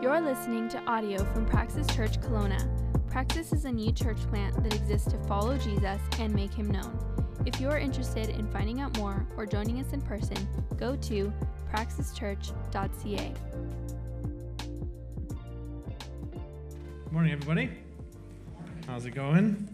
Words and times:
You're 0.00 0.20
listening 0.20 0.68
to 0.68 0.78
audio 0.84 1.24
from 1.32 1.44
Praxis 1.44 1.84
Church 1.88 2.20
Kelowna. 2.20 2.70
Praxis 3.10 3.52
is 3.52 3.64
a 3.64 3.72
new 3.72 3.90
church 3.90 4.18
plant 4.28 4.62
that 4.62 4.72
exists 4.72 5.10
to 5.10 5.18
follow 5.24 5.58
Jesus 5.58 6.00
and 6.20 6.32
make 6.32 6.54
him 6.54 6.70
known. 6.70 6.96
If 7.44 7.60
you 7.60 7.68
are 7.68 7.78
interested 7.78 8.28
in 8.28 8.48
finding 8.52 8.80
out 8.80 8.96
more 8.96 9.26
or 9.36 9.44
joining 9.44 9.80
us 9.80 9.92
in 9.92 10.00
person, 10.00 10.36
go 10.76 10.94
to 10.94 11.32
praxischurch.ca. 11.74 13.34
Good 17.02 17.12
morning, 17.12 17.32
everybody. 17.32 17.68
How's 18.86 19.04
it 19.04 19.16
going? 19.16 19.68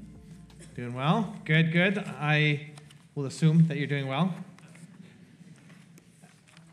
Doing 0.75 0.95
well? 0.95 1.37
Good, 1.45 1.71
good. 1.71 1.99
I 1.99 2.71
will 3.15 3.27
assume 3.27 3.67
that 3.67 3.77
you're 3.77 3.87
doing 3.87 4.07
well. 4.07 4.35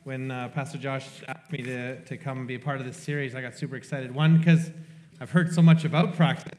When 0.03 0.31
uh, 0.31 0.49
Pastor 0.49 0.79
Josh 0.79 1.05
asked 1.27 1.51
me 1.51 1.61
to, 1.61 2.03
to 2.05 2.17
come 2.17 2.39
and 2.39 2.47
be 2.47 2.55
a 2.55 2.59
part 2.59 2.79
of 2.79 2.87
this 2.87 2.97
series, 2.97 3.35
I 3.35 3.41
got 3.41 3.55
super 3.55 3.75
excited. 3.75 4.15
One, 4.15 4.39
because 4.39 4.71
I've 5.19 5.29
heard 5.29 5.53
so 5.53 5.61
much 5.61 5.85
about 5.85 6.15
Praxis. 6.15 6.53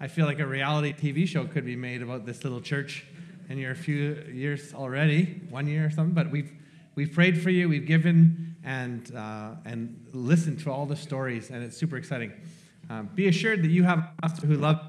I 0.00 0.08
feel 0.08 0.24
like 0.24 0.38
a 0.38 0.46
reality 0.46 0.94
TV 0.94 1.28
show 1.28 1.44
could 1.44 1.66
be 1.66 1.76
made 1.76 2.00
about 2.00 2.24
this 2.24 2.44
little 2.44 2.62
church 2.62 3.04
in 3.50 3.58
your 3.58 3.74
few 3.74 4.24
years 4.32 4.72
already, 4.72 5.42
one 5.50 5.66
year 5.66 5.84
or 5.84 5.90
something. 5.90 6.14
But 6.14 6.30
we've 6.30 6.50
we've 6.94 7.12
prayed 7.12 7.42
for 7.42 7.50
you, 7.50 7.68
we've 7.68 7.84
given 7.84 8.56
and 8.64 9.14
uh, 9.14 9.50
and 9.66 10.06
listened 10.14 10.60
to 10.60 10.70
all 10.72 10.86
the 10.86 10.96
stories, 10.96 11.50
and 11.50 11.62
it's 11.62 11.76
super 11.76 11.98
exciting. 11.98 12.32
Um, 12.88 13.10
be 13.14 13.28
assured 13.28 13.62
that 13.64 13.70
you 13.70 13.84
have 13.84 13.98
a 13.98 14.12
pastor 14.22 14.46
who 14.46 14.56
loves 14.56 14.80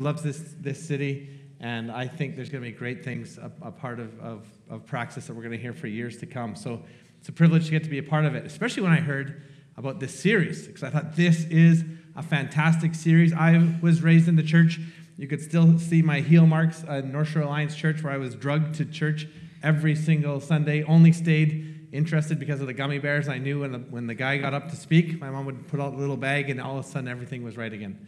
loves 0.00 0.24
this 0.24 0.56
this 0.58 0.84
city, 0.84 1.30
and 1.60 1.92
I 1.92 2.08
think 2.08 2.34
there's 2.34 2.48
going 2.48 2.64
to 2.64 2.68
be 2.68 2.76
great 2.76 3.04
things 3.04 3.38
a, 3.38 3.52
a 3.62 3.70
part 3.70 4.00
of, 4.00 4.18
of 4.18 4.44
of 4.68 4.84
Praxis 4.86 5.28
that 5.28 5.34
we're 5.34 5.42
going 5.42 5.56
to 5.56 5.62
hear 5.62 5.72
for 5.72 5.86
years 5.86 6.16
to 6.18 6.26
come. 6.26 6.56
So 6.56 6.82
it's 7.22 7.28
a 7.28 7.32
privilege 7.32 7.66
to 7.66 7.70
get 7.70 7.84
to 7.84 7.88
be 7.88 7.98
a 7.98 8.02
part 8.02 8.24
of 8.24 8.34
it, 8.34 8.44
especially 8.44 8.82
when 8.82 8.90
I 8.90 8.96
heard 8.98 9.44
about 9.76 10.00
this 10.00 10.12
series, 10.12 10.66
because 10.66 10.82
I 10.82 10.90
thought 10.90 11.14
this 11.14 11.44
is 11.44 11.84
a 12.16 12.22
fantastic 12.24 12.96
series. 12.96 13.32
I 13.32 13.76
was 13.80 14.02
raised 14.02 14.26
in 14.26 14.34
the 14.34 14.42
church. 14.42 14.80
You 15.16 15.28
could 15.28 15.40
still 15.40 15.78
see 15.78 16.02
my 16.02 16.18
heel 16.18 16.46
marks 16.46 16.82
at 16.88 17.04
North 17.04 17.28
Shore 17.28 17.42
Alliance 17.42 17.76
Church, 17.76 18.02
where 18.02 18.12
I 18.12 18.16
was 18.16 18.34
drugged 18.34 18.74
to 18.78 18.84
church 18.84 19.28
every 19.62 19.94
single 19.94 20.40
Sunday. 20.40 20.82
Only 20.82 21.12
stayed 21.12 21.88
interested 21.92 22.40
because 22.40 22.60
of 22.60 22.66
the 22.66 22.74
gummy 22.74 22.98
bears. 22.98 23.28
I 23.28 23.38
knew 23.38 23.60
when 23.60 23.70
the, 23.70 23.78
when 23.78 24.08
the 24.08 24.14
guy 24.14 24.38
got 24.38 24.52
up 24.52 24.70
to 24.70 24.74
speak, 24.74 25.20
my 25.20 25.30
mom 25.30 25.46
would 25.46 25.68
put 25.68 25.78
out 25.78 25.92
a 25.92 25.96
little 25.96 26.16
bag, 26.16 26.50
and 26.50 26.60
all 26.60 26.76
of 26.76 26.84
a 26.84 26.88
sudden 26.88 27.06
everything 27.06 27.44
was 27.44 27.56
right 27.56 27.72
again. 27.72 28.04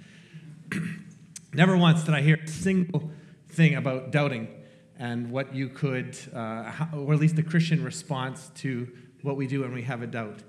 Never 1.54 1.76
once 1.76 2.02
did 2.02 2.14
I 2.14 2.20
hear 2.20 2.40
a 2.42 2.48
single 2.48 3.12
thing 3.48 3.76
about 3.76 4.10
doubting 4.10 4.48
and 4.98 5.30
what 5.30 5.54
you 5.54 5.68
could, 5.68 6.16
uh, 6.34 6.72
or 6.94 7.14
at 7.14 7.20
least 7.20 7.36
the 7.36 7.42
Christian 7.42 7.82
response 7.82 8.50
to 8.56 8.88
what 9.24 9.36
we 9.36 9.46
do 9.46 9.62
when 9.62 9.72
we 9.72 9.82
have 9.82 10.02
a 10.02 10.06
doubt. 10.06 10.42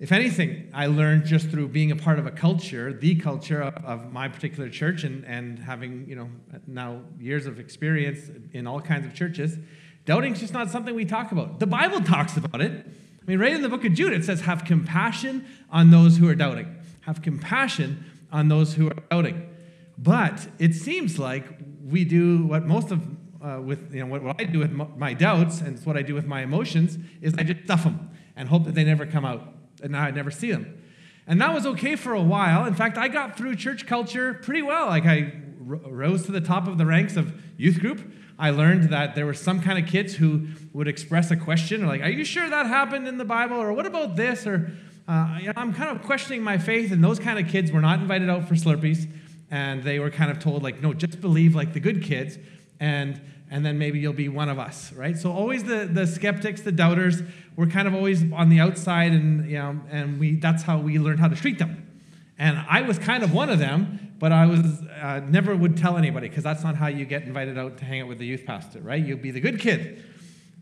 If 0.00 0.10
anything, 0.10 0.70
I 0.74 0.86
learned 0.86 1.24
just 1.24 1.48
through 1.48 1.68
being 1.68 1.92
a 1.92 1.96
part 1.96 2.18
of 2.18 2.26
a 2.26 2.32
culture, 2.32 2.92
the 2.92 3.14
culture 3.14 3.62
of, 3.62 3.74
of, 3.84 4.12
my 4.12 4.26
particular 4.28 4.68
church, 4.68 5.04
and, 5.04 5.24
and 5.24 5.58
having 5.60 6.06
you 6.08 6.16
know 6.16 6.28
now 6.66 7.02
years 7.20 7.46
of 7.46 7.60
experience 7.60 8.28
in 8.52 8.66
all 8.66 8.80
kinds 8.80 9.06
of 9.06 9.14
churches, 9.14 9.56
doubting 10.04 10.32
is 10.32 10.40
just 10.40 10.52
not 10.52 10.68
something 10.68 10.94
we 10.94 11.04
talk 11.04 11.30
about. 11.30 11.60
The 11.60 11.68
Bible 11.68 12.00
talks 12.00 12.36
about 12.36 12.60
it. 12.60 12.72
I 12.72 13.24
mean, 13.24 13.38
right 13.38 13.52
in 13.52 13.62
the 13.62 13.68
book 13.68 13.84
of 13.84 13.94
Jude, 13.94 14.12
it 14.12 14.24
says, 14.24 14.40
"Have 14.40 14.64
compassion 14.64 15.46
on 15.70 15.90
those 15.90 16.16
who 16.16 16.28
are 16.28 16.34
doubting. 16.34 16.74
Have 17.02 17.22
compassion 17.22 18.04
on 18.32 18.48
those 18.48 18.74
who 18.74 18.88
are 18.88 19.02
doubting." 19.10 19.48
But 19.96 20.48
it 20.58 20.74
seems 20.74 21.20
like 21.20 21.44
we 21.84 22.04
do 22.04 22.44
what 22.46 22.66
most 22.66 22.90
of 22.90 23.06
uh, 23.44 23.60
with 23.60 23.92
you 23.92 24.00
know 24.00 24.06
what, 24.06 24.22
what 24.22 24.40
I 24.40 24.44
do 24.44 24.60
with 24.60 24.72
my 24.72 25.12
doubts 25.12 25.60
and 25.60 25.76
it's 25.76 25.84
what 25.84 25.96
I 25.96 26.02
do 26.02 26.14
with 26.14 26.24
my 26.24 26.42
emotions 26.42 26.98
is 27.20 27.34
I 27.34 27.42
just 27.42 27.64
stuff 27.64 27.84
them 27.84 28.10
and 28.36 28.48
hope 28.48 28.64
that 28.64 28.74
they 28.74 28.84
never 28.84 29.06
come 29.06 29.24
out, 29.24 29.46
and 29.82 29.92
now 29.92 30.02
I 30.02 30.10
never 30.10 30.30
see 30.30 30.50
them. 30.50 30.82
And 31.26 31.40
that 31.40 31.54
was 31.54 31.64
okay 31.66 31.96
for 31.96 32.12
a 32.12 32.22
while. 32.22 32.66
In 32.66 32.74
fact, 32.74 32.98
I 32.98 33.08
got 33.08 33.36
through 33.36 33.56
church 33.56 33.86
culture 33.86 34.34
pretty 34.34 34.62
well. 34.62 34.86
Like 34.86 35.06
I 35.06 35.32
rose 35.58 36.26
to 36.26 36.32
the 36.32 36.40
top 36.40 36.66
of 36.66 36.78
the 36.78 36.86
ranks 36.86 37.16
of 37.16 37.40
youth 37.56 37.80
group. 37.80 38.00
I 38.38 38.50
learned 38.50 38.90
that 38.90 39.14
there 39.14 39.24
were 39.24 39.34
some 39.34 39.60
kind 39.60 39.82
of 39.82 39.88
kids 39.88 40.14
who 40.14 40.48
would 40.72 40.88
express 40.88 41.30
a 41.30 41.36
question, 41.36 41.84
or 41.84 41.86
like, 41.86 42.02
"Are 42.02 42.10
you 42.10 42.24
sure 42.24 42.48
that 42.48 42.66
happened 42.66 43.06
in 43.06 43.18
the 43.18 43.24
Bible?" 43.24 43.56
or 43.56 43.72
"What 43.72 43.86
about 43.86 44.16
this?" 44.16 44.46
or 44.46 44.72
uh, 45.06 45.38
I'm 45.54 45.74
kind 45.74 45.94
of 45.94 46.02
questioning 46.02 46.42
my 46.42 46.56
faith, 46.56 46.90
and 46.90 47.04
those 47.04 47.18
kind 47.18 47.38
of 47.38 47.46
kids 47.46 47.70
were 47.70 47.82
not 47.82 48.00
invited 48.00 48.30
out 48.30 48.48
for 48.48 48.54
Slurpees, 48.54 49.06
and 49.50 49.82
they 49.82 49.98
were 49.98 50.10
kind 50.10 50.30
of 50.30 50.38
told 50.38 50.62
like, 50.62 50.80
"No, 50.82 50.94
just 50.94 51.20
believe 51.20 51.54
like 51.54 51.74
the 51.74 51.80
good 51.80 52.02
kids." 52.02 52.38
And 52.80 53.20
and 53.54 53.64
then 53.64 53.78
maybe 53.78 54.00
you'll 54.00 54.12
be 54.12 54.28
one 54.28 54.48
of 54.48 54.58
us, 54.58 54.92
right? 54.94 55.16
So 55.16 55.30
always 55.30 55.62
the, 55.62 55.84
the 55.86 56.08
skeptics, 56.08 56.62
the 56.62 56.72
doubters, 56.72 57.22
we're 57.54 57.68
kind 57.68 57.86
of 57.86 57.94
always 57.94 58.20
on 58.32 58.48
the 58.48 58.58
outside, 58.58 59.12
and 59.12 59.48
you 59.48 59.58
know, 59.58 59.80
and 59.92 60.18
we 60.18 60.34
that's 60.34 60.64
how 60.64 60.78
we 60.78 60.98
learned 60.98 61.20
how 61.20 61.28
to 61.28 61.36
treat 61.36 61.60
them. 61.60 61.86
And 62.36 62.58
I 62.68 62.82
was 62.82 62.98
kind 62.98 63.22
of 63.22 63.32
one 63.32 63.50
of 63.50 63.60
them, 63.60 64.16
but 64.18 64.32
I 64.32 64.46
was 64.46 64.58
uh, 65.00 65.20
never 65.28 65.54
would 65.54 65.76
tell 65.76 65.96
anybody 65.96 66.28
because 66.28 66.42
that's 66.42 66.64
not 66.64 66.74
how 66.74 66.88
you 66.88 67.04
get 67.04 67.22
invited 67.22 67.56
out 67.56 67.78
to 67.78 67.84
hang 67.84 68.00
out 68.00 68.08
with 68.08 68.18
the 68.18 68.26
youth 68.26 68.44
pastor, 68.44 68.80
right? 68.80 69.00
You'll 69.00 69.18
be 69.18 69.30
the 69.30 69.40
good 69.40 69.60
kid. 69.60 70.02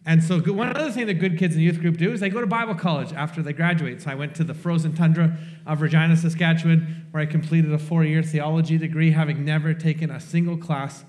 And 0.05 0.23
so 0.23 0.39
one 0.41 0.77
other 0.77 0.91
thing 0.91 1.07
that 1.07 1.15
good 1.15 1.39
kids 1.39 1.55
in 1.55 1.61
the 1.61 1.65
youth 1.65 1.81
group 1.81 1.97
do 1.97 2.13
is 2.13 2.21
they 2.21 2.29
go 2.29 2.43
to 2.43 2.47
Bible 2.47 2.75
college 2.75 3.15
after 3.15 3.41
they 3.41 3.55
graduate. 3.55 4.03
So 4.03 4.11
I 4.11 4.17
went 4.17 4.35
to 4.35 4.45
the 4.45 4.53
frozen 4.53 4.95
tundra 4.95 5.39
of 5.67 5.81
Regina, 5.81 6.15
Saskatchewan, 6.15 7.07
where 7.11 7.23
I 7.23 7.27
completed 7.27 7.73
a 7.73 7.79
four-year 7.79 8.23
theology 8.23 8.77
degree, 8.77 9.13
having 9.13 9.47
never 9.47 9.73
taken 9.73 10.11
a 10.11 10.21
single 10.21 10.59
class 10.59 11.05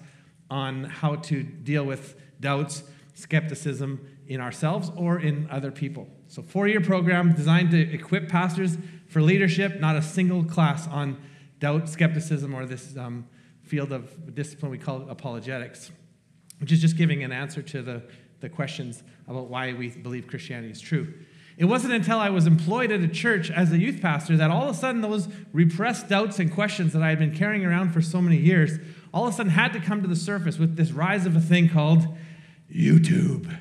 on 0.54 0.84
how 0.84 1.16
to 1.16 1.42
deal 1.42 1.84
with 1.84 2.16
doubts, 2.40 2.84
skepticism 3.16 4.08
in 4.28 4.40
ourselves 4.40 4.92
or 4.96 5.20
in 5.20 5.48
other 5.50 5.72
people. 5.72 6.08
So, 6.28 6.44
four 6.44 6.68
year 6.68 6.80
program 6.80 7.34
designed 7.34 7.72
to 7.72 7.80
equip 7.92 8.30
pastors 8.30 8.78
for 9.08 9.20
leadership, 9.20 9.80
not 9.80 9.96
a 9.96 10.02
single 10.04 10.44
class 10.44 10.88
on 10.88 11.20
doubt, 11.58 11.90
skepticism, 11.90 12.54
or 12.54 12.68
this 12.68 12.96
um, 12.96 13.28
field 13.64 13.92
of 13.92 14.36
discipline 14.36 14.70
we 14.70 14.78
call 14.78 15.10
apologetics, 15.10 15.92
which 16.60 16.72
is 16.72 16.80
just 16.80 16.98
giving 16.98 17.24
an 17.24 17.32
answer 17.32 17.64
to 17.64 17.82
the, 17.82 18.04
the 18.40 18.48
questions 18.48 19.02
about 19.28 19.48
why 19.48 19.74
we 19.74 19.90
believe 19.90 20.28
Christianity 20.28 20.70
is 20.72 20.80
true. 20.80 21.12
It 21.58 21.66
wasn't 21.66 21.94
until 21.94 22.20
I 22.20 22.30
was 22.30 22.46
employed 22.46 22.92
at 22.92 23.02
a 23.02 23.08
church 23.08 23.50
as 23.50 23.72
a 23.72 23.78
youth 23.78 24.02
pastor 24.02 24.38
that 24.38 24.52
all 24.52 24.70
of 24.70 24.76
a 24.76 24.78
sudden 24.78 25.02
those 25.02 25.28
repressed 25.52 26.10
doubts 26.10 26.38
and 26.38 26.52
questions 26.52 26.94
that 26.94 27.02
I 27.02 27.10
had 27.10 27.20
been 27.20 27.36
carrying 27.36 27.66
around 27.66 27.92
for 27.92 28.02
so 28.02 28.22
many 28.22 28.38
years 28.38 28.80
all 29.14 29.28
of 29.28 29.34
a 29.34 29.38
sudden 29.38 29.52
had 29.52 29.74
to 29.74 29.80
come 29.80 30.02
to 30.02 30.08
the 30.08 30.16
surface 30.16 30.58
with 30.58 30.76
this 30.76 30.92
rise 30.92 31.26
of 31.26 31.36
a 31.36 31.40
thing 31.40 31.70
called 31.70 32.08
YouTube. 32.74 33.56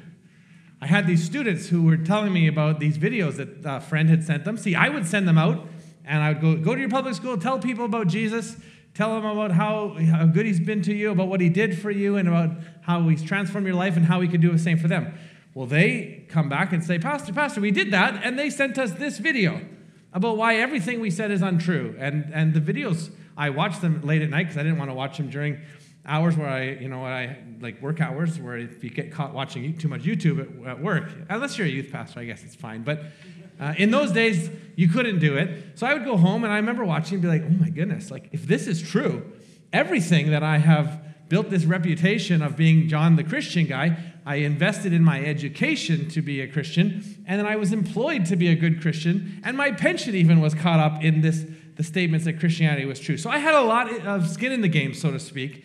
I 0.80 0.86
had 0.86 1.06
these 1.06 1.22
students 1.22 1.68
who 1.68 1.82
were 1.82 1.96
telling 1.96 2.32
me 2.32 2.48
about 2.48 2.80
these 2.80 2.98
videos 2.98 3.36
that 3.36 3.48
a 3.64 3.80
friend 3.80 4.08
had 4.08 4.24
sent 4.24 4.44
them. 4.44 4.56
See, 4.56 4.74
I 4.74 4.88
would 4.88 5.06
send 5.06 5.28
them 5.28 5.38
out 5.38 5.68
and 6.04 6.22
I 6.22 6.32
would 6.32 6.40
go, 6.40 6.56
go 6.56 6.74
to 6.74 6.80
your 6.80 6.90
public 6.90 7.14
school, 7.14 7.36
tell 7.36 7.58
people 7.58 7.84
about 7.84 8.08
Jesus, 8.08 8.56
tell 8.94 9.14
them 9.14 9.24
about 9.24 9.52
how, 9.52 9.90
how 9.90 10.26
good 10.26 10.46
he's 10.46 10.58
been 10.58 10.82
to 10.82 10.94
you, 10.94 11.12
about 11.12 11.28
what 11.28 11.40
he 11.40 11.48
did 11.48 11.78
for 11.78 11.90
you, 11.90 12.16
and 12.16 12.28
about 12.28 12.50
how 12.82 13.06
he's 13.08 13.22
transformed 13.22 13.66
your 13.66 13.76
life 13.76 13.96
and 13.96 14.06
how 14.06 14.18
we 14.18 14.26
could 14.26 14.40
do 14.40 14.50
the 14.50 14.58
same 14.58 14.78
for 14.78 14.88
them. 14.88 15.14
Well, 15.54 15.66
they 15.66 16.24
come 16.28 16.48
back 16.48 16.72
and 16.72 16.82
say, 16.82 16.98
Pastor, 16.98 17.32
Pastor, 17.32 17.60
we 17.60 17.70
did 17.70 17.90
that, 17.92 18.20
and 18.24 18.38
they 18.38 18.50
sent 18.50 18.78
us 18.78 18.92
this 18.92 19.18
video 19.18 19.60
about 20.12 20.36
why 20.36 20.56
everything 20.56 21.00
we 21.00 21.10
said 21.10 21.30
is 21.30 21.42
untrue. 21.42 21.94
And, 21.98 22.30
and 22.32 22.54
the 22.54 22.60
videos 22.60 23.10
I 23.36 23.50
watched 23.50 23.80
them 23.80 24.02
late 24.02 24.22
at 24.22 24.30
night 24.30 24.44
because 24.44 24.58
I 24.58 24.62
didn't 24.62 24.78
want 24.78 24.90
to 24.90 24.94
watch 24.94 25.16
them 25.16 25.30
during 25.30 25.60
hours 26.04 26.36
where 26.36 26.48
I, 26.48 26.70
you 26.70 26.88
know, 26.88 27.04
I 27.04 27.36
like 27.60 27.80
work 27.80 28.00
hours 28.00 28.38
where 28.38 28.56
if 28.56 28.82
you 28.82 28.90
get 28.90 29.12
caught 29.12 29.32
watching 29.32 29.76
too 29.78 29.88
much 29.88 30.02
YouTube 30.02 30.40
at, 30.40 30.68
at 30.68 30.82
work, 30.82 31.04
unless 31.28 31.58
you're 31.58 31.66
a 31.66 31.70
youth 31.70 31.92
pastor, 31.92 32.20
I 32.20 32.24
guess 32.24 32.42
it's 32.42 32.54
fine. 32.54 32.82
But 32.82 33.04
uh, 33.60 33.74
in 33.78 33.90
those 33.90 34.12
days, 34.12 34.50
you 34.74 34.88
couldn't 34.88 35.20
do 35.20 35.36
it. 35.36 35.78
So 35.78 35.86
I 35.86 35.94
would 35.94 36.04
go 36.04 36.16
home 36.16 36.44
and 36.44 36.52
I 36.52 36.56
remember 36.56 36.84
watching 36.84 37.14
and 37.14 37.22
be 37.22 37.28
like, 37.28 37.44
oh 37.44 37.50
my 37.50 37.70
goodness, 37.70 38.10
like 38.10 38.28
if 38.32 38.46
this 38.46 38.66
is 38.66 38.82
true, 38.82 39.30
everything 39.72 40.30
that 40.30 40.42
I 40.42 40.58
have 40.58 41.00
built 41.28 41.48
this 41.48 41.64
reputation 41.64 42.42
of 42.42 42.56
being 42.56 42.88
John 42.88 43.16
the 43.16 43.24
Christian 43.24 43.66
guy, 43.66 43.96
I 44.26 44.36
invested 44.36 44.92
in 44.92 45.02
my 45.02 45.24
education 45.24 46.08
to 46.10 46.22
be 46.22 46.40
a 46.40 46.46
Christian, 46.46 47.24
and 47.26 47.40
then 47.40 47.46
I 47.46 47.56
was 47.56 47.72
employed 47.72 48.26
to 48.26 48.36
be 48.36 48.48
a 48.48 48.54
good 48.54 48.80
Christian, 48.80 49.40
and 49.42 49.56
my 49.56 49.72
pension 49.72 50.14
even 50.14 50.40
was 50.40 50.54
caught 50.54 50.78
up 50.78 51.02
in 51.02 51.22
this 51.22 51.44
the 51.82 51.88
statements 51.88 52.24
that 52.26 52.38
Christianity 52.38 52.84
was 52.84 53.00
true. 53.00 53.16
So 53.16 53.28
I 53.28 53.38
had 53.38 53.54
a 53.54 53.62
lot 53.62 53.90
of 54.06 54.28
skin 54.28 54.52
in 54.52 54.60
the 54.60 54.68
game, 54.68 54.94
so 54.94 55.10
to 55.10 55.18
speak. 55.18 55.64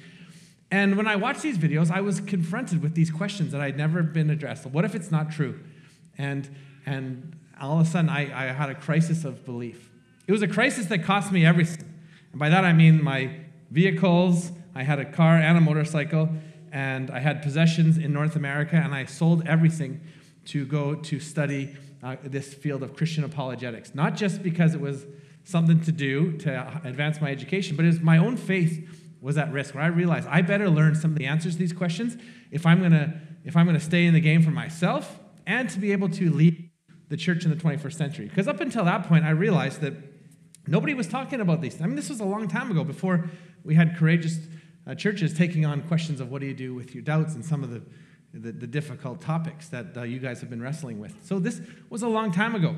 And 0.72 0.98
when 0.98 1.08
I 1.08 1.16
watched 1.16 1.44
these 1.44 1.60
videos, 1.60 1.92
I 1.92 2.02
was 2.02 2.19
confronted 2.22 2.81
with 2.81 2.96
these 2.96 3.12
questions 3.12 3.52
that 3.52 3.62
I'd 3.62 3.78
never 3.78 4.02
been 4.02 4.31
addressed. 4.31 4.66
What 4.66 4.84
if 4.84 4.96
it's 4.96 5.12
not 5.12 5.31
true? 5.31 5.60
And, 6.18 6.50
and 6.88 7.36
all 7.62 7.80
of 7.80 7.86
a 7.86 7.90
sudden, 7.90 8.10
I, 8.10 8.22
I 8.22 8.52
had 8.52 8.69
a 8.72 8.75
crisis 8.75 9.25
of 9.25 9.46
belief. 9.46 9.92
It 10.25 10.31
was 10.31 10.42
a 10.42 10.48
crisis 10.48 10.88
that 10.88 11.04
cost 11.04 11.31
me 11.31 11.46
everything. 11.46 11.88
And 12.31 12.40
by 12.40 12.50
that, 12.50 12.66
I 12.66 12.74
mean 12.74 13.04
my 13.04 13.36
vehicles, 13.69 14.52
I 14.74 14.81
had 14.81 14.98
a 14.98 15.06
car 15.06 15.36
and 15.36 15.56
a 15.56 15.62
motorcycle, 15.62 16.30
and 16.72 17.12
I 17.12 17.19
had 17.19 17.44
possessions 17.44 18.00
in 18.00 18.12
North 18.12 18.36
America, 18.36 18.75
and 18.75 18.94
I 18.94 19.06
sold 19.06 19.48
everything 19.48 20.02
to 20.46 20.66
go 20.66 20.96
to 20.96 21.19
study 21.19 21.75
uh, 22.02 22.16
this 22.24 22.56
field 22.56 22.81
of 22.81 22.96
Christian 22.96 23.24
apologetics. 23.24 23.94
Not 23.94 24.16
just 24.16 24.42
because 24.42 24.74
it 24.74 24.81
was 24.81 25.06
something 25.48 25.80
to 25.82 25.92
do 25.92 26.34
to 26.40 26.82
advance 26.84 27.22
my 27.22 27.32
education, 27.32 27.76
but 27.76 27.86
it 27.86 27.90
was 27.90 28.02
my 28.02 28.18
own 28.18 28.38
faith 28.38 28.88
was 29.22 29.38
at 29.38 29.52
risk. 29.52 29.76
Where 29.76 29.84
I 29.84 29.88
realized 29.88 30.28
I 30.30 30.42
better 30.42 30.70
learn 30.70 30.96
some 30.96 31.12
of 31.12 31.18
the 31.18 31.26
answers 31.26 31.54
to 31.54 31.60
these 31.60 31.74
questions 31.74 32.18
if 32.52 32.66
I'm 32.66 32.82
gonna 32.82 33.22
if 33.44 33.56
I'm 33.56 33.66
gonna 33.66 33.80
stay 33.80 34.06
in 34.06 34.14
the 34.14 34.20
game 34.20 34.42
for 34.42 34.52
myself 34.52 35.20
and 35.46 35.70
to 35.70 35.80
be 35.80 35.92
able 35.92 36.10
to 36.10 36.32
lead 36.32 36.70
the 37.10 37.18
church 37.18 37.46
in 37.46 37.50
the 37.50 37.56
21st 37.56 37.94
century. 37.94 38.26
Because 38.26 38.50
up 38.50 38.60
until 38.60 38.84
that 38.84 39.08
point, 39.08 39.24
I 39.24 39.30
realized 39.30 39.80
that 39.80 39.94
Nobody 40.68 40.94
was 40.94 41.08
talking 41.08 41.40
about 41.40 41.62
these. 41.62 41.82
I 41.82 41.86
mean, 41.86 41.96
this 41.96 42.10
was 42.10 42.20
a 42.20 42.26
long 42.26 42.48
time 42.48 42.70
ago 42.70 42.84
before 42.84 43.30
we 43.64 43.76
had 43.76 43.96
courageous 43.96 44.38
uh, 44.86 44.96
churches 44.96 45.34
taking 45.34 45.66
on 45.66 45.82
questions 45.84 46.20
of 46.20 46.30
what 46.30 46.42
do 46.42 46.48
you 46.48 46.54
do 46.54 46.74
with 46.74 46.94
your 46.94 47.04
doubts 47.04 47.36
and 47.36 47.44
some 47.44 47.64
of 47.64 47.70
the, 47.70 47.82
the, 48.34 48.52
the 48.52 48.68
difficult 48.68 49.22
topics 49.22 49.70
that 49.70 49.96
uh, 49.96 50.04
you 50.04 50.20
guys 50.20 50.42
have 50.42 50.50
been 50.50 50.62
wrestling 50.62 51.00
with. 51.00 51.16
So 51.24 51.40
this 51.40 51.62
was 51.90 52.04
a 52.04 52.08
long 52.08 52.32
time 52.32 52.54
ago. 52.54 52.76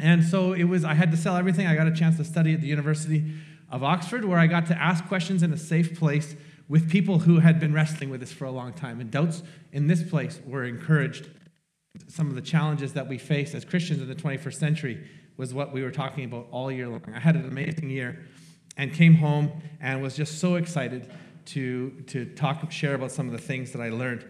And 0.00 0.24
so 0.24 0.52
it 0.52 0.64
was, 0.64 0.84
I 0.84 0.94
had 0.94 1.10
to 1.10 1.16
sell 1.16 1.36
everything. 1.36 1.66
I 1.66 1.74
got 1.74 1.86
a 1.86 1.94
chance 1.94 2.16
to 2.16 2.24
study 2.24 2.54
at 2.54 2.60
the 2.60 2.66
University 2.66 3.34
of 3.70 3.84
Oxford, 3.84 4.24
where 4.24 4.38
I 4.38 4.46
got 4.46 4.66
to 4.66 4.80
ask 4.80 5.06
questions 5.06 5.42
in 5.42 5.52
a 5.52 5.56
safe 5.56 5.98
place 5.98 6.34
with 6.68 6.90
people 6.90 7.20
who 7.20 7.40
had 7.40 7.60
been 7.60 7.74
wrestling 7.74 8.10
with 8.10 8.20
this 8.20 8.32
for 8.32 8.44
a 8.44 8.50
long 8.50 8.72
time. 8.72 9.00
And 9.00 9.10
doubts 9.10 9.42
in 9.72 9.86
this 9.86 10.02
place 10.02 10.40
were 10.46 10.64
encouraged. 10.64 11.28
Some 12.08 12.28
of 12.28 12.34
the 12.34 12.40
challenges 12.40 12.92
that 12.94 13.08
we 13.08 13.18
face 13.18 13.54
as 13.54 13.64
Christians 13.64 14.00
in 14.00 14.08
the 14.08 14.14
21st 14.14 14.54
century 14.54 15.08
was 15.36 15.52
what 15.52 15.72
we 15.72 15.82
were 15.82 15.90
talking 15.90 16.24
about 16.24 16.46
all 16.50 16.70
year 16.70 16.88
long. 16.88 17.02
I 17.14 17.20
had 17.20 17.34
an 17.34 17.46
amazing 17.46 17.90
year 17.90 18.24
and 18.76 18.92
came 18.92 19.14
home 19.14 19.50
and 19.80 20.00
was 20.00 20.16
just 20.16 20.38
so 20.38 20.54
excited 20.54 21.10
to, 21.46 21.90
to 22.06 22.24
talk, 22.24 22.70
share 22.70 22.94
about 22.94 23.10
some 23.10 23.26
of 23.26 23.32
the 23.32 23.38
things 23.38 23.72
that 23.72 23.82
I 23.82 23.90
learned. 23.90 24.24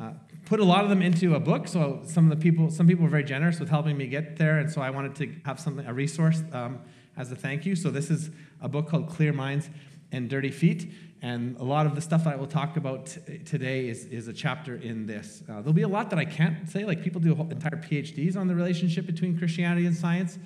Uh, 0.00 0.12
put 0.46 0.60
a 0.60 0.64
lot 0.64 0.82
of 0.82 0.88
them 0.88 1.02
into 1.02 1.34
a 1.34 1.40
book. 1.40 1.68
So 1.68 2.00
some 2.06 2.30
of 2.30 2.38
the 2.38 2.42
people, 2.42 2.70
some 2.70 2.86
people 2.86 3.04
were 3.04 3.10
very 3.10 3.24
generous 3.24 3.60
with 3.60 3.68
helping 3.68 3.98
me 3.98 4.06
get 4.06 4.36
there, 4.36 4.58
and 4.58 4.70
so 4.70 4.80
I 4.80 4.88
wanted 4.88 5.14
to 5.16 5.30
have 5.44 5.60
something, 5.60 5.84
a 5.86 5.92
resource 5.92 6.42
um, 6.52 6.78
as 7.18 7.30
a 7.30 7.36
thank 7.36 7.66
you. 7.66 7.76
So 7.76 7.90
this 7.90 8.10
is 8.10 8.30
a 8.62 8.68
book 8.68 8.88
called 8.88 9.10
Clear 9.10 9.34
Minds 9.34 9.68
and 10.10 10.30
Dirty 10.30 10.50
Feet, 10.50 10.90
and 11.20 11.54
a 11.58 11.64
lot 11.64 11.84
of 11.84 11.94
the 11.94 12.00
stuff 12.00 12.24
that 12.24 12.32
I 12.32 12.36
will 12.36 12.46
talk 12.46 12.78
about 12.78 13.06
t- 13.06 13.38
today 13.38 13.88
is, 13.88 14.06
is 14.06 14.26
a 14.26 14.32
chapter 14.32 14.76
in 14.76 15.06
this. 15.06 15.42
Uh, 15.46 15.56
there'll 15.56 15.74
be 15.74 15.82
a 15.82 15.88
lot 15.88 16.08
that 16.10 16.18
I 16.18 16.24
can't 16.24 16.66
say, 16.66 16.86
like 16.86 17.02
people 17.02 17.20
do 17.20 17.32
entire 17.32 17.76
PhDs 17.76 18.38
on 18.38 18.46
the 18.46 18.54
relationship 18.54 19.04
between 19.04 19.38
Christianity 19.38 19.84
and 19.84 19.94
science, 19.94 20.38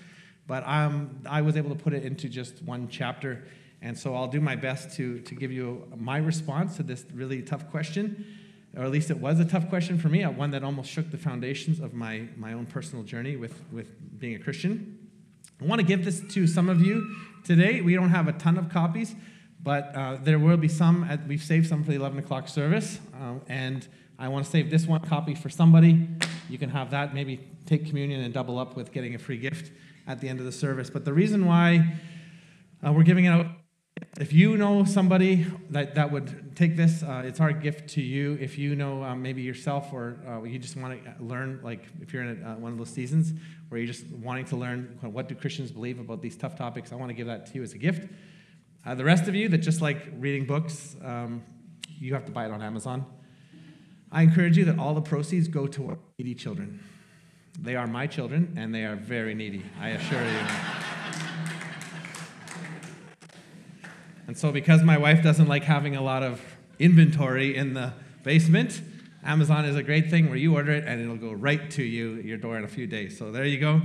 but 0.48 0.66
um, 0.66 1.20
I 1.26 1.42
was 1.42 1.56
able 1.56 1.70
to 1.70 1.80
put 1.80 1.94
it 1.94 2.04
into 2.04 2.28
just 2.28 2.60
one 2.64 2.88
chapter. 2.88 3.44
And 3.82 3.96
so 3.96 4.16
I'll 4.16 4.26
do 4.26 4.40
my 4.40 4.56
best 4.56 4.96
to, 4.96 5.20
to 5.20 5.34
give 5.34 5.52
you 5.52 5.86
my 5.96 6.16
response 6.16 6.76
to 6.76 6.82
this 6.82 7.04
really 7.14 7.42
tough 7.42 7.70
question 7.70 8.24
or 8.76 8.84
at 8.84 8.90
least 8.90 9.10
it 9.10 9.18
was 9.18 9.40
a 9.40 9.44
tough 9.44 9.68
question 9.68 9.98
for 9.98 10.08
me, 10.08 10.22
one 10.24 10.50
that 10.50 10.64
almost 10.64 10.90
shook 10.90 11.10
the 11.10 11.18
foundations 11.18 11.80
of 11.80 11.94
my, 11.94 12.28
my 12.36 12.52
own 12.52 12.66
personal 12.66 13.04
journey 13.04 13.36
with, 13.36 13.62
with 13.72 14.18
being 14.18 14.34
a 14.34 14.38
Christian. 14.38 14.98
I 15.60 15.66
want 15.66 15.80
to 15.80 15.86
give 15.86 16.04
this 16.04 16.20
to 16.34 16.46
some 16.46 16.68
of 16.68 16.80
you 16.80 17.14
today. 17.44 17.80
We 17.80 17.94
don't 17.94 18.10
have 18.10 18.26
a 18.26 18.32
ton 18.32 18.58
of 18.58 18.68
copies, 18.70 19.14
but 19.62 19.94
uh, 19.94 20.18
there 20.22 20.38
will 20.38 20.56
be 20.56 20.68
some. 20.68 21.04
At, 21.04 21.26
we've 21.28 21.42
saved 21.42 21.68
some 21.68 21.84
for 21.84 21.90
the 21.90 21.96
11 21.96 22.18
o'clock 22.18 22.48
service, 22.48 22.98
um, 23.14 23.40
and 23.48 23.86
I 24.18 24.28
want 24.28 24.44
to 24.44 24.50
save 24.50 24.70
this 24.70 24.86
one 24.86 25.00
copy 25.00 25.34
for 25.34 25.48
somebody. 25.48 26.08
You 26.48 26.58
can 26.58 26.70
have 26.70 26.90
that, 26.90 27.14
maybe 27.14 27.48
take 27.66 27.86
communion 27.86 28.20
and 28.22 28.34
double 28.34 28.58
up 28.58 28.76
with 28.76 28.92
getting 28.92 29.14
a 29.14 29.18
free 29.18 29.38
gift 29.38 29.70
at 30.06 30.20
the 30.20 30.28
end 30.28 30.40
of 30.40 30.46
the 30.46 30.52
service. 30.52 30.90
But 30.90 31.04
the 31.04 31.12
reason 31.12 31.46
why 31.46 31.94
uh, 32.86 32.92
we're 32.92 33.04
giving 33.04 33.24
it 33.24 33.30
out 33.30 33.46
if 34.18 34.32
you 34.32 34.56
know 34.56 34.84
somebody 34.84 35.46
that, 35.70 35.94
that 35.94 36.10
would 36.10 36.43
take 36.54 36.76
this, 36.76 37.02
uh, 37.02 37.22
it's 37.24 37.40
our 37.40 37.52
gift 37.52 37.88
to 37.90 38.02
you. 38.02 38.38
If 38.40 38.58
you 38.58 38.76
know 38.76 39.02
um, 39.02 39.22
maybe 39.22 39.42
yourself 39.42 39.92
or 39.92 40.16
uh, 40.26 40.42
you 40.42 40.58
just 40.58 40.76
want 40.76 41.02
to 41.04 41.24
learn, 41.24 41.60
like 41.62 41.84
if 42.00 42.12
you're 42.12 42.22
in 42.22 42.42
a, 42.42 42.50
uh, 42.50 42.54
one 42.56 42.72
of 42.72 42.78
those 42.78 42.90
seasons 42.90 43.32
where 43.68 43.80
you're 43.80 43.92
just 43.92 44.06
wanting 44.10 44.44
to 44.46 44.56
learn 44.56 44.98
what 45.00 45.28
do 45.28 45.34
Christians 45.34 45.72
believe 45.72 45.98
about 45.98 46.22
these 46.22 46.36
tough 46.36 46.56
topics, 46.56 46.92
I 46.92 46.96
want 46.96 47.10
to 47.10 47.14
give 47.14 47.26
that 47.26 47.46
to 47.46 47.54
you 47.54 47.62
as 47.62 47.72
a 47.72 47.78
gift. 47.78 48.08
Uh, 48.86 48.94
the 48.94 49.04
rest 49.04 49.28
of 49.28 49.34
you 49.34 49.48
that 49.48 49.58
just 49.58 49.80
like 49.80 50.06
reading 50.18 50.46
books, 50.46 50.96
um, 51.02 51.42
you 51.98 52.14
have 52.14 52.26
to 52.26 52.32
buy 52.32 52.44
it 52.44 52.50
on 52.50 52.62
Amazon. 52.62 53.06
I 54.12 54.22
encourage 54.22 54.56
you 54.56 54.64
that 54.66 54.78
all 54.78 54.94
the 54.94 55.02
proceeds 55.02 55.48
go 55.48 55.66
to 55.66 55.98
needy 56.18 56.34
children. 56.34 56.80
They 57.58 57.76
are 57.76 57.86
my 57.86 58.06
children, 58.06 58.54
and 58.56 58.74
they 58.74 58.84
are 58.84 58.96
very 58.96 59.34
needy, 59.34 59.64
I 59.80 59.90
assure 59.90 60.22
you. 60.22 60.83
And 64.26 64.36
so, 64.36 64.50
because 64.50 64.82
my 64.82 64.96
wife 64.96 65.22
doesn't 65.22 65.48
like 65.48 65.64
having 65.64 65.96
a 65.96 66.02
lot 66.02 66.22
of 66.22 66.40
inventory 66.78 67.56
in 67.56 67.74
the 67.74 67.92
basement, 68.22 68.80
Amazon 69.22 69.64
is 69.64 69.76
a 69.76 69.82
great 69.82 70.10
thing 70.10 70.28
where 70.28 70.36
you 70.36 70.54
order 70.54 70.72
it 70.72 70.84
and 70.86 71.00
it'll 71.00 71.16
go 71.16 71.32
right 71.32 71.70
to 71.72 71.82
you, 71.82 72.14
your 72.16 72.36
door 72.36 72.58
in 72.58 72.64
a 72.64 72.68
few 72.68 72.86
days. 72.86 73.18
So 73.18 73.30
there 73.30 73.44
you 73.44 73.58
go. 73.58 73.82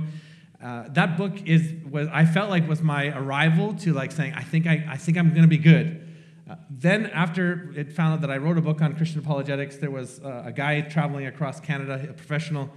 Uh, 0.62 0.84
that 0.90 1.16
book 1.16 1.46
is 1.46 1.72
was 1.90 2.08
I 2.12 2.26
felt 2.26 2.50
like 2.50 2.68
was 2.68 2.82
my 2.82 3.08
arrival 3.16 3.74
to 3.76 3.94
like 3.94 4.12
saying 4.12 4.34
I 4.34 4.42
think 4.42 4.66
I, 4.66 4.86
I 4.90 4.96
think 4.96 5.16
I'm 5.16 5.34
to 5.34 5.46
be 5.46 5.56
good. 5.56 6.06
Uh, 6.50 6.56
then 6.68 7.06
after 7.06 7.72
it 7.76 7.92
found 7.92 8.14
out 8.14 8.20
that 8.22 8.30
I 8.30 8.36
wrote 8.36 8.58
a 8.58 8.60
book 8.60 8.82
on 8.82 8.94
Christian 8.96 9.20
apologetics, 9.20 9.76
there 9.76 9.90
was 9.90 10.20
uh, 10.20 10.42
a 10.46 10.52
guy 10.52 10.80
traveling 10.82 11.26
across 11.26 11.60
Canada, 11.60 12.06
a 12.10 12.12
professional 12.12 12.68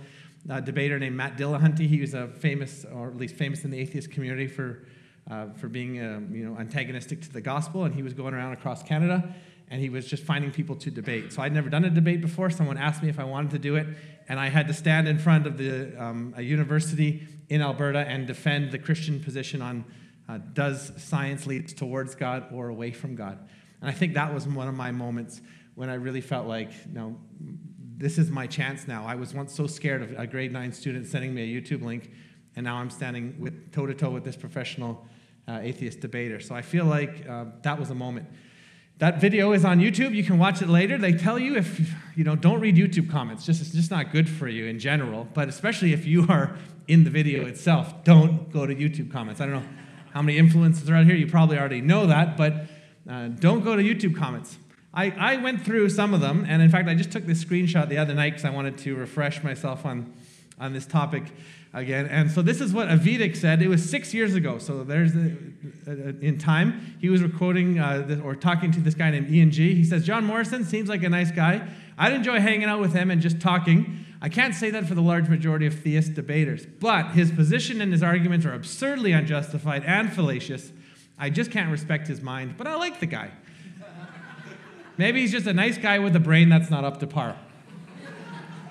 uh, 0.49 0.59
debater 0.59 0.99
named 0.99 1.15
Matt 1.15 1.37
Dillahunty. 1.37 1.87
He 1.87 1.99
was 1.99 2.13
a 2.13 2.27
famous, 2.27 2.85
or 2.85 3.07
at 3.07 3.17
least 3.17 3.35
famous 3.35 3.63
in 3.63 3.71
the 3.71 3.79
atheist 3.79 4.11
community 4.11 4.47
for 4.47 4.85
uh, 5.29 5.47
for 5.53 5.67
being 5.67 6.03
um, 6.03 6.33
you 6.33 6.45
know, 6.45 6.57
antagonistic 6.59 7.21
to 7.21 7.31
the 7.31 7.41
gospel, 7.41 7.85
and 7.85 7.95
he 7.95 8.03
was 8.03 8.13
going 8.13 8.33
around 8.33 8.53
across 8.53 8.83
Canada, 8.83 9.33
and 9.69 9.81
he 9.81 9.89
was 9.89 10.05
just 10.05 10.23
finding 10.23 10.51
people 10.51 10.75
to 10.75 10.91
debate. 10.91 11.31
So 11.33 11.41
I'd 11.41 11.53
never 11.53 11.69
done 11.69 11.85
a 11.85 11.89
debate 11.89 12.21
before. 12.21 12.49
Someone 12.49 12.77
asked 12.77 13.01
me 13.01 13.09
if 13.09 13.19
I 13.19 13.23
wanted 13.23 13.51
to 13.51 13.59
do 13.59 13.75
it, 13.75 13.87
and 14.27 14.39
I 14.39 14.49
had 14.49 14.67
to 14.67 14.73
stand 14.73 15.07
in 15.07 15.17
front 15.17 15.47
of 15.47 15.57
the, 15.57 15.95
um, 16.01 16.33
a 16.37 16.41
university 16.41 17.27
in 17.49 17.61
Alberta 17.61 17.99
and 17.99 18.27
defend 18.27 18.71
the 18.71 18.79
Christian 18.79 19.19
position 19.19 19.61
on 19.61 19.85
uh, 20.29 20.39
does 20.53 20.91
science 21.01 21.45
lead 21.45 21.67
towards 21.67 22.15
God 22.15 22.47
or 22.53 22.69
away 22.69 22.91
from 22.91 23.15
God. 23.15 23.37
And 23.81 23.89
I 23.89 23.93
think 23.93 24.13
that 24.13 24.33
was 24.33 24.47
one 24.47 24.67
of 24.67 24.75
my 24.75 24.91
moments 24.91 25.41
when 25.75 25.89
I 25.89 25.95
really 25.95 26.21
felt 26.21 26.47
like, 26.47 26.71
no, 26.87 27.17
this 27.97 28.17
is 28.17 28.29
my 28.29 28.47
chance 28.47 28.87
now. 28.87 29.05
I 29.05 29.15
was 29.15 29.33
once 29.33 29.53
so 29.53 29.67
scared 29.67 30.01
of 30.01 30.17
a 30.17 30.27
grade 30.27 30.51
nine 30.51 30.71
student 30.71 31.07
sending 31.07 31.33
me 31.33 31.43
a 31.43 31.61
YouTube 31.61 31.83
link, 31.83 32.11
and 32.55 32.63
now 32.63 32.77
I'm 32.77 32.89
standing 32.89 33.61
toe 33.71 33.85
to 33.85 33.93
toe 33.93 34.09
with 34.09 34.23
this 34.23 34.35
professional 34.35 35.05
uh, 35.47 35.59
atheist 35.61 35.99
debater. 35.99 36.39
So 36.39 36.55
I 36.55 36.61
feel 36.61 36.85
like 36.85 37.27
uh, 37.27 37.45
that 37.61 37.79
was 37.79 37.89
a 37.89 37.95
moment. 37.95 38.27
That 38.99 39.19
video 39.19 39.51
is 39.53 39.65
on 39.65 39.79
YouTube. 39.79 40.13
You 40.13 40.23
can 40.23 40.37
watch 40.37 40.61
it 40.61 40.69
later. 40.69 40.97
They 40.97 41.13
tell 41.13 41.39
you 41.39 41.55
if 41.55 41.93
you 42.15 42.23
know, 42.23 42.35
don't 42.35 42.59
read 42.59 42.75
YouTube 42.75 43.09
comments. 43.09 43.45
Just 43.45 43.61
it's 43.61 43.71
just 43.71 43.91
not 43.91 44.11
good 44.11 44.29
for 44.29 44.47
you 44.47 44.65
in 44.67 44.79
general. 44.79 45.27
But 45.33 45.49
especially 45.49 45.93
if 45.93 46.05
you 46.05 46.25
are 46.29 46.57
in 46.87 47.03
the 47.03 47.09
video 47.09 47.45
itself, 47.45 48.03
don't 48.03 48.51
go 48.51 48.65
to 48.65 48.75
YouTube 48.75 49.11
comments. 49.11 49.41
I 49.41 49.45
don't 49.45 49.55
know 49.55 49.69
how 50.13 50.21
many 50.21 50.39
influencers 50.39 50.89
are 50.89 50.95
out 50.95 51.05
here. 51.05 51.15
You 51.15 51.27
probably 51.27 51.57
already 51.57 51.81
know 51.81 52.07
that, 52.07 52.37
but 52.37 52.67
uh, 53.09 53.27
don't 53.27 53.63
go 53.63 53.75
to 53.75 53.83
YouTube 53.83 54.15
comments. 54.15 54.57
I, 54.93 55.09
I 55.09 55.37
went 55.37 55.65
through 55.65 55.89
some 55.89 56.13
of 56.13 56.21
them, 56.21 56.45
and 56.47 56.61
in 56.61 56.69
fact, 56.69 56.87
I 56.87 56.93
just 56.93 57.11
took 57.11 57.25
this 57.25 57.43
screenshot 57.43 57.89
the 57.89 57.97
other 57.97 58.13
night 58.13 58.31
because 58.31 58.45
I 58.45 58.51
wanted 58.51 58.77
to 58.79 58.95
refresh 58.95 59.43
myself 59.43 59.87
on, 59.87 60.13
on 60.59 60.71
this 60.71 60.85
topic 60.85 61.23
again. 61.73 62.05
And 62.05 62.29
so 62.29 62.41
this 62.41 62.61
is 62.61 62.71
what 62.71 62.87
Avidic 62.87 63.35
said. 63.35 63.61
It 63.61 63.67
was 63.67 63.87
six 63.87 64.13
years 64.13 64.35
ago. 64.35 64.59
So 64.59 64.83
there's 64.83 65.13
the, 65.13 65.35
uh, 65.87 65.91
in 66.21 66.37
time. 66.37 66.95
He 66.99 67.09
was 67.09 67.21
quoting 67.37 67.79
uh, 67.79 68.21
or 68.23 68.35
talking 68.35 68.71
to 68.71 68.79
this 68.79 68.93
guy 68.93 69.09
named 69.09 69.29
Ian 69.29 69.51
G. 69.51 69.73
He 69.73 69.83
says, 69.83 70.05
John 70.05 70.23
Morrison 70.23 70.63
seems 70.63 70.87
like 70.87 71.03
a 71.03 71.09
nice 71.09 71.31
guy. 71.31 71.67
I'd 71.97 72.13
enjoy 72.13 72.39
hanging 72.39 72.65
out 72.65 72.79
with 72.79 72.93
him 72.93 73.09
and 73.11 73.21
just 73.21 73.39
talking. 73.39 74.05
I 74.21 74.29
can't 74.29 74.55
say 74.55 74.69
that 74.69 74.85
for 74.85 74.95
the 74.95 75.01
large 75.01 75.27
majority 75.27 75.65
of 75.65 75.79
theist 75.79 76.13
debaters, 76.13 76.65
but 76.65 77.11
his 77.11 77.31
position 77.31 77.81
and 77.81 77.91
his 77.91 78.01
arguments 78.01 78.45
are 78.45 78.53
absurdly 78.53 79.11
unjustified 79.11 79.83
and 79.83 80.13
fallacious. 80.13 80.71
I 81.19 81.29
just 81.29 81.51
can't 81.51 81.71
respect 81.71 82.07
his 82.07 82.21
mind, 82.21 82.55
but 82.57 82.65
I 82.65 82.75
like 82.75 82.99
the 82.99 83.05
guy. 83.05 83.31
Maybe 84.97 85.21
he's 85.21 85.31
just 85.31 85.45
a 85.45 85.53
nice 85.53 85.77
guy 85.77 85.99
with 85.99 86.15
a 86.15 86.19
brain 86.19 86.49
that's 86.49 86.69
not 86.69 86.83
up 86.83 86.99
to 87.01 87.07
par. 87.07 87.37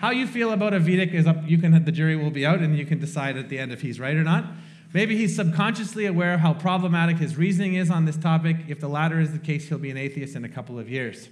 How 0.03 0.11
you 0.11 0.27
feel 0.27 0.51
about 0.51 0.75
a 0.75 0.81
Vedic 0.81 1.15
is 1.15 1.29
up. 1.29 1.49
You 1.49 1.59
can 1.59 1.85
the 1.85 1.93
jury 1.93 2.17
will 2.17 2.33
be 2.33 2.45
out, 2.45 2.59
and 2.59 2.77
you 2.77 2.85
can 2.85 2.99
decide 2.99 3.37
at 3.37 3.49
the 3.49 3.61
end 3.61 3.71
if 3.71 3.83
he's 3.83 4.01
right 4.01 4.17
or 4.17 4.25
not. 4.25 4.45
Maybe 4.93 5.17
he's 5.17 5.37
subconsciously 5.37 6.07
aware 6.07 6.35
of 6.35 6.41
how 6.41 6.55
problematic 6.55 7.19
his 7.19 7.37
reasoning 7.37 7.75
is 7.75 7.89
on 7.89 8.05
this 8.05 8.17
topic. 8.17 8.57
If 8.67 8.81
the 8.81 8.89
latter 8.89 9.21
is 9.21 9.31
the 9.31 9.39
case, 9.39 9.69
he'll 9.69 9.79
be 9.79 9.93
an 9.93 9.97
atheist 9.97 10.35
in 10.35 10.45
a 10.45 10.49
couple 10.49 10.77
of 10.77 10.91
years. 10.91 11.29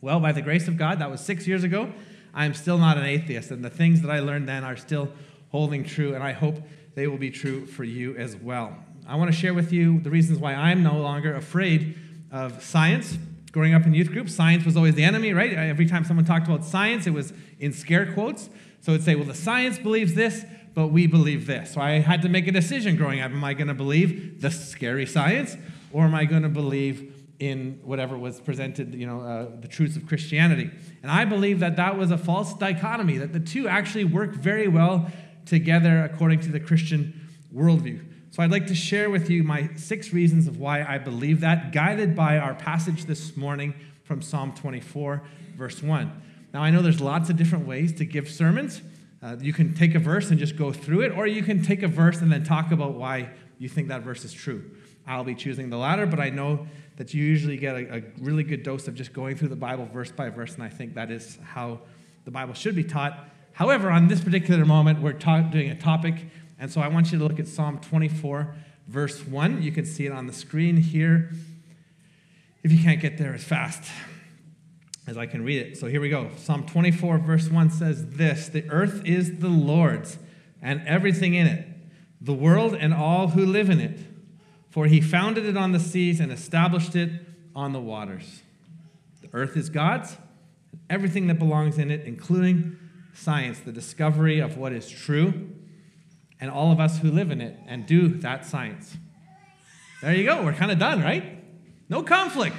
Well, 0.00 0.20
by 0.20 0.32
the 0.32 0.40
grace 0.40 0.68
of 0.68 0.78
God, 0.78 1.00
that 1.00 1.10
was 1.10 1.20
six 1.20 1.46
years 1.46 1.64
ago. 1.64 1.92
I 2.32 2.46
am 2.46 2.54
still 2.54 2.78
not 2.78 2.96
an 2.96 3.04
atheist, 3.04 3.50
and 3.50 3.62
the 3.62 3.68
things 3.68 4.00
that 4.00 4.10
I 4.10 4.20
learned 4.20 4.48
then 4.48 4.64
are 4.64 4.78
still 4.78 5.12
holding 5.50 5.84
true, 5.84 6.14
and 6.14 6.24
I 6.24 6.32
hope 6.32 6.56
they 6.94 7.06
will 7.06 7.18
be 7.18 7.30
true 7.30 7.66
for 7.66 7.84
you 7.84 8.16
as 8.16 8.36
well. 8.36 8.74
I 9.06 9.16
want 9.16 9.30
to 9.30 9.36
share 9.36 9.52
with 9.52 9.70
you 9.70 10.00
the 10.00 10.08
reasons 10.08 10.38
why 10.38 10.54
I'm 10.54 10.82
no 10.82 10.96
longer 10.96 11.34
afraid 11.34 11.98
of 12.32 12.64
science 12.64 13.18
growing 13.56 13.72
up 13.72 13.86
in 13.86 13.94
youth 13.94 14.12
group, 14.12 14.28
science 14.28 14.66
was 14.66 14.76
always 14.76 14.94
the 14.96 15.02
enemy, 15.02 15.32
right? 15.32 15.54
Every 15.54 15.86
time 15.86 16.04
someone 16.04 16.26
talked 16.26 16.46
about 16.46 16.62
science, 16.62 17.06
it 17.06 17.14
was 17.14 17.32
in 17.58 17.72
scare 17.72 18.12
quotes. 18.12 18.50
So 18.82 18.92
it'd 18.92 19.02
say, 19.02 19.14
well, 19.14 19.24
the 19.24 19.32
science 19.32 19.78
believes 19.78 20.12
this, 20.12 20.44
but 20.74 20.88
we 20.88 21.06
believe 21.06 21.46
this. 21.46 21.72
So 21.72 21.80
I 21.80 22.00
had 22.00 22.20
to 22.20 22.28
make 22.28 22.46
a 22.46 22.52
decision 22.52 22.96
growing 22.96 23.22
up. 23.22 23.30
Am 23.30 23.42
I 23.42 23.54
going 23.54 23.68
to 23.68 23.74
believe 23.74 24.42
the 24.42 24.50
scary 24.50 25.06
science, 25.06 25.56
or 25.90 26.04
am 26.04 26.14
I 26.14 26.26
going 26.26 26.42
to 26.42 26.50
believe 26.50 27.14
in 27.38 27.80
whatever 27.82 28.18
was 28.18 28.40
presented, 28.40 28.94
you 28.94 29.06
know, 29.06 29.22
uh, 29.22 29.46
the 29.58 29.68
truths 29.68 29.96
of 29.96 30.06
Christianity? 30.06 30.70
And 31.02 31.10
I 31.10 31.24
believe 31.24 31.60
that 31.60 31.76
that 31.76 31.96
was 31.96 32.10
a 32.10 32.18
false 32.18 32.52
dichotomy, 32.52 33.16
that 33.16 33.32
the 33.32 33.40
two 33.40 33.68
actually 33.68 34.04
work 34.04 34.34
very 34.34 34.68
well 34.68 35.10
together 35.46 36.04
according 36.04 36.40
to 36.40 36.50
the 36.50 36.60
Christian 36.60 37.26
worldview. 37.54 38.04
So 38.36 38.42
I'd 38.42 38.50
like 38.50 38.66
to 38.66 38.74
share 38.74 39.08
with 39.08 39.30
you 39.30 39.42
my 39.42 39.70
six 39.76 40.12
reasons 40.12 40.46
of 40.46 40.58
why 40.60 40.84
I 40.84 40.98
believe 40.98 41.40
that, 41.40 41.72
guided 41.72 42.14
by 42.14 42.36
our 42.36 42.52
passage 42.52 43.06
this 43.06 43.34
morning 43.34 43.72
from 44.04 44.20
Psalm 44.20 44.52
24, 44.52 45.22
verse 45.56 45.82
1. 45.82 46.22
Now, 46.52 46.62
I 46.62 46.68
know 46.68 46.82
there's 46.82 47.00
lots 47.00 47.30
of 47.30 47.38
different 47.38 47.66
ways 47.66 47.94
to 47.94 48.04
give 48.04 48.28
sermons. 48.28 48.82
Uh, 49.22 49.36
you 49.40 49.54
can 49.54 49.72
take 49.72 49.94
a 49.94 49.98
verse 49.98 50.28
and 50.28 50.38
just 50.38 50.54
go 50.54 50.70
through 50.70 51.00
it, 51.00 51.12
or 51.12 51.26
you 51.26 51.42
can 51.42 51.62
take 51.62 51.82
a 51.82 51.88
verse 51.88 52.20
and 52.20 52.30
then 52.30 52.44
talk 52.44 52.72
about 52.72 52.92
why 52.92 53.30
you 53.58 53.70
think 53.70 53.88
that 53.88 54.02
verse 54.02 54.22
is 54.22 54.34
true. 54.34 54.70
I'll 55.06 55.24
be 55.24 55.34
choosing 55.34 55.70
the 55.70 55.78
latter, 55.78 56.04
but 56.04 56.20
I 56.20 56.28
know 56.28 56.66
that 56.96 57.14
you 57.14 57.24
usually 57.24 57.56
get 57.56 57.74
a, 57.74 57.96
a 57.96 58.02
really 58.20 58.42
good 58.42 58.62
dose 58.62 58.86
of 58.86 58.94
just 58.94 59.14
going 59.14 59.36
through 59.38 59.48
the 59.48 59.56
Bible 59.56 59.86
verse 59.86 60.12
by 60.12 60.28
verse, 60.28 60.52
and 60.52 60.62
I 60.62 60.68
think 60.68 60.92
that 60.96 61.10
is 61.10 61.38
how 61.42 61.80
the 62.26 62.30
Bible 62.30 62.52
should 62.52 62.76
be 62.76 62.84
taught. 62.84 63.30
However, 63.54 63.90
on 63.90 64.08
this 64.08 64.20
particular 64.20 64.66
moment, 64.66 65.00
we're 65.00 65.14
ta- 65.14 65.40
doing 65.40 65.70
a 65.70 65.74
topic, 65.74 66.26
and 66.58 66.70
so 66.70 66.80
I 66.80 66.88
want 66.88 67.12
you 67.12 67.18
to 67.18 67.24
look 67.24 67.38
at 67.38 67.48
Psalm 67.48 67.78
24, 67.78 68.54
verse 68.88 69.26
1. 69.26 69.62
You 69.62 69.72
can 69.72 69.84
see 69.84 70.06
it 70.06 70.12
on 70.12 70.26
the 70.26 70.32
screen 70.32 70.76
here 70.76 71.30
if 72.62 72.72
you 72.72 72.82
can't 72.82 73.00
get 73.00 73.18
there 73.18 73.34
as 73.34 73.44
fast 73.44 73.90
as 75.06 75.16
I 75.16 75.26
can 75.26 75.44
read 75.44 75.60
it. 75.60 75.78
So 75.78 75.86
here 75.86 76.00
we 76.00 76.08
go. 76.08 76.30
Psalm 76.36 76.66
24, 76.66 77.18
verse 77.18 77.48
1 77.48 77.70
says 77.70 78.06
this 78.16 78.48
The 78.48 78.68
earth 78.70 79.02
is 79.04 79.38
the 79.38 79.48
Lord's, 79.48 80.18
and 80.62 80.82
everything 80.86 81.34
in 81.34 81.46
it, 81.46 81.68
the 82.20 82.32
world 82.32 82.74
and 82.74 82.92
all 82.92 83.28
who 83.28 83.44
live 83.44 83.70
in 83.70 83.80
it. 83.80 83.98
For 84.70 84.86
he 84.86 85.00
founded 85.00 85.46
it 85.46 85.56
on 85.56 85.72
the 85.72 85.80
seas 85.80 86.20
and 86.20 86.30
established 86.30 86.96
it 86.96 87.10
on 87.54 87.72
the 87.72 87.80
waters. 87.80 88.42
The 89.22 89.28
earth 89.32 89.56
is 89.56 89.70
God's, 89.70 90.16
everything 90.90 91.28
that 91.28 91.38
belongs 91.38 91.78
in 91.78 91.90
it, 91.90 92.02
including 92.04 92.76
science, 93.14 93.60
the 93.60 93.72
discovery 93.72 94.38
of 94.38 94.58
what 94.58 94.72
is 94.72 94.90
true, 94.90 95.50
and 96.40 96.50
all 96.50 96.72
of 96.72 96.80
us 96.80 96.98
who 96.98 97.10
live 97.10 97.30
in 97.30 97.40
it 97.40 97.58
and 97.66 97.86
do 97.86 98.08
that 98.08 98.44
science. 98.44 98.96
There 100.02 100.14
you 100.14 100.24
go. 100.24 100.44
We're 100.44 100.52
kind 100.52 100.70
of 100.70 100.78
done, 100.78 101.02
right? 101.02 101.42
No 101.88 102.02
conflict. 102.02 102.56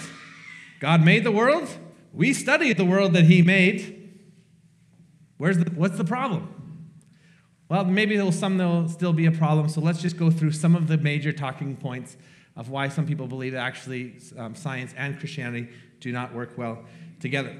God 0.80 1.04
made 1.04 1.24
the 1.24 1.32
world. 1.32 1.70
We 2.14 2.34
study 2.34 2.74
the 2.74 2.86
world 2.86 3.14
that 3.14 3.26
He 3.26 3.42
made. 3.42 4.20
Where's 5.38 5.58
the, 5.58 5.70
what's 5.72 5.98
the 5.98 6.06
problem? 6.06 6.54
Well, 7.70 7.86
maybe 7.86 8.16
there'll, 8.16 8.32
some 8.32 8.58
there'll 8.58 8.88
still 8.88 9.14
be 9.14 9.26
a 9.26 9.32
problem, 9.32 9.68
so 9.68 9.82
let's 9.82 10.02
just 10.02 10.18
go 10.18 10.32
through 10.32 10.52
some 10.52 10.76
of 10.76 10.88
the 10.88 10.98
major 10.98 11.34
talking 11.34 11.76
points 11.76 12.16
of 12.56 12.70
why 12.70 12.88
some 12.88 13.06
people 13.06 13.28
believe 13.28 13.54
that 13.54 13.60
actually 13.60 14.16
um, 14.38 14.56
science 14.56 14.94
and 14.98 15.20
Christianity 15.20 15.70
do 16.00 16.12
not 16.12 16.34
work 16.34 16.58
well 16.58 16.86
together. 17.20 17.56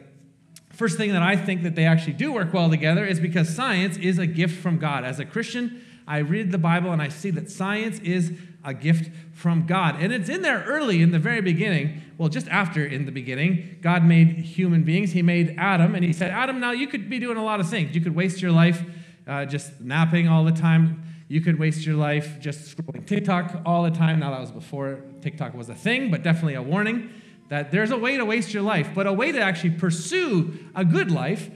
First 0.72 0.98
thing 0.98 1.12
that 1.14 1.22
I 1.22 1.36
think 1.36 1.64
that 1.64 1.76
they 1.76 1.86
actually 1.86 2.14
do 2.14 2.32
work 2.32 2.54
well 2.54 2.70
together 2.70 3.06
is 3.06 3.20
because 3.20 3.54
science 3.54 3.98
is 3.98 4.18
a 4.18 4.26
gift 4.28 4.62
from 4.62 4.78
God. 4.78 5.04
As 5.04 5.20
a 5.20 5.26
Christian, 5.26 5.84
I 6.08 6.20
read 6.20 6.52
the 6.52 6.58
Bible 6.58 6.92
and 6.92 7.02
I 7.02 7.10
see 7.10 7.30
that 7.32 7.52
science 7.52 8.00
is 8.00 8.32
a 8.64 8.74
gift 8.74 9.12
from 9.34 9.66
God. 9.66 9.98
And 10.00 10.14
it's 10.14 10.30
in 10.30 10.42
there 10.42 10.64
early 10.66 11.02
in 11.02 11.12
the 11.12 11.20
very 11.20 11.42
beginning. 11.42 12.02
Well, 12.18 12.30
just 12.30 12.48
after 12.48 12.86
in 12.86 13.06
the 13.06 13.12
beginning, 13.12 13.78
God 13.82 14.04
made 14.04 14.38
human 14.38 14.84
beings. 14.84 15.12
He 15.12 15.22
made 15.22 15.56
Adam, 15.58 15.96
and 15.96 16.04
He 16.04 16.14
said, 16.14 16.32
Adam, 16.32 16.60
now 16.60 16.72
you 16.72 16.88
could 16.88 17.10
be 17.10 17.20
doing 17.20 17.38
a 17.38 17.44
lot 17.44 17.60
of 17.60 17.70
things. 17.70 17.94
You 17.94 18.02
could 18.02 18.16
waste 18.16 18.42
your 18.42 18.52
life 18.52 18.84
uh, 19.28 19.46
just 19.46 19.80
napping 19.80 20.28
all 20.28 20.44
the 20.44 20.52
time. 20.52 21.04
You 21.28 21.42
could 21.42 21.60
waste 21.60 21.86
your 21.86 21.96
life 21.96 22.40
just 22.40 22.76
scrolling 22.76 23.06
TikTok 23.06 23.62
all 23.66 23.84
the 23.84 23.92
time. 23.92 24.20
Now, 24.20 24.32
that 24.32 24.40
was 24.40 24.52
before 24.52 25.02
TikTok 25.22 25.54
was 25.54 25.70
a 25.70 25.76
thing, 25.76 26.10
but 26.10 26.24
definitely 26.24 26.56
a 26.56 26.62
warning 26.62 27.10
that 27.50 27.72
there's 27.72 27.92
a 27.92 27.98
way 27.98 28.18
to 28.18 28.26
waste 28.26 28.54
your 28.54 28.64
life. 28.64 28.90
But 28.96 29.08
a 29.08 29.14
way 29.14 29.32
to 29.32 29.40
actually 29.40 29.72
pursue 29.72 30.58
a 30.76 30.84
good 30.84 31.12
life 31.12 31.50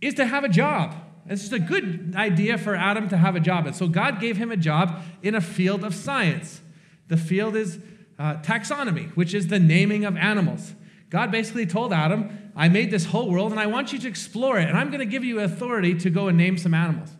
is 0.00 0.14
to 0.14 0.26
have 0.26 0.44
a 0.44 0.48
job. 0.48 0.94
It's 1.28 1.42
just 1.42 1.52
a 1.52 1.58
good 1.58 2.14
idea 2.16 2.58
for 2.58 2.74
Adam 2.74 3.08
to 3.08 3.16
have 3.16 3.36
a 3.36 3.40
job. 3.40 3.66
And 3.66 3.76
so 3.76 3.86
God 3.86 4.20
gave 4.20 4.36
him 4.36 4.50
a 4.50 4.56
job 4.56 5.02
in 5.22 5.34
a 5.34 5.40
field 5.40 5.84
of 5.84 5.94
science. 5.94 6.60
The 7.08 7.16
field 7.16 7.56
is 7.56 7.78
uh, 8.18 8.36
taxonomy, 8.36 9.10
which 9.12 9.34
is 9.34 9.48
the 9.48 9.58
naming 9.58 10.04
of 10.04 10.16
animals. 10.16 10.74
God 11.10 11.30
basically 11.30 11.66
told 11.66 11.92
Adam, 11.92 12.50
I 12.56 12.68
made 12.68 12.90
this 12.90 13.04
whole 13.04 13.30
world 13.30 13.50
and 13.50 13.60
I 13.60 13.66
want 13.66 13.92
you 13.92 13.98
to 13.98 14.08
explore 14.08 14.58
it, 14.58 14.68
and 14.68 14.76
I'm 14.76 14.88
going 14.88 15.00
to 15.00 15.06
give 15.06 15.24
you 15.24 15.40
authority 15.40 15.94
to 16.00 16.10
go 16.10 16.28
and 16.28 16.38
name 16.38 16.58
some 16.58 16.74
animals. 16.74 17.10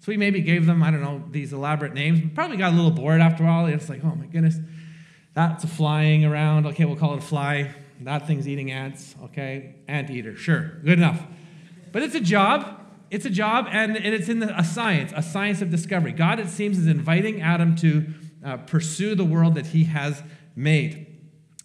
So 0.00 0.12
he 0.12 0.18
maybe 0.18 0.40
gave 0.40 0.66
them, 0.66 0.82
I 0.82 0.90
don't 0.90 1.00
know, 1.00 1.24
these 1.30 1.52
elaborate 1.52 1.92
names. 1.92 2.20
Probably 2.34 2.56
got 2.56 2.72
a 2.72 2.76
little 2.76 2.90
bored 2.90 3.20
after 3.20 3.46
all. 3.46 3.66
It's 3.66 3.88
like, 3.88 4.04
oh 4.04 4.14
my 4.14 4.26
goodness, 4.26 4.56
that's 5.34 5.64
flying 5.64 6.24
around. 6.24 6.66
Okay, 6.66 6.84
we'll 6.84 6.96
call 6.96 7.14
it 7.14 7.18
a 7.18 7.22
fly. 7.22 7.74
That 8.02 8.26
thing's 8.26 8.46
eating 8.46 8.70
ants. 8.70 9.16
Okay, 9.24 9.74
ant 9.88 10.10
eater. 10.10 10.36
Sure, 10.36 10.78
good 10.84 10.98
enough. 10.98 11.20
But 11.90 12.02
it's 12.02 12.14
a 12.14 12.20
job. 12.20 12.77
It's 13.10 13.24
a 13.24 13.30
job, 13.30 13.66
and, 13.70 13.96
and 13.96 14.14
it's 14.14 14.28
in 14.28 14.42
a 14.42 14.64
science, 14.64 15.12
a 15.16 15.22
science 15.22 15.62
of 15.62 15.70
discovery. 15.70 16.12
God, 16.12 16.38
it 16.38 16.48
seems, 16.48 16.78
is 16.78 16.86
inviting 16.86 17.40
Adam 17.40 17.74
to 17.76 18.06
uh, 18.44 18.56
pursue 18.58 19.14
the 19.14 19.24
world 19.24 19.54
that 19.54 19.66
he 19.66 19.84
has 19.84 20.22
made 20.54 21.06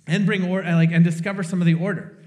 and 0.07 0.25
bring 0.25 0.47
order, 0.49 0.71
like, 0.71 0.91
and 0.91 1.03
discover 1.03 1.43
some 1.43 1.61
of 1.61 1.65
the 1.65 1.73
order. 1.73 2.17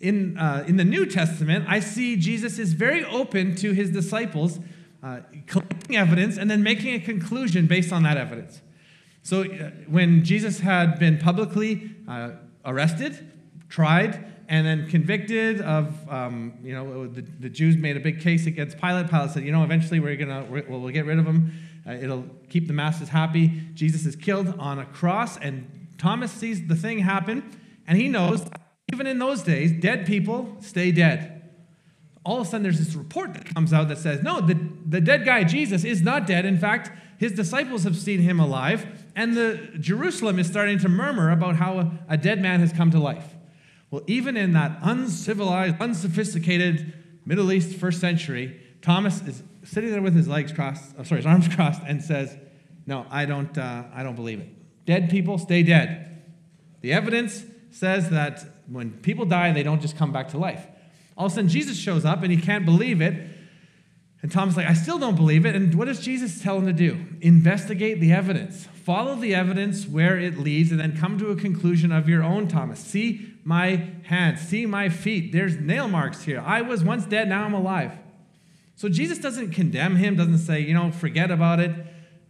In, 0.00 0.38
uh, 0.38 0.64
in 0.66 0.76
the 0.76 0.84
New 0.84 1.04
Testament, 1.04 1.66
I 1.68 1.80
see 1.80 2.16
Jesus 2.16 2.58
is 2.58 2.72
very 2.72 3.04
open 3.04 3.54
to 3.56 3.72
his 3.72 3.90
disciples 3.90 4.60
uh, 5.02 5.20
collecting 5.46 5.96
evidence 5.96 6.36
and 6.38 6.50
then 6.50 6.62
making 6.62 6.94
a 6.94 7.00
conclusion 7.00 7.66
based 7.66 7.92
on 7.92 8.02
that 8.04 8.16
evidence. 8.16 8.62
So 9.22 9.42
uh, 9.42 9.70
when 9.88 10.24
Jesus 10.24 10.60
had 10.60 10.98
been 10.98 11.18
publicly 11.18 11.94
uh, 12.08 12.30
arrested, 12.64 13.32
tried, 13.68 14.39
and 14.50 14.66
then 14.66 14.88
convicted 14.88 15.60
of, 15.60 15.96
um, 16.10 16.54
you 16.60 16.74
know, 16.74 17.06
the, 17.06 17.22
the, 17.22 17.48
Jews 17.48 17.76
made 17.76 17.96
a 17.96 18.00
big 18.00 18.20
case 18.20 18.46
against 18.46 18.78
Pilate. 18.78 19.08
Pilate 19.08 19.30
said, 19.30 19.44
you 19.44 19.52
know, 19.52 19.62
eventually 19.62 20.00
we're 20.00 20.16
gonna, 20.16 20.44
we'll, 20.50 20.80
we'll 20.80 20.90
get 20.90 21.06
rid 21.06 21.20
of 21.20 21.24
him. 21.24 21.52
Uh, 21.86 21.92
it'll 21.92 22.24
keep 22.48 22.66
the 22.66 22.72
masses 22.72 23.08
happy. 23.08 23.46
Jesus 23.74 24.04
is 24.04 24.16
killed 24.16 24.52
on 24.58 24.80
a 24.80 24.86
cross, 24.86 25.38
and 25.38 25.88
Thomas 25.98 26.32
sees 26.32 26.66
the 26.66 26.74
thing 26.74 26.98
happen, 26.98 27.48
and 27.86 27.96
he 27.96 28.08
knows, 28.08 28.44
even 28.92 29.06
in 29.06 29.20
those 29.20 29.44
days, 29.44 29.70
dead 29.70 30.04
people 30.04 30.56
stay 30.58 30.90
dead. 30.90 31.48
All 32.24 32.40
of 32.40 32.48
a 32.48 32.50
sudden, 32.50 32.64
there's 32.64 32.80
this 32.80 32.96
report 32.96 33.32
that 33.34 33.54
comes 33.54 33.72
out 33.72 33.86
that 33.86 33.98
says, 33.98 34.20
no, 34.20 34.40
the, 34.40 34.58
the 34.84 35.00
dead 35.00 35.24
guy, 35.24 35.44
Jesus, 35.44 35.84
is 35.84 36.02
not 36.02 36.26
dead. 36.26 36.44
In 36.44 36.58
fact, 36.58 36.90
his 37.18 37.32
disciples 37.32 37.84
have 37.84 37.96
seen 37.96 38.18
him 38.18 38.40
alive, 38.40 38.84
and 39.14 39.36
the 39.36 39.70
Jerusalem 39.78 40.40
is 40.40 40.48
starting 40.48 40.80
to 40.80 40.88
murmur 40.88 41.30
about 41.30 41.54
how 41.54 41.78
a, 41.78 41.98
a 42.08 42.16
dead 42.16 42.42
man 42.42 42.58
has 42.58 42.72
come 42.72 42.90
to 42.90 42.98
life. 42.98 43.36
Well, 43.90 44.02
even 44.06 44.36
in 44.36 44.52
that 44.52 44.78
uncivilized, 44.82 45.76
unsophisticated 45.80 46.94
Middle 47.24 47.52
East 47.52 47.76
first 47.76 48.00
century, 48.00 48.60
Thomas 48.82 49.20
is 49.22 49.42
sitting 49.64 49.90
there 49.90 50.02
with 50.02 50.14
his 50.14 50.28
legs 50.28 50.52
crossed, 50.52 50.94
oh, 50.98 51.02
sorry, 51.02 51.20
his 51.20 51.26
arms 51.26 51.48
crossed, 51.54 51.82
and 51.86 52.02
says, 52.02 52.36
"No, 52.86 53.06
I 53.10 53.24
don't, 53.24 53.56
uh, 53.58 53.84
I 53.92 54.02
don't 54.02 54.16
believe 54.16 54.40
it. 54.40 54.48
Dead 54.86 55.10
people 55.10 55.38
stay 55.38 55.62
dead. 55.62 56.22
The 56.80 56.92
evidence 56.92 57.44
says 57.70 58.10
that 58.10 58.44
when 58.68 58.92
people 58.92 59.24
die, 59.26 59.52
they 59.52 59.62
don't 59.62 59.80
just 59.80 59.96
come 59.96 60.12
back 60.12 60.28
to 60.28 60.38
life. 60.38 60.66
All 61.16 61.26
of 61.26 61.32
a 61.32 61.34
sudden, 61.34 61.50
Jesus 61.50 61.76
shows 61.76 62.04
up, 62.04 62.22
and 62.22 62.32
he 62.32 62.40
can't 62.40 62.64
believe 62.64 63.00
it. 63.00 63.28
And 64.22 64.30
Thomas 64.30 64.54
is 64.54 64.56
like, 64.58 64.66
I 64.66 64.74
still 64.74 64.98
don't 64.98 65.16
believe 65.16 65.46
it. 65.46 65.54
And 65.54 65.74
what 65.74 65.86
does 65.86 66.00
Jesus 66.00 66.42
tell 66.42 66.58
him 66.58 66.66
to 66.66 66.72
do? 66.72 66.98
Investigate 67.20 68.00
the 68.00 68.12
evidence. 68.12 68.66
Follow 68.84 69.14
the 69.14 69.34
evidence 69.34 69.86
where 69.86 70.18
it 70.18 70.38
leads, 70.38 70.70
and 70.70 70.80
then 70.80 70.96
come 70.96 71.18
to 71.18 71.30
a 71.30 71.36
conclusion 71.36 71.92
of 71.92 72.08
your 72.08 72.22
own, 72.22 72.48
Thomas. 72.48 72.80
See 72.80 73.29
my 73.44 73.92
hands, 74.04 74.40
see 74.40 74.66
my 74.66 74.88
feet. 74.88 75.32
There's 75.32 75.56
nail 75.56 75.88
marks 75.88 76.22
here. 76.22 76.42
I 76.44 76.62
was 76.62 76.84
once 76.84 77.06
dead, 77.06 77.28
now 77.28 77.44
I'm 77.44 77.54
alive. 77.54 77.92
So 78.76 78.88
Jesus 78.88 79.18
doesn't 79.18 79.50
condemn 79.50 79.96
him, 79.96 80.16
doesn't 80.16 80.38
say, 80.38 80.60
you 80.60 80.74
know, 80.74 80.90
forget 80.90 81.30
about 81.30 81.60
it, 81.60 81.72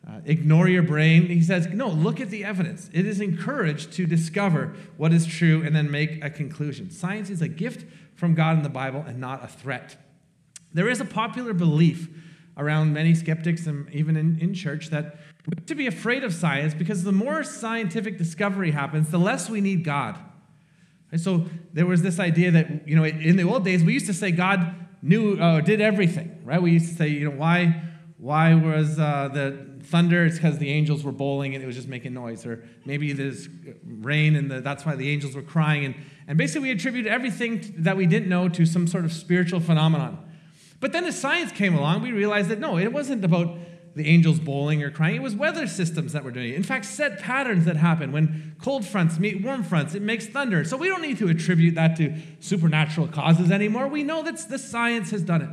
uh, 0.09 0.21
ignore 0.25 0.69
your 0.69 0.83
brain. 0.83 1.27
He 1.27 1.43
says, 1.43 1.69
no, 1.69 1.89
look 1.89 2.21
at 2.21 2.31
the 2.31 2.45
evidence. 2.45 2.91
It 2.93 3.07
is 3.07 3.21
encouraged 3.21 3.93
to 3.93 4.07
discover 4.07 4.75
what 4.97 5.13
is 5.13 5.27
true 5.27 5.63
and 5.65 5.75
then 5.75 5.91
make 5.91 6.25
a 6.25 6.31
conclusion. 6.31 6.91
Science 6.91 7.31
is 7.31 7.43
a 7.43 7.49
gift 7.49 7.87
from 8.17 8.35
God 8.35 8.57
in 8.57 8.63
the 8.63 8.69
Bible 8.69 9.05
and 9.07 9.21
not 9.21 9.45
a 9.45 9.49
threat. 9.49 9.97
There 10.73 10.89
is 10.89 11.01
a 11.01 11.05
popular 11.05 11.53
belief 11.53 12.09
around 12.57 12.93
many 12.93 13.15
skeptics 13.15 13.67
and 13.67 13.89
even 13.93 14.17
in, 14.17 14.39
in 14.41 14.55
church 14.55 14.91
that 14.91 15.17
to 15.67 15.75
be 15.75 15.87
afraid 15.87 16.25
of 16.25 16.35
science 16.35 16.75
because 16.75 17.03
the 17.03 17.13
more 17.13 17.43
scientific 17.43 18.19
discovery 18.19 18.73
happens, 18.73 19.11
the 19.11 19.19
less 19.19 19.49
we 19.49 19.61
need 19.61 19.85
God. 19.85 20.19
And 21.13 21.21
so 21.21 21.47
there 21.73 21.87
was 21.87 22.03
this 22.03 22.21
idea 22.21 22.51
that, 22.53 22.87
you 22.87 22.97
know, 22.97 23.05
in 23.05 23.37
the 23.37 23.43
old 23.43 23.65
days, 23.65 23.83
we 23.83 23.93
used 23.93 24.07
to 24.07 24.15
say 24.15 24.31
God 24.31 24.75
knew, 25.03 25.39
uh, 25.39 25.61
did 25.61 25.81
everything, 25.81 26.41
right? 26.45 26.61
We 26.61 26.73
used 26.73 26.91
to 26.91 26.95
say, 26.95 27.09
you 27.09 27.25
know, 27.25 27.37
why, 27.37 27.83
why 28.19 28.55
was 28.55 28.99
uh, 28.99 29.29
the 29.33 29.81
thunder? 29.83 30.27
It's 30.27 30.37
because 30.37 30.59
the 30.59 30.71
angels 30.71 31.03
were 31.03 31.13
bowling 31.13 31.55
and 31.55 31.65
it 31.65 31.67
was 31.67 31.77
just 31.77 31.89
making 31.89 32.15
noise. 32.15 32.47
Or 32.47 32.65
maybe 32.85 33.13
there's 33.13 33.49
rain 33.85 34.37
and 34.37 34.51
the, 34.51 34.61
that's 34.61 34.85
why 34.87 34.95
the 34.95 35.11
angels 35.11 35.35
were 35.35 35.43
crying. 35.43 35.85
And, 35.85 35.95
and 36.29 36.39
basically, 36.39 36.69
we 36.69 36.71
attributed 36.71 37.11
everything 37.11 37.75
that 37.79 37.97
we 37.97 38.07
didn't 38.07 38.29
know 38.29 38.49
to 38.51 38.65
some 38.67 38.87
sort 38.87 39.05
of 39.05 39.13
spiritual 39.13 39.59
phenomenon. 39.59 40.27
But 40.79 40.93
then 40.93 41.05
as 41.05 41.21
science 41.21 41.53
came 41.53 41.75
along, 41.75 42.03
we 42.03 42.13
realized 42.13 42.49
that 42.51 42.59
no, 42.59 42.79
it 42.79 42.93
wasn't 42.93 43.25
about 43.25 43.59
the 43.95 44.07
angels 44.07 44.39
bowling 44.39 44.83
or 44.83 44.91
crying. 44.91 45.17
It 45.17 45.23
was 45.23 45.35
weather 45.35 45.67
systems 45.67 46.13
that 46.13 46.23
were 46.23 46.31
doing 46.31 46.53
it. 46.53 46.55
In 46.55 46.63
fact, 46.63 46.85
set 46.85 47.19
patterns 47.19 47.65
that 47.65 47.77
happen 47.77 48.13
when 48.13 48.55
cold 48.63 48.87
fronts 48.87 49.19
meet 49.19 49.43
warm 49.43 49.63
fronts, 49.63 49.95
it 49.95 50.03
makes 50.03 50.27
thunder. 50.27 50.65
So 50.65 50.77
we 50.77 50.89
don't 50.89 51.03
need 51.03 51.19
to 51.19 51.29
attribute 51.29 51.75
that 51.75 51.97
to 51.97 52.15
supernatural 52.39 53.09
causes 53.09 53.51
anymore. 53.51 53.89
We 53.89 54.03
know 54.03 54.23
that 54.23 54.39
the 54.49 54.59
science 54.59 55.11
has 55.11 55.23
done 55.23 55.43
it. 55.43 55.51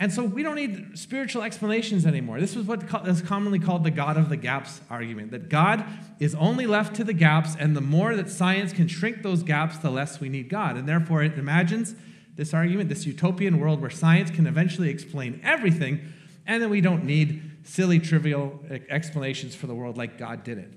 And 0.00 0.12
so 0.12 0.24
we 0.24 0.42
don't 0.42 0.56
need 0.56 0.98
spiritual 0.98 1.44
explanations 1.44 2.04
anymore. 2.04 2.40
This 2.40 2.56
is 2.56 2.66
what 2.66 2.82
is 3.06 3.22
commonly 3.22 3.60
called 3.60 3.84
the 3.84 3.92
God 3.92 4.16
of 4.16 4.28
the 4.28 4.36
gaps 4.36 4.80
argument 4.90 5.30
that 5.30 5.48
God 5.48 5.84
is 6.18 6.34
only 6.34 6.66
left 6.66 6.96
to 6.96 7.04
the 7.04 7.12
gaps, 7.12 7.54
and 7.58 7.76
the 7.76 7.80
more 7.80 8.16
that 8.16 8.28
science 8.28 8.72
can 8.72 8.88
shrink 8.88 9.22
those 9.22 9.44
gaps, 9.44 9.78
the 9.78 9.90
less 9.90 10.18
we 10.18 10.28
need 10.28 10.48
God. 10.48 10.76
And 10.76 10.88
therefore, 10.88 11.22
it 11.22 11.38
imagines 11.38 11.94
this 12.34 12.52
argument, 12.52 12.88
this 12.88 13.06
utopian 13.06 13.60
world 13.60 13.80
where 13.80 13.88
science 13.88 14.30
can 14.30 14.48
eventually 14.48 14.90
explain 14.90 15.40
everything 15.44 16.00
and 16.46 16.62
then 16.62 16.70
we 16.70 16.80
don't 16.80 17.04
need 17.04 17.50
silly, 17.64 17.98
trivial 17.98 18.60
eh, 18.70 18.78
explanations 18.88 19.54
for 19.54 19.66
the 19.66 19.74
world 19.74 19.96
like 19.96 20.18
God 20.18 20.44
did 20.44 20.58
it. 20.58 20.72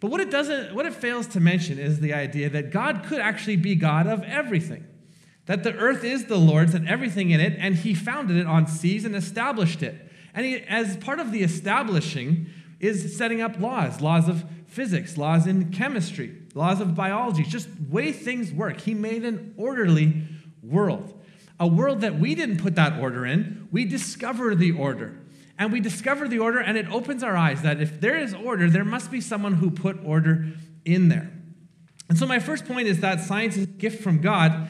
But 0.00 0.10
what 0.10 0.20
it 0.20 0.30
doesn't, 0.30 0.74
what 0.74 0.86
it 0.86 0.94
fails 0.94 1.26
to 1.28 1.40
mention 1.40 1.78
is 1.78 2.00
the 2.00 2.12
idea 2.12 2.50
that 2.50 2.70
God 2.70 3.04
could 3.06 3.20
actually 3.20 3.56
be 3.56 3.74
God 3.74 4.06
of 4.06 4.22
everything. 4.22 4.86
That 5.46 5.62
the 5.62 5.74
earth 5.74 6.04
is 6.04 6.26
the 6.26 6.38
Lord's 6.38 6.74
and 6.74 6.88
everything 6.88 7.30
in 7.30 7.40
it, 7.40 7.56
and 7.58 7.74
He 7.74 7.94
founded 7.94 8.36
it 8.36 8.46
on 8.46 8.66
seas 8.66 9.04
and 9.04 9.14
established 9.14 9.82
it. 9.82 10.10
And 10.34 10.44
he, 10.44 10.56
as 10.62 10.96
part 10.96 11.20
of 11.20 11.30
the 11.30 11.42
establishing, 11.42 12.46
is 12.80 13.16
setting 13.16 13.40
up 13.40 13.58
laws 13.60 14.00
laws 14.00 14.28
of 14.28 14.44
physics, 14.66 15.16
laws 15.16 15.46
in 15.46 15.70
chemistry, 15.70 16.36
laws 16.54 16.80
of 16.80 16.94
biology, 16.94 17.44
just 17.44 17.68
way 17.88 18.10
things 18.12 18.52
work. 18.52 18.80
He 18.80 18.94
made 18.94 19.24
an 19.24 19.54
orderly 19.56 20.24
world. 20.62 21.20
A 21.60 21.66
world 21.66 22.00
that 22.00 22.18
we 22.18 22.34
didn't 22.34 22.58
put 22.58 22.74
that 22.74 23.00
order 23.00 23.24
in, 23.24 23.68
we 23.70 23.84
discover 23.84 24.54
the 24.54 24.72
order. 24.72 25.18
And 25.56 25.72
we 25.72 25.80
discover 25.80 26.26
the 26.26 26.40
order, 26.40 26.58
and 26.58 26.76
it 26.76 26.88
opens 26.90 27.22
our 27.22 27.36
eyes 27.36 27.62
that 27.62 27.80
if 27.80 28.00
there 28.00 28.18
is 28.18 28.34
order, 28.34 28.68
there 28.68 28.84
must 28.84 29.10
be 29.10 29.20
someone 29.20 29.54
who 29.54 29.70
put 29.70 30.04
order 30.04 30.48
in 30.84 31.08
there. 31.08 31.30
And 32.08 32.18
so, 32.18 32.26
my 32.26 32.40
first 32.40 32.66
point 32.66 32.88
is 32.88 33.00
that 33.00 33.20
science 33.20 33.56
is 33.56 33.64
a 33.64 33.66
gift 33.66 34.02
from 34.02 34.20
God, 34.20 34.68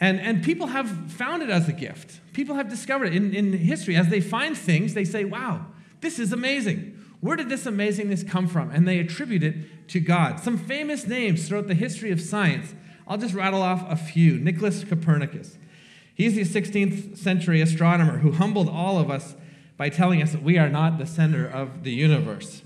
and, 0.00 0.20
and 0.20 0.42
people 0.42 0.68
have 0.68 1.12
found 1.12 1.42
it 1.42 1.50
as 1.50 1.68
a 1.68 1.72
gift. 1.72 2.20
People 2.32 2.56
have 2.56 2.68
discovered 2.68 3.06
it 3.06 3.14
in, 3.14 3.32
in 3.34 3.52
history. 3.52 3.96
As 3.96 4.08
they 4.08 4.20
find 4.20 4.56
things, 4.56 4.94
they 4.94 5.04
say, 5.04 5.24
wow, 5.24 5.66
this 6.00 6.18
is 6.18 6.32
amazing. 6.32 6.96
Where 7.20 7.36
did 7.36 7.48
this 7.48 7.64
amazingness 7.64 8.28
come 8.28 8.46
from? 8.46 8.70
And 8.70 8.86
they 8.86 8.98
attribute 8.98 9.42
it 9.42 9.88
to 9.88 10.00
God. 10.00 10.40
Some 10.40 10.56
famous 10.56 11.06
names 11.06 11.48
throughout 11.48 11.66
the 11.66 11.74
history 11.74 12.12
of 12.12 12.20
science. 12.20 12.74
I'll 13.08 13.18
just 13.18 13.34
rattle 13.34 13.62
off 13.62 13.84
a 13.88 13.96
few. 13.96 14.38
Nicholas 14.38 14.84
Copernicus. 14.84 15.58
He's 16.18 16.34
the 16.34 16.42
16th 16.42 17.16
century 17.16 17.60
astronomer 17.60 18.18
who 18.18 18.32
humbled 18.32 18.68
all 18.68 18.98
of 18.98 19.08
us 19.08 19.36
by 19.76 19.88
telling 19.88 20.20
us 20.20 20.32
that 20.32 20.42
we 20.42 20.58
are 20.58 20.68
not 20.68 20.98
the 20.98 21.06
center 21.06 21.46
of 21.46 21.84
the 21.84 21.92
universe. 21.92 22.62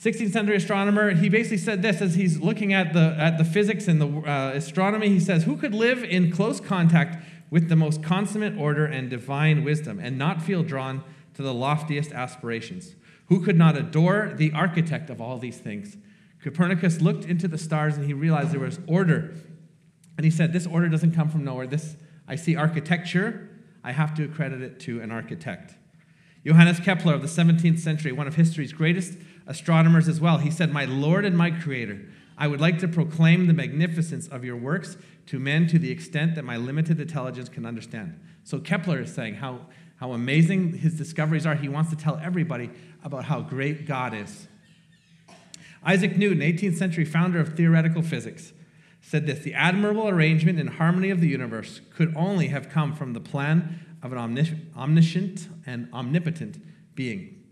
16th 0.00 0.30
century 0.30 0.54
astronomer, 0.54 1.10
he 1.10 1.28
basically 1.28 1.58
said 1.58 1.82
this 1.82 2.00
as 2.00 2.14
he's 2.14 2.38
looking 2.38 2.72
at 2.72 2.92
the, 2.92 3.16
at 3.18 3.36
the 3.36 3.44
physics 3.44 3.88
and 3.88 4.00
the 4.00 4.06
uh, 4.06 4.52
astronomy. 4.54 5.08
He 5.08 5.18
says, 5.18 5.42
Who 5.42 5.56
could 5.56 5.74
live 5.74 6.04
in 6.04 6.30
close 6.30 6.60
contact 6.60 7.18
with 7.50 7.68
the 7.68 7.74
most 7.74 8.00
consummate 8.04 8.56
order 8.56 8.86
and 8.86 9.10
divine 9.10 9.64
wisdom 9.64 9.98
and 9.98 10.16
not 10.16 10.40
feel 10.40 10.62
drawn 10.62 11.02
to 11.34 11.42
the 11.42 11.52
loftiest 11.52 12.12
aspirations? 12.12 12.94
Who 13.26 13.40
could 13.40 13.56
not 13.56 13.76
adore 13.76 14.34
the 14.36 14.52
architect 14.52 15.10
of 15.10 15.20
all 15.20 15.38
these 15.38 15.58
things? 15.58 15.96
Copernicus 16.44 17.00
looked 17.00 17.24
into 17.24 17.48
the 17.48 17.58
stars 17.58 17.96
and 17.96 18.06
he 18.06 18.12
realized 18.12 18.52
there 18.52 18.60
was 18.60 18.78
order. 18.86 19.34
And 20.16 20.24
he 20.24 20.30
said, 20.30 20.52
This 20.52 20.64
order 20.64 20.88
doesn't 20.88 21.12
come 21.12 21.28
from 21.28 21.42
nowhere. 21.42 21.66
This, 21.66 21.96
I 22.28 22.36
see 22.36 22.56
architecture, 22.56 23.48
I 23.84 23.92
have 23.92 24.14
to 24.14 24.24
accredit 24.24 24.62
it 24.62 24.80
to 24.80 25.00
an 25.00 25.10
architect. 25.10 25.74
Johannes 26.44 26.80
Kepler 26.80 27.14
of 27.14 27.22
the 27.22 27.28
17th 27.28 27.78
century, 27.78 28.12
one 28.12 28.26
of 28.26 28.36
history's 28.36 28.72
greatest 28.72 29.18
astronomers 29.46 30.08
as 30.08 30.20
well, 30.20 30.38
he 30.38 30.50
said, 30.50 30.72
My 30.72 30.84
Lord 30.84 31.24
and 31.24 31.36
my 31.36 31.50
Creator, 31.50 32.00
I 32.38 32.46
would 32.48 32.60
like 32.60 32.78
to 32.80 32.88
proclaim 32.88 33.46
the 33.46 33.54
magnificence 33.54 34.28
of 34.28 34.44
your 34.44 34.56
works 34.56 34.96
to 35.26 35.38
men 35.38 35.66
to 35.68 35.78
the 35.78 35.90
extent 35.90 36.34
that 36.34 36.44
my 36.44 36.56
limited 36.56 37.00
intelligence 37.00 37.48
can 37.48 37.66
understand. 37.66 38.20
So 38.44 38.60
Kepler 38.60 39.00
is 39.00 39.12
saying 39.12 39.34
how, 39.34 39.66
how 39.96 40.12
amazing 40.12 40.74
his 40.74 40.94
discoveries 40.94 41.46
are. 41.46 41.54
He 41.54 41.68
wants 41.68 41.90
to 41.90 41.96
tell 41.96 42.20
everybody 42.22 42.70
about 43.02 43.24
how 43.24 43.40
great 43.40 43.86
God 43.86 44.14
is. 44.14 44.46
Isaac 45.84 46.16
Newton, 46.16 46.40
18th 46.40 46.76
century 46.76 47.04
founder 47.04 47.40
of 47.40 47.56
theoretical 47.56 48.02
physics, 48.02 48.52
said 49.06 49.24
this 49.26 49.38
The 49.38 49.54
admirable 49.54 50.08
arrangement 50.08 50.58
and 50.58 50.68
harmony 50.68 51.10
of 51.10 51.20
the 51.20 51.28
universe 51.28 51.80
could 51.94 52.12
only 52.16 52.48
have 52.48 52.68
come 52.68 52.92
from 52.92 53.12
the 53.12 53.20
plan 53.20 53.80
of 54.02 54.12
an 54.12 54.18
omniscient 54.76 55.48
and 55.64 55.88
omnipotent 55.92 56.60
being. 56.94 57.44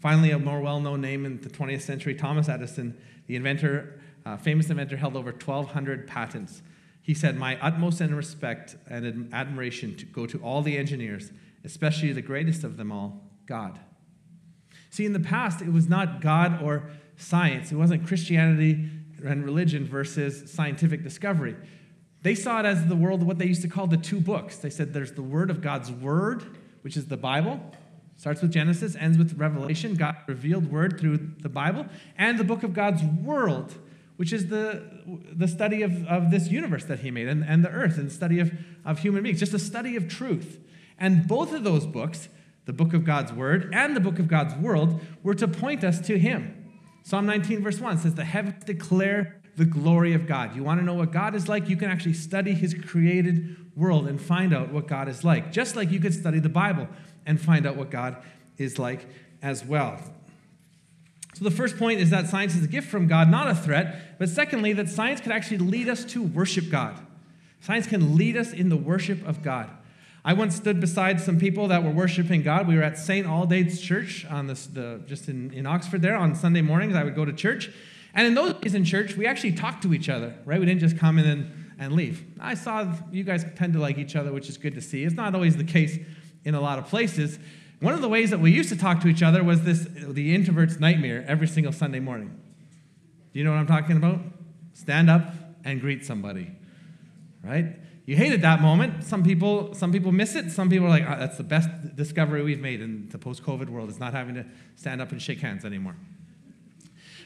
Finally, 0.00 0.30
a 0.30 0.38
more 0.38 0.60
well 0.60 0.80
known 0.80 1.00
name 1.00 1.26
in 1.26 1.40
the 1.40 1.50
20th 1.50 1.82
century, 1.82 2.14
Thomas 2.14 2.48
Edison, 2.48 2.96
the 3.26 3.36
inventor, 3.36 4.00
uh, 4.24 4.36
famous 4.36 4.70
inventor, 4.70 4.96
held 4.96 5.16
over 5.16 5.32
1,200 5.32 6.06
patents. 6.06 6.62
He 7.02 7.14
said, 7.14 7.36
My 7.36 7.60
utmost 7.60 8.00
and 8.00 8.16
respect 8.16 8.76
and 8.88 9.28
admiration 9.34 9.96
to 9.96 10.06
go 10.06 10.26
to 10.26 10.38
all 10.38 10.62
the 10.62 10.78
engineers, 10.78 11.32
especially 11.64 12.12
the 12.12 12.22
greatest 12.22 12.62
of 12.62 12.76
them 12.76 12.92
all, 12.92 13.22
God. 13.46 13.80
See, 14.90 15.04
in 15.04 15.14
the 15.14 15.20
past, 15.20 15.62
it 15.62 15.72
was 15.72 15.88
not 15.88 16.20
God 16.20 16.62
or 16.62 16.90
science, 17.16 17.72
it 17.72 17.76
wasn't 17.76 18.06
Christianity 18.06 18.88
and 19.26 19.44
religion 19.44 19.86
versus 19.86 20.50
scientific 20.52 21.02
discovery. 21.02 21.56
They 22.22 22.34
saw 22.34 22.60
it 22.60 22.66
as 22.66 22.86
the 22.86 22.96
world, 22.96 23.22
what 23.22 23.38
they 23.38 23.46
used 23.46 23.62
to 23.62 23.68
call 23.68 23.86
the 23.86 23.96
two 23.96 24.20
books. 24.20 24.56
They 24.56 24.70
said 24.70 24.92
there's 24.92 25.12
the 25.12 25.22
word 25.22 25.50
of 25.50 25.60
God's 25.60 25.90
word, 25.90 26.56
which 26.82 26.96
is 26.96 27.06
the 27.06 27.16
Bible, 27.16 27.60
starts 28.16 28.42
with 28.42 28.52
Genesis, 28.52 28.94
ends 28.96 29.18
with 29.18 29.36
Revelation, 29.38 29.94
God 29.94 30.16
revealed 30.26 30.70
word 30.70 31.00
through 31.00 31.18
the 31.40 31.48
Bible, 31.48 31.86
and 32.16 32.38
the 32.38 32.44
book 32.44 32.62
of 32.62 32.72
God's 32.72 33.02
world, 33.02 33.74
which 34.16 34.32
is 34.32 34.48
the, 34.48 34.82
the 35.32 35.48
study 35.48 35.82
of, 35.82 36.06
of 36.06 36.30
this 36.30 36.48
universe 36.48 36.84
that 36.84 37.00
He 37.00 37.10
made 37.10 37.28
and, 37.28 37.44
and 37.44 37.64
the 37.64 37.70
earth 37.70 37.98
and 37.98 38.08
the 38.08 38.14
study 38.14 38.38
of, 38.38 38.52
of 38.84 39.00
human 39.00 39.22
beings, 39.22 39.40
just 39.40 39.54
a 39.54 39.58
study 39.58 39.96
of 39.96 40.08
truth. 40.08 40.60
And 40.98 41.26
both 41.26 41.52
of 41.52 41.64
those 41.64 41.86
books 41.86 42.28
the 42.64 42.72
book 42.72 42.94
of 42.94 43.04
God's 43.04 43.32
word 43.32 43.70
and 43.72 43.96
the 43.96 44.00
book 44.00 44.18
of 44.18 44.28
God's 44.28 44.54
world, 44.54 45.00
were 45.22 45.34
to 45.34 45.48
point 45.48 45.82
us 45.84 46.00
to 46.02 46.18
Him. 46.18 46.61
Psalm 47.02 47.26
19, 47.26 47.62
verse 47.62 47.80
1 47.80 47.98
says, 47.98 48.14
The 48.14 48.24
heavens 48.24 48.64
declare 48.64 49.40
the 49.56 49.64
glory 49.64 50.14
of 50.14 50.26
God. 50.26 50.56
You 50.56 50.62
want 50.62 50.80
to 50.80 50.86
know 50.86 50.94
what 50.94 51.12
God 51.12 51.34
is 51.34 51.48
like? 51.48 51.68
You 51.68 51.76
can 51.76 51.90
actually 51.90 52.14
study 52.14 52.54
His 52.54 52.74
created 52.74 53.56
world 53.76 54.06
and 54.06 54.20
find 54.20 54.54
out 54.54 54.72
what 54.72 54.86
God 54.86 55.08
is 55.08 55.24
like, 55.24 55.52
just 55.52 55.76
like 55.76 55.90
you 55.90 56.00
could 56.00 56.14
study 56.14 56.38
the 56.38 56.48
Bible 56.48 56.88
and 57.26 57.40
find 57.40 57.66
out 57.66 57.76
what 57.76 57.90
God 57.90 58.16
is 58.58 58.78
like 58.78 59.06
as 59.42 59.64
well. 59.64 60.00
So, 61.34 61.44
the 61.44 61.50
first 61.50 61.78
point 61.78 62.00
is 62.00 62.10
that 62.10 62.28
science 62.28 62.54
is 62.54 62.64
a 62.64 62.68
gift 62.68 62.88
from 62.88 63.06
God, 63.06 63.30
not 63.30 63.48
a 63.48 63.54
threat. 63.54 64.18
But 64.18 64.28
secondly, 64.28 64.72
that 64.74 64.88
science 64.88 65.20
can 65.20 65.32
actually 65.32 65.58
lead 65.58 65.88
us 65.88 66.04
to 66.06 66.22
worship 66.22 66.70
God. 66.70 66.98
Science 67.60 67.86
can 67.86 68.16
lead 68.16 68.36
us 68.36 68.52
in 68.52 68.68
the 68.68 68.76
worship 68.76 69.26
of 69.26 69.42
God. 69.42 69.70
I 70.24 70.34
once 70.34 70.54
stood 70.54 70.80
beside 70.80 71.20
some 71.20 71.38
people 71.38 71.68
that 71.68 71.82
were 71.82 71.90
worshiping 71.90 72.42
God. 72.42 72.68
We 72.68 72.76
were 72.76 72.82
at 72.82 72.96
St. 72.96 73.26
Aldate's 73.26 73.80
Church 73.80 74.24
on 74.26 74.46
this, 74.46 74.66
the, 74.66 75.02
just 75.06 75.28
in, 75.28 75.52
in 75.52 75.66
Oxford 75.66 76.00
there 76.00 76.16
on 76.16 76.34
Sunday 76.36 76.62
mornings. 76.62 76.94
I 76.94 77.02
would 77.02 77.16
go 77.16 77.24
to 77.24 77.32
church. 77.32 77.70
And 78.14 78.26
in 78.26 78.34
those 78.34 78.54
days 78.54 78.74
in 78.74 78.84
church, 78.84 79.16
we 79.16 79.26
actually 79.26 79.52
talked 79.52 79.82
to 79.82 79.92
each 79.92 80.08
other, 80.08 80.34
right? 80.44 80.60
We 80.60 80.66
didn't 80.66 80.80
just 80.80 80.96
come 80.96 81.18
in 81.18 81.26
and, 81.26 81.74
and 81.78 81.94
leave. 81.94 82.24
I 82.38 82.54
saw 82.54 82.94
you 83.10 83.24
guys 83.24 83.44
tend 83.56 83.72
to 83.72 83.80
like 83.80 83.98
each 83.98 84.14
other, 84.14 84.32
which 84.32 84.48
is 84.48 84.58
good 84.58 84.74
to 84.74 84.80
see. 84.80 85.02
It's 85.02 85.16
not 85.16 85.34
always 85.34 85.56
the 85.56 85.64
case 85.64 85.98
in 86.44 86.54
a 86.54 86.60
lot 86.60 86.78
of 86.78 86.86
places. 86.86 87.38
One 87.80 87.94
of 87.94 88.00
the 88.00 88.08
ways 88.08 88.30
that 88.30 88.38
we 88.38 88.52
used 88.52 88.68
to 88.68 88.76
talk 88.76 89.00
to 89.00 89.08
each 89.08 89.24
other 89.24 89.42
was 89.42 89.64
this 89.64 89.88
the 89.90 90.36
introvert's 90.36 90.78
nightmare 90.78 91.24
every 91.26 91.48
single 91.48 91.72
Sunday 91.72 91.98
morning. 91.98 92.38
Do 93.32 93.38
you 93.40 93.44
know 93.44 93.50
what 93.50 93.58
I'm 93.58 93.66
talking 93.66 93.96
about? 93.96 94.20
Stand 94.74 95.10
up 95.10 95.34
and 95.64 95.80
greet 95.80 96.04
somebody, 96.04 96.52
right? 97.42 97.76
You 98.04 98.16
hated 98.16 98.42
that 98.42 98.60
moment. 98.60 99.04
Some 99.04 99.22
people, 99.22 99.74
some 99.74 99.92
people 99.92 100.10
miss 100.10 100.34
it. 100.34 100.50
Some 100.50 100.68
people 100.68 100.86
are 100.86 100.90
like, 100.90 101.04
oh, 101.06 101.16
that's 101.18 101.36
the 101.36 101.44
best 101.44 101.68
discovery 101.94 102.42
we've 102.42 102.60
made 102.60 102.80
in 102.80 103.08
the 103.10 103.18
post-COVID 103.18 103.68
world 103.68 103.90
is 103.90 104.00
not 104.00 104.12
having 104.12 104.34
to 104.34 104.44
stand 104.74 105.00
up 105.00 105.12
and 105.12 105.22
shake 105.22 105.38
hands 105.38 105.64
anymore. 105.64 105.94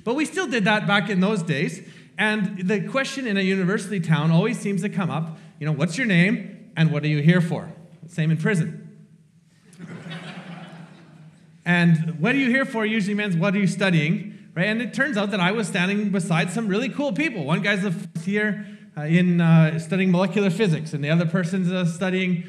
But 0.05 0.15
we 0.15 0.27
still 0.27 0.47
did 0.47 0.65
that 0.65 0.87
back 0.87 1.09
in 1.09 1.21
those 1.21 1.43
days. 1.43 1.81
And 2.19 2.69
the 2.69 2.87
question 2.89 3.27
in 3.27 3.37
a 3.37 3.41
university 3.41 4.01
town 4.01 4.31
always 4.31 4.59
seems 4.59 4.83
to 4.83 4.89
come 4.89 5.11
up, 5.11 5.39
you 5.59 5.67
know, 5.67 5.73
what's 5.73 5.97
your 5.97 6.07
name 6.07 6.71
and 6.77 6.93
what 6.93 7.03
are 7.05 7.09
you 7.09 7.23
here 7.23 7.41
for? 7.41 7.73
Same 8.07 8.31
in 8.31 8.37
prison. 8.37 9.07
and 11.65 12.21
what 12.21 12.35
are 12.35 12.39
you 12.39 12.51
here 12.51 12.67
for 12.67 12.85
usually 12.85 13.15
means 13.15 13.35
what 13.35 13.55
are 13.55 13.59
you 13.59 13.67
studying, 13.67 14.51
right? 14.55 14.67
And 14.67 14.83
it 14.83 14.93
turns 14.93 15.17
out 15.17 15.31
that 15.31 15.41
I 15.41 15.53
was 15.53 15.69
standing 15.69 16.11
beside 16.11 16.51
some 16.51 16.69
really 16.69 16.91
cool 16.91 17.13
people. 17.13 17.45
One 17.45 17.63
guy's 17.63 17.85
a 17.85 17.93
fourth 17.93 18.29
year 18.29 18.67
in 19.03 19.41
uh, 19.41 19.79
studying 19.79 20.11
molecular 20.11 20.51
physics, 20.51 20.93
and 20.93 21.05
the 21.05 21.11
other 21.11 21.27
person's 21.27 21.71
uh, 21.71 21.85
studying, 21.85 22.45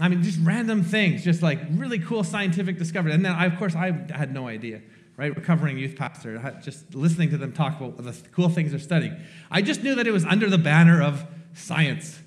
I 0.00 0.08
mean, 0.08 0.22
just 0.22 0.38
random 0.42 0.82
things, 0.82 1.24
just 1.24 1.42
like 1.42 1.60
really 1.72 1.98
cool 1.98 2.22
scientific 2.22 2.78
discovery. 2.78 3.12
And 3.12 3.24
then, 3.24 3.32
I, 3.32 3.46
of 3.46 3.58
course, 3.58 3.74
I 3.74 3.92
had 4.12 4.32
no 4.32 4.46
idea, 4.46 4.82
right? 5.16 5.34
Recovering 5.34 5.78
youth 5.78 5.96
pastor, 5.96 6.60
just 6.62 6.94
listening 6.94 7.30
to 7.30 7.38
them 7.38 7.52
talk 7.52 7.80
about 7.80 7.96
the 7.96 8.16
cool 8.32 8.48
things 8.48 8.70
they're 8.70 8.80
studying. 8.80 9.16
I 9.50 9.62
just 9.62 9.82
knew 9.82 9.94
that 9.96 10.06
it 10.06 10.12
was 10.12 10.24
under 10.24 10.48
the 10.48 10.58
banner 10.58 11.02
of 11.02 11.26
science. 11.54 12.20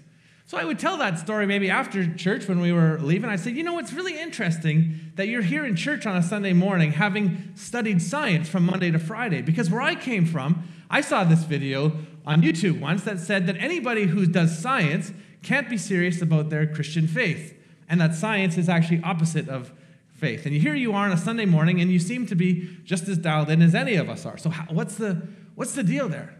So 0.45 0.58
I 0.58 0.65
would 0.65 0.78
tell 0.78 0.97
that 0.97 1.17
story 1.17 1.47
maybe 1.47 1.69
after 1.69 2.13
church 2.13 2.47
when 2.47 2.60
we 2.60 2.71
were 2.71 2.99
leaving. 2.99 3.30
I 3.30 3.38
said, 3.38 3.56
you 3.56 3.63
know, 3.63 3.80
it's 3.80 3.93
really 3.93 4.19
interesting 4.19 4.99
that 5.15 5.28
you're 5.28 5.41
here 5.41 5.65
in 5.65 5.76
church 5.76 6.06
on 6.06 6.15
a 6.15 6.21
Sunday 6.21 6.54
morning 6.54 6.91
having 6.91 7.54
studied 7.56 8.02
science 8.02 8.49
from 8.49 8.65
Monday 8.65 8.91
to 8.91 8.99
Friday. 8.99 9.41
Because 9.41 9.71
where 9.71 9.82
I 9.82 9.95
came 9.95 10.26
from, 10.26 10.67
I 10.91 11.02
saw 11.02 11.23
this 11.23 11.43
video 11.43 11.93
on 12.25 12.41
YouTube 12.41 12.79
once 12.79 13.03
that 13.03 13.19
said 13.19 13.47
that 13.47 13.57
anybody 13.57 14.05
who 14.05 14.25
does 14.25 14.57
science 14.57 15.12
can't 15.41 15.69
be 15.69 15.77
serious 15.77 16.21
about 16.21 16.49
their 16.49 16.65
Christian 16.65 17.07
faith, 17.07 17.57
and 17.89 17.99
that 17.99 18.15
science 18.15 18.57
is 18.57 18.69
actually 18.69 19.01
opposite 19.03 19.49
of 19.49 19.71
faith. 20.13 20.45
And 20.45 20.55
here 20.55 20.73
you 20.73 20.93
are 20.93 21.05
on 21.05 21.12
a 21.12 21.17
Sunday 21.17 21.45
morning, 21.45 21.81
and 21.81 21.91
you 21.91 21.99
seem 21.99 22.25
to 22.27 22.36
be 22.36 22.77
just 22.86 23.07
as 23.09 23.17
dialed 23.17 23.49
in 23.49 23.62
as 23.62 23.75
any 23.75 23.95
of 23.95 24.09
us 24.09 24.25
are. 24.25 24.38
So, 24.38 24.49
how, 24.49 24.65
what's, 24.73 24.95
the, 24.95 25.27
what's 25.55 25.73
the 25.73 25.83
deal 25.83 26.07
there? 26.07 26.33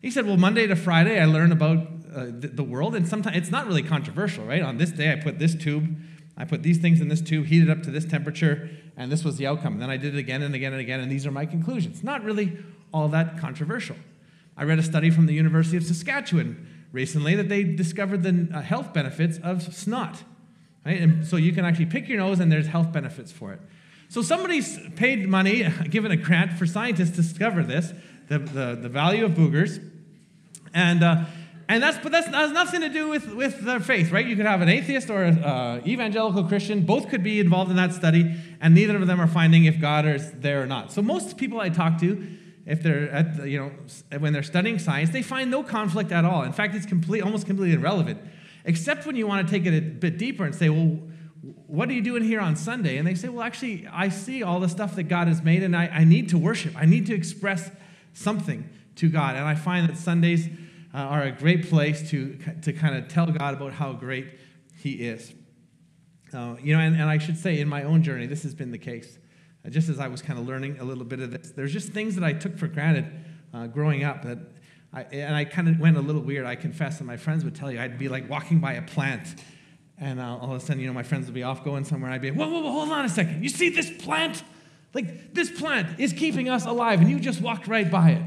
He 0.00 0.10
said, 0.10 0.26
Well, 0.26 0.36
Monday 0.36 0.66
to 0.66 0.74
Friday, 0.74 1.20
I 1.20 1.26
learn 1.26 1.52
about 1.52 1.78
uh, 2.14 2.24
the, 2.26 2.50
the 2.52 2.64
world, 2.64 2.96
and 2.96 3.06
sometimes 3.06 3.36
it's 3.36 3.50
not 3.50 3.66
really 3.66 3.84
controversial, 3.84 4.44
right? 4.44 4.62
On 4.62 4.76
this 4.76 4.90
day, 4.90 5.12
I 5.12 5.16
put 5.16 5.38
this 5.38 5.54
tube, 5.54 5.96
I 6.36 6.44
put 6.44 6.64
these 6.64 6.78
things 6.78 7.00
in 7.00 7.08
this 7.08 7.20
tube, 7.20 7.46
heated 7.46 7.70
up 7.70 7.84
to 7.84 7.90
this 7.90 8.04
temperature, 8.04 8.68
and 8.96 9.10
this 9.10 9.24
was 9.24 9.36
the 9.36 9.46
outcome. 9.46 9.78
Then 9.78 9.88
I 9.88 9.96
did 9.96 10.16
it 10.16 10.18
again 10.18 10.42
and 10.42 10.54
again 10.54 10.72
and 10.72 10.80
again, 10.80 10.98
and 10.98 11.10
these 11.10 11.24
are 11.24 11.30
my 11.30 11.46
conclusions. 11.46 12.02
Not 12.02 12.24
really 12.24 12.58
all 12.92 13.08
that 13.08 13.38
controversial. 13.38 13.96
I 14.62 14.64
read 14.64 14.78
a 14.78 14.82
study 14.84 15.10
from 15.10 15.26
the 15.26 15.34
University 15.34 15.76
of 15.76 15.82
Saskatchewan 15.82 16.68
recently 16.92 17.34
that 17.34 17.48
they 17.48 17.64
discovered 17.64 18.22
the 18.22 18.48
uh, 18.54 18.60
health 18.60 18.92
benefits 18.92 19.40
of 19.42 19.74
snot. 19.74 20.22
Right? 20.86 21.00
And 21.00 21.26
so 21.26 21.34
you 21.34 21.52
can 21.52 21.64
actually 21.64 21.86
pick 21.86 22.08
your 22.08 22.18
nose, 22.18 22.38
and 22.38 22.52
there's 22.52 22.68
health 22.68 22.92
benefits 22.92 23.32
for 23.32 23.52
it. 23.52 23.58
So 24.08 24.22
somebody's 24.22 24.78
paid 24.94 25.28
money, 25.28 25.68
given 25.90 26.12
a 26.12 26.16
grant 26.16 26.52
for 26.52 26.64
scientists 26.64 27.10
to 27.10 27.16
discover 27.16 27.64
this, 27.64 27.92
the, 28.28 28.38
the, 28.38 28.78
the 28.82 28.88
value 28.88 29.24
of 29.24 29.32
boogers. 29.32 29.84
And, 30.72 31.02
uh, 31.02 31.24
and 31.68 31.82
that's, 31.82 31.98
but 31.98 32.12
that 32.12 32.32
has 32.32 32.52
nothing 32.52 32.82
to 32.82 32.88
do 32.88 33.08
with, 33.08 33.34
with 33.34 33.62
their 33.62 33.80
faith, 33.80 34.12
right? 34.12 34.24
You 34.24 34.36
could 34.36 34.46
have 34.46 34.62
an 34.62 34.68
atheist 34.68 35.10
or 35.10 35.24
an 35.24 35.42
uh, 35.42 35.82
evangelical 35.84 36.44
Christian. 36.44 36.82
Both 36.86 37.08
could 37.08 37.24
be 37.24 37.40
involved 37.40 37.72
in 37.72 37.76
that 37.78 37.94
study, 37.94 38.32
and 38.60 38.76
neither 38.76 38.94
of 38.94 39.08
them 39.08 39.20
are 39.20 39.26
finding 39.26 39.64
if 39.64 39.80
God 39.80 40.06
is 40.06 40.30
there 40.30 40.62
or 40.62 40.66
not. 40.66 40.92
So 40.92 41.02
most 41.02 41.36
people 41.36 41.60
I 41.60 41.68
talk 41.68 41.98
to, 41.98 42.38
if 42.66 42.82
they're 42.82 43.10
at 43.10 43.36
the, 43.36 43.48
you 43.48 43.58
know 43.58 44.18
when 44.18 44.32
they're 44.32 44.42
studying 44.42 44.78
science, 44.78 45.10
they 45.10 45.22
find 45.22 45.50
no 45.50 45.62
conflict 45.62 46.12
at 46.12 46.24
all. 46.24 46.42
In 46.42 46.52
fact, 46.52 46.74
it's 46.74 46.86
complete, 46.86 47.22
almost 47.22 47.46
completely 47.46 47.74
irrelevant, 47.74 48.20
except 48.64 49.06
when 49.06 49.16
you 49.16 49.26
want 49.26 49.46
to 49.46 49.52
take 49.52 49.66
it 49.66 49.76
a 49.76 49.80
bit 49.80 50.18
deeper 50.18 50.44
and 50.44 50.54
say, 50.54 50.68
well, 50.68 50.98
what 51.66 51.88
are 51.88 51.92
you 51.92 52.02
doing 52.02 52.22
here 52.22 52.40
on 52.40 52.54
Sunday? 52.54 52.98
And 52.98 53.06
they 53.06 53.14
say, 53.14 53.28
well, 53.28 53.42
actually, 53.42 53.88
I 53.90 54.08
see 54.10 54.42
all 54.42 54.60
the 54.60 54.68
stuff 54.68 54.94
that 54.94 55.04
God 55.04 55.26
has 55.26 55.42
made, 55.42 55.62
and 55.62 55.76
I, 55.76 55.88
I 55.88 56.04
need 56.04 56.28
to 56.28 56.38
worship. 56.38 56.74
I 56.76 56.86
need 56.86 57.06
to 57.06 57.14
express 57.14 57.70
something 58.12 58.68
to 58.96 59.08
God. 59.08 59.34
And 59.34 59.44
I 59.44 59.56
find 59.56 59.88
that 59.88 59.96
Sundays 59.96 60.46
uh, 60.94 60.98
are 60.98 61.22
a 61.22 61.32
great 61.32 61.68
place 61.68 62.10
to, 62.10 62.38
to 62.62 62.72
kind 62.72 62.96
of 62.96 63.08
tell 63.08 63.26
God 63.26 63.54
about 63.54 63.72
how 63.72 63.92
great 63.92 64.38
He 64.76 64.92
is. 64.92 65.32
Uh, 66.32 66.56
you 66.62 66.74
know, 66.74 66.80
and, 66.80 66.94
and 66.94 67.10
I 67.10 67.18
should 67.18 67.38
say, 67.38 67.58
in 67.58 67.68
my 67.68 67.82
own 67.82 68.02
journey, 68.02 68.26
this 68.26 68.44
has 68.44 68.54
been 68.54 68.70
the 68.70 68.78
case. 68.78 69.18
Just 69.68 69.88
as 69.88 70.00
I 70.00 70.08
was 70.08 70.22
kind 70.22 70.38
of 70.38 70.46
learning 70.46 70.78
a 70.80 70.84
little 70.84 71.04
bit 71.04 71.20
of 71.20 71.30
this, 71.30 71.52
there's 71.52 71.72
just 71.72 71.90
things 71.90 72.14
that 72.16 72.24
I 72.24 72.32
took 72.32 72.58
for 72.58 72.66
granted 72.66 73.06
uh, 73.54 73.68
growing 73.68 74.02
up 74.02 74.22
that 74.22 74.38
I, 74.92 75.02
and 75.04 75.36
I 75.36 75.44
kind 75.44 75.68
of 75.68 75.78
went 75.78 75.96
a 75.96 76.00
little 76.00 76.22
weird, 76.22 76.44
I 76.44 76.56
confess, 76.56 76.98
and 76.98 77.06
my 77.06 77.16
friends 77.16 77.44
would 77.44 77.54
tell 77.54 77.70
you, 77.70 77.80
I'd 77.80 77.98
be 77.98 78.08
like 78.08 78.28
walking 78.28 78.58
by 78.58 78.74
a 78.74 78.82
plant 78.82 79.36
and 80.02 80.18
uh, 80.18 80.36
all 80.40 80.52
of 80.52 80.60
a 80.60 80.60
sudden, 80.60 80.80
you 80.80 80.88
know, 80.88 80.92
my 80.92 81.04
friends 81.04 81.26
would 81.26 81.34
be 81.34 81.44
off 81.44 81.64
going 81.64 81.84
somewhere. 81.84 82.10
I'd 82.10 82.20
be, 82.20 82.32
whoa, 82.32 82.48
whoa, 82.48 82.60
whoa, 82.60 82.72
hold 82.72 82.90
on 82.90 83.04
a 83.04 83.08
second. 83.08 83.42
You 83.42 83.48
see 83.48 83.68
this 83.68 83.88
plant? 83.88 84.42
Like, 84.94 85.32
this 85.32 85.48
plant 85.48 86.00
is 86.00 86.12
keeping 86.12 86.48
us 86.48 86.66
alive, 86.66 87.00
and 87.00 87.08
you 87.08 87.20
just 87.20 87.40
walked 87.40 87.68
right 87.68 87.88
by 87.88 88.10
it, 88.10 88.22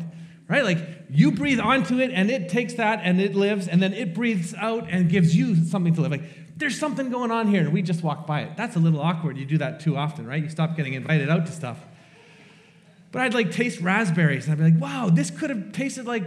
right? 0.47 0.63
Like, 0.63 0.79
you 1.09 1.31
breathe 1.31 1.59
onto 1.59 1.99
it, 1.99 2.11
and 2.11 2.31
it 2.31 2.47
takes 2.47 2.75
that, 2.75 3.01
and 3.03 3.19
it 3.19 3.35
lives, 3.35 3.67
and 3.67 3.83
then 3.83 3.93
it 3.93 4.15
breathes 4.15 4.53
out 4.53 4.87
and 4.89 5.09
gives 5.09 5.35
you 5.35 5.65
something 5.65 5.93
to 5.95 6.01
live. 6.01 6.11
Like, 6.11 6.23
there's 6.57 6.79
something 6.79 7.09
going 7.09 7.31
on 7.31 7.47
here, 7.47 7.61
and 7.61 7.73
we 7.73 7.81
just 7.81 8.01
walk 8.01 8.25
by 8.25 8.41
it. 8.41 8.55
That's 8.55 8.75
a 8.75 8.79
little 8.79 9.01
awkward. 9.01 9.37
You 9.37 9.45
do 9.45 9.57
that 9.57 9.81
too 9.81 9.97
often, 9.97 10.25
right? 10.25 10.41
You 10.41 10.49
stop 10.49 10.75
getting 10.77 10.93
invited 10.93 11.29
out 11.29 11.45
to 11.47 11.51
stuff. 11.51 11.79
But 13.11 13.21
I'd 13.21 13.33
like 13.33 13.51
taste 13.51 13.79
raspberries, 13.81 14.45
and 14.45 14.53
I'd 14.53 14.57
be 14.57 14.71
like, 14.71 14.81
wow, 14.81 15.09
this 15.09 15.31
could 15.31 15.49
have 15.49 15.71
tasted 15.71 16.05
like 16.05 16.23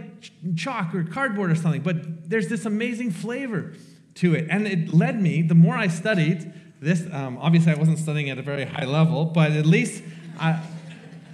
chalk 0.55 0.93
or 0.93 1.03
cardboard 1.03 1.51
or 1.51 1.55
something, 1.55 1.81
but 1.81 2.29
there's 2.29 2.47
this 2.47 2.65
amazing 2.65 3.11
flavor 3.11 3.73
to 4.15 4.35
it. 4.35 4.47
And 4.49 4.67
it 4.67 4.93
led 4.93 5.21
me, 5.21 5.41
the 5.41 5.55
more 5.55 5.75
I 5.75 5.87
studied 5.87 6.51
this, 6.79 7.05
um, 7.11 7.37
obviously 7.37 7.73
I 7.73 7.75
wasn't 7.75 7.99
studying 7.99 8.29
at 8.29 8.37
a 8.37 8.41
very 8.41 8.65
high 8.65 8.85
level, 8.85 9.25
but 9.25 9.51
at 9.51 9.65
least 9.65 10.03
I, 10.39 10.61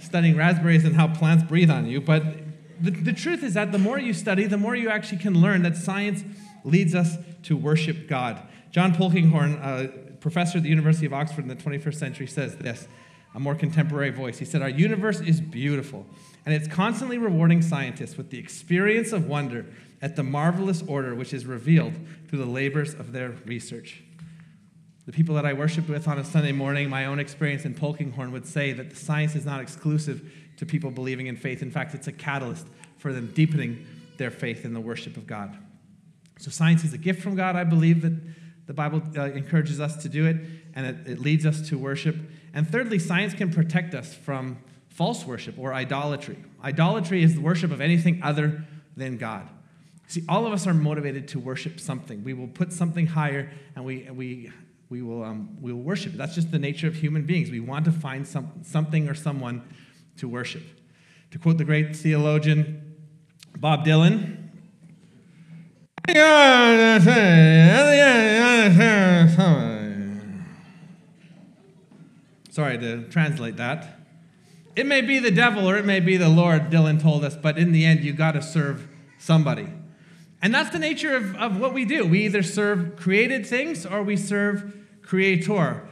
studying 0.00 0.36
raspberries 0.36 0.84
and 0.84 0.94
how 0.94 1.08
plants 1.08 1.44
breathe 1.44 1.70
on 1.70 1.86
you. 1.86 2.00
But 2.00 2.22
the, 2.80 2.90
the 2.90 3.12
truth 3.12 3.42
is 3.42 3.54
that 3.54 3.72
the 3.72 3.78
more 3.78 3.98
you 3.98 4.12
study, 4.12 4.46
the 4.46 4.58
more 4.58 4.74
you 4.74 4.88
actually 4.88 5.18
can 5.18 5.40
learn 5.40 5.62
that 5.62 5.76
science 5.76 6.22
leads 6.64 6.94
us 6.94 7.16
to 7.44 7.56
worship 7.56 8.08
God. 8.08 8.42
John 8.76 8.92
Polkinghorne, 8.94 9.54
a 9.54 9.88
professor 10.18 10.58
at 10.58 10.64
the 10.64 10.68
University 10.68 11.06
of 11.06 11.14
Oxford 11.14 11.40
in 11.40 11.48
the 11.48 11.56
21st 11.56 11.94
century, 11.94 12.26
says 12.26 12.56
this, 12.56 12.86
a 13.34 13.40
more 13.40 13.54
contemporary 13.54 14.10
voice. 14.10 14.38
He 14.38 14.44
said, 14.44 14.60
Our 14.60 14.68
universe 14.68 15.18
is 15.20 15.40
beautiful, 15.40 16.04
and 16.44 16.54
it's 16.54 16.68
constantly 16.68 17.16
rewarding 17.16 17.62
scientists 17.62 18.18
with 18.18 18.28
the 18.28 18.38
experience 18.38 19.12
of 19.12 19.28
wonder 19.28 19.64
at 20.02 20.14
the 20.14 20.22
marvelous 20.22 20.82
order 20.86 21.14
which 21.14 21.32
is 21.32 21.46
revealed 21.46 21.94
through 22.28 22.38
the 22.38 22.44
labors 22.44 22.92
of 22.92 23.12
their 23.12 23.30
research. 23.46 24.02
The 25.06 25.12
people 25.12 25.36
that 25.36 25.46
I 25.46 25.54
worshiped 25.54 25.88
with 25.88 26.06
on 26.06 26.18
a 26.18 26.24
Sunday 26.24 26.52
morning, 26.52 26.90
my 26.90 27.06
own 27.06 27.18
experience 27.18 27.64
in 27.64 27.74
Polkinghorne 27.74 28.30
would 28.30 28.44
say 28.44 28.74
that 28.74 28.90
the 28.90 28.96
science 28.96 29.34
is 29.34 29.46
not 29.46 29.62
exclusive 29.62 30.30
to 30.58 30.66
people 30.66 30.90
believing 30.90 31.28
in 31.28 31.36
faith. 31.38 31.62
In 31.62 31.70
fact, 31.70 31.94
it's 31.94 32.08
a 32.08 32.12
catalyst 32.12 32.66
for 32.98 33.14
them 33.14 33.32
deepening 33.34 33.86
their 34.18 34.30
faith 34.30 34.66
in 34.66 34.74
the 34.74 34.80
worship 34.80 35.16
of 35.16 35.26
God. 35.26 35.56
So, 36.38 36.50
science 36.50 36.84
is 36.84 36.92
a 36.92 36.98
gift 36.98 37.22
from 37.22 37.36
God. 37.36 37.56
I 37.56 37.64
believe 37.64 38.02
that 38.02 38.12
the 38.66 38.74
Bible 38.74 39.02
uh, 39.16 39.30
encourages 39.32 39.80
us 39.80 40.02
to 40.02 40.08
do 40.08 40.26
it, 40.26 40.36
and 40.74 40.86
it, 40.86 40.96
it 41.06 41.18
leads 41.20 41.46
us 41.46 41.68
to 41.68 41.78
worship. 41.78 42.16
And 42.52 42.68
thirdly, 42.68 42.98
science 42.98 43.32
can 43.32 43.52
protect 43.52 43.94
us 43.94 44.14
from 44.14 44.58
false 44.88 45.24
worship 45.24 45.58
or 45.58 45.74
idolatry. 45.74 46.38
Idolatry 46.64 47.22
is 47.22 47.34
the 47.34 47.40
worship 47.40 47.70
of 47.70 47.80
anything 47.80 48.20
other 48.22 48.64
than 48.96 49.18
God. 49.18 49.48
See, 50.08 50.22
all 50.28 50.46
of 50.46 50.52
us 50.52 50.66
are 50.66 50.74
motivated 50.74 51.28
to 51.28 51.40
worship 51.40 51.80
something. 51.80 52.22
We 52.24 52.32
will 52.32 52.48
put 52.48 52.72
something 52.72 53.06
higher 53.06 53.50
and 53.74 53.84
we, 53.84 54.08
we, 54.10 54.52
we, 54.88 55.02
will, 55.02 55.24
um, 55.24 55.58
we 55.60 55.72
will 55.72 55.82
worship. 55.82 56.12
That's 56.12 56.34
just 56.34 56.52
the 56.52 56.58
nature 56.58 56.86
of 56.86 56.94
human 56.94 57.26
beings. 57.26 57.50
We 57.50 57.60
want 57.60 57.84
to 57.86 57.92
find 57.92 58.26
some, 58.26 58.52
something 58.62 59.08
or 59.08 59.14
someone 59.14 59.68
to 60.18 60.28
worship. 60.28 60.62
To 61.32 61.38
quote 61.38 61.58
the 61.58 61.64
great 61.64 61.94
theologian 61.96 62.94
Bob 63.58 63.84
Dylan, 63.84 64.45
Sorry 72.50 72.78
to 72.78 73.02
translate 73.10 73.56
that. 73.56 73.98
It 74.76 74.86
may 74.86 75.00
be 75.00 75.18
the 75.18 75.30
devil 75.30 75.68
or 75.68 75.76
it 75.76 75.84
may 75.84 76.00
be 76.00 76.16
the 76.16 76.28
Lord, 76.28 76.70
Dylan 76.70 77.02
told 77.02 77.24
us, 77.24 77.36
but 77.36 77.58
in 77.58 77.72
the 77.72 77.84
end, 77.84 78.04
you 78.04 78.12
got 78.12 78.32
to 78.32 78.42
serve 78.42 78.88
somebody. 79.18 79.68
And 80.40 80.54
that's 80.54 80.70
the 80.70 80.78
nature 80.78 81.16
of, 81.16 81.34
of 81.36 81.60
what 81.60 81.74
we 81.74 81.84
do. 81.84 82.06
We 82.06 82.24
either 82.24 82.42
serve 82.42 82.96
created 82.96 83.46
things 83.46 83.84
or 83.84 84.02
we 84.02 84.16
serve 84.16 84.74
creator. 85.02 85.88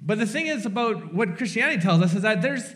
But 0.00 0.18
the 0.18 0.26
thing 0.26 0.46
is 0.46 0.64
about 0.64 1.12
what 1.12 1.36
Christianity 1.36 1.82
tells 1.82 2.02
us 2.02 2.14
is 2.14 2.22
that 2.22 2.42
there's, 2.42 2.74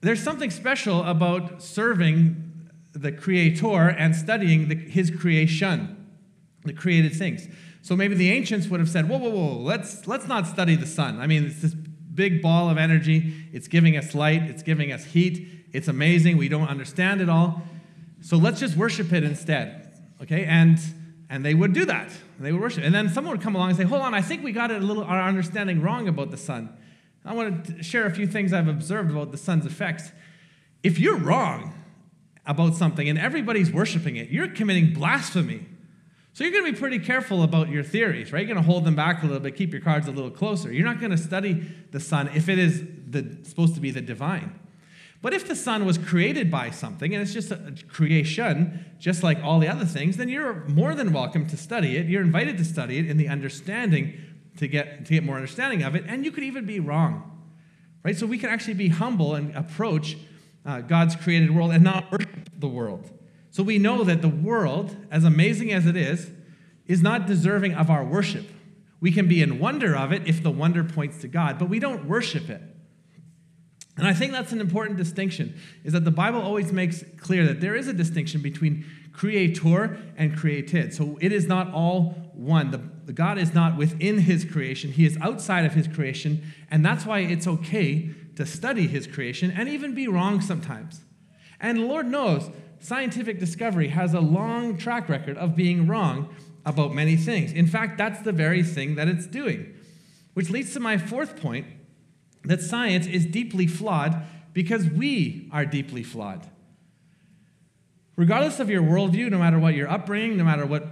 there's 0.00 0.22
something 0.22 0.50
special 0.50 1.02
about 1.04 1.62
serving 1.62 2.68
the 2.92 3.12
creator 3.12 3.88
and 3.88 4.14
studying 4.14 4.68
the, 4.68 4.74
his 4.74 5.10
creation, 5.10 5.99
the 6.64 6.72
created 6.72 7.14
things. 7.14 7.48
So 7.82 7.96
maybe 7.96 8.14
the 8.14 8.30
ancients 8.30 8.68
would 8.68 8.80
have 8.80 8.90
said, 8.90 9.08
whoa, 9.08 9.18
whoa, 9.18 9.30
whoa, 9.30 9.56
let's, 9.58 10.06
let's 10.06 10.26
not 10.26 10.46
study 10.46 10.76
the 10.76 10.86
sun. 10.86 11.18
I 11.18 11.26
mean, 11.26 11.46
it's 11.46 11.62
this 11.62 11.74
big 11.74 12.42
ball 12.42 12.68
of 12.68 12.76
energy. 12.76 13.32
It's 13.52 13.68
giving 13.68 13.96
us 13.96 14.14
light, 14.14 14.42
it's 14.42 14.62
giving 14.62 14.92
us 14.92 15.04
heat. 15.04 15.48
It's 15.72 15.88
amazing. 15.88 16.36
We 16.36 16.48
don't 16.48 16.68
understand 16.68 17.20
it 17.20 17.28
all. 17.28 17.62
So 18.20 18.36
let's 18.36 18.60
just 18.60 18.76
worship 18.76 19.12
it 19.12 19.24
instead. 19.24 19.92
Okay, 20.22 20.44
and 20.44 20.78
and 21.28 21.44
they 21.44 21.54
would 21.54 21.72
do 21.72 21.84
that. 21.84 22.10
They 22.40 22.52
would 22.52 22.60
worship. 22.60 22.84
And 22.84 22.94
then 22.94 23.08
someone 23.08 23.32
would 23.32 23.42
come 23.42 23.54
along 23.54 23.70
and 23.70 23.78
say, 23.78 23.84
Hold 23.84 24.02
on, 24.02 24.14
I 24.14 24.20
think 24.20 24.42
we 24.42 24.52
got 24.52 24.70
it 24.70 24.82
a 24.82 24.84
little 24.84 25.04
our 25.04 25.22
understanding 25.22 25.80
wrong 25.80 26.08
about 26.08 26.30
the 26.30 26.36
sun. 26.36 26.76
I 27.24 27.34
want 27.34 27.66
to 27.66 27.82
share 27.82 28.06
a 28.06 28.10
few 28.10 28.26
things 28.26 28.52
I've 28.52 28.68
observed 28.68 29.10
about 29.10 29.30
the 29.30 29.38
sun's 29.38 29.66
effects. 29.66 30.10
If 30.82 30.98
you're 30.98 31.18
wrong 31.18 31.74
about 32.46 32.74
something 32.74 33.08
and 33.08 33.18
everybody's 33.18 33.70
worshiping 33.70 34.16
it, 34.16 34.30
you're 34.30 34.48
committing 34.48 34.92
blasphemy. 34.92 35.66
So 36.32 36.44
you're 36.44 36.52
going 36.52 36.66
to 36.66 36.72
be 36.72 36.78
pretty 36.78 37.00
careful 37.00 37.42
about 37.42 37.68
your 37.68 37.82
theories, 37.82 38.32
right? 38.32 38.46
You're 38.46 38.54
going 38.54 38.64
to 38.64 38.70
hold 38.70 38.84
them 38.84 38.94
back 38.94 39.22
a 39.22 39.26
little 39.26 39.40
bit, 39.40 39.56
keep 39.56 39.72
your 39.72 39.82
cards 39.82 40.06
a 40.06 40.12
little 40.12 40.30
closer. 40.30 40.72
You're 40.72 40.86
not 40.86 41.00
going 41.00 41.10
to 41.10 41.18
study 41.18 41.66
the 41.90 42.00
sun 42.00 42.30
if 42.34 42.48
it 42.48 42.58
is 42.58 42.84
the, 43.08 43.38
supposed 43.42 43.74
to 43.74 43.80
be 43.80 43.90
the 43.90 44.00
divine. 44.00 44.58
But 45.22 45.34
if 45.34 45.46
the 45.46 45.56
sun 45.56 45.84
was 45.84 45.98
created 45.98 46.50
by 46.50 46.70
something 46.70 47.12
and 47.12 47.20
it's 47.20 47.34
just 47.34 47.50
a 47.50 47.74
creation, 47.88 48.86
just 48.98 49.22
like 49.22 49.42
all 49.42 49.58
the 49.58 49.68
other 49.68 49.84
things, 49.84 50.16
then 50.16 50.28
you're 50.28 50.64
more 50.66 50.94
than 50.94 51.12
welcome 51.12 51.46
to 51.48 51.56
study 51.56 51.96
it. 51.96 52.06
You're 52.06 52.22
invited 52.22 52.56
to 52.58 52.64
study 52.64 52.98
it 52.98 53.06
in 53.06 53.16
the 53.18 53.28
understanding 53.28 54.18
to 54.56 54.66
get, 54.66 55.04
to 55.06 55.12
get 55.12 55.24
more 55.24 55.36
understanding 55.36 55.82
of 55.82 55.94
it, 55.94 56.04
and 56.06 56.24
you 56.24 56.30
could 56.30 56.44
even 56.44 56.64
be 56.64 56.80
wrong. 56.80 57.26
Right? 58.02 58.16
So 58.16 58.26
we 58.26 58.38
can 58.38 58.48
actually 58.48 58.74
be 58.74 58.88
humble 58.88 59.34
and 59.34 59.54
approach 59.54 60.16
uh, 60.64 60.80
God's 60.80 61.16
created 61.16 61.54
world 61.54 61.72
and 61.72 61.84
not 61.84 62.10
worship 62.10 62.48
the 62.58 62.68
world. 62.68 63.10
So 63.50 63.62
we 63.62 63.78
know 63.78 64.04
that 64.04 64.22
the 64.22 64.28
world, 64.28 64.96
as 65.10 65.24
amazing 65.24 65.72
as 65.72 65.86
it 65.86 65.96
is, 65.96 66.30
is 66.86 67.02
not 67.02 67.26
deserving 67.26 67.74
of 67.74 67.90
our 67.90 68.04
worship. 68.04 68.46
We 69.00 69.12
can 69.12 69.28
be 69.28 69.42
in 69.42 69.58
wonder 69.58 69.96
of 69.96 70.12
it 70.12 70.26
if 70.26 70.42
the 70.42 70.50
wonder 70.50 70.84
points 70.84 71.20
to 71.22 71.28
God, 71.28 71.58
but 71.58 71.68
we 71.68 71.78
don't 71.78 72.04
worship 72.04 72.48
it. 72.50 72.62
And 73.96 74.06
I 74.06 74.12
think 74.14 74.32
that's 74.32 74.52
an 74.52 74.60
important 74.60 74.96
distinction, 74.96 75.54
is 75.84 75.92
that 75.92 76.04
the 76.04 76.10
Bible 76.10 76.40
always 76.40 76.72
makes 76.72 77.04
clear 77.18 77.46
that 77.46 77.60
there 77.60 77.74
is 77.74 77.86
a 77.86 77.92
distinction 77.92 78.40
between 78.40 78.86
creator 79.12 79.98
and 80.16 80.36
created. 80.36 80.94
So 80.94 81.18
it 81.20 81.32
is 81.32 81.46
not 81.46 81.72
all 81.72 82.30
one. 82.34 82.70
The, 82.70 82.80
the 83.04 83.12
God 83.12 83.36
is 83.36 83.52
not 83.52 83.76
within 83.76 84.18
his 84.18 84.44
creation, 84.44 84.92
he 84.92 85.04
is 85.04 85.18
outside 85.20 85.64
of 85.64 85.74
his 85.74 85.88
creation, 85.88 86.42
and 86.70 86.84
that's 86.84 87.04
why 87.04 87.18
it's 87.18 87.46
okay 87.46 88.10
to 88.36 88.46
study 88.46 88.86
his 88.86 89.06
creation 89.06 89.50
and 89.50 89.68
even 89.68 89.94
be 89.94 90.08
wrong 90.08 90.40
sometimes. 90.40 91.02
And 91.60 91.86
Lord 91.86 92.06
knows, 92.06 92.50
scientific 92.80 93.38
discovery 93.38 93.88
has 93.88 94.14
a 94.14 94.20
long 94.20 94.76
track 94.76 95.08
record 95.08 95.36
of 95.36 95.54
being 95.54 95.86
wrong 95.86 96.34
about 96.64 96.92
many 96.94 97.16
things. 97.16 97.52
In 97.52 97.66
fact, 97.66 97.98
that's 97.98 98.22
the 98.22 98.32
very 98.32 98.62
thing 98.62 98.96
that 98.96 99.08
it's 99.08 99.26
doing. 99.26 99.74
Which 100.34 100.50
leads 100.50 100.72
to 100.74 100.80
my 100.80 100.98
fourth 100.98 101.36
point, 101.36 101.66
that 102.44 102.60
science 102.60 103.06
is 103.06 103.26
deeply 103.26 103.66
flawed 103.66 104.22
because 104.52 104.88
we 104.88 105.48
are 105.52 105.64
deeply 105.66 106.02
flawed. 106.02 106.48
Regardless 108.16 108.60
of 108.60 108.68
your 108.68 108.82
worldview, 108.82 109.30
no 109.30 109.38
matter 109.38 109.58
what 109.58 109.74
your 109.74 109.88
upbringing, 109.88 110.36
no 110.36 110.44
matter 110.44 110.66
what 110.66 110.86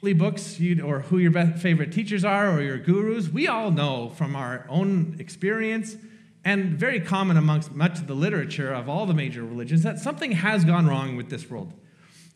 holy 0.00 0.14
books 0.14 0.58
you 0.58 0.82
or 0.82 1.00
who 1.00 1.18
your 1.18 1.32
favorite 1.56 1.92
teachers 1.92 2.24
are 2.24 2.50
or 2.50 2.62
your 2.62 2.78
gurus, 2.78 3.28
we 3.28 3.46
all 3.46 3.70
know 3.70 4.08
from 4.10 4.34
our 4.34 4.64
own 4.68 5.16
experience 5.18 5.96
and 6.44 6.74
very 6.78 7.00
common 7.00 7.36
amongst 7.36 7.72
much 7.72 7.98
of 7.98 8.06
the 8.06 8.14
literature 8.14 8.72
of 8.72 8.88
all 8.88 9.06
the 9.06 9.14
major 9.14 9.44
religions 9.44 9.82
that 9.82 9.98
something 9.98 10.32
has 10.32 10.64
gone 10.64 10.86
wrong 10.86 11.16
with 11.16 11.30
this 11.30 11.48
world. 11.48 11.72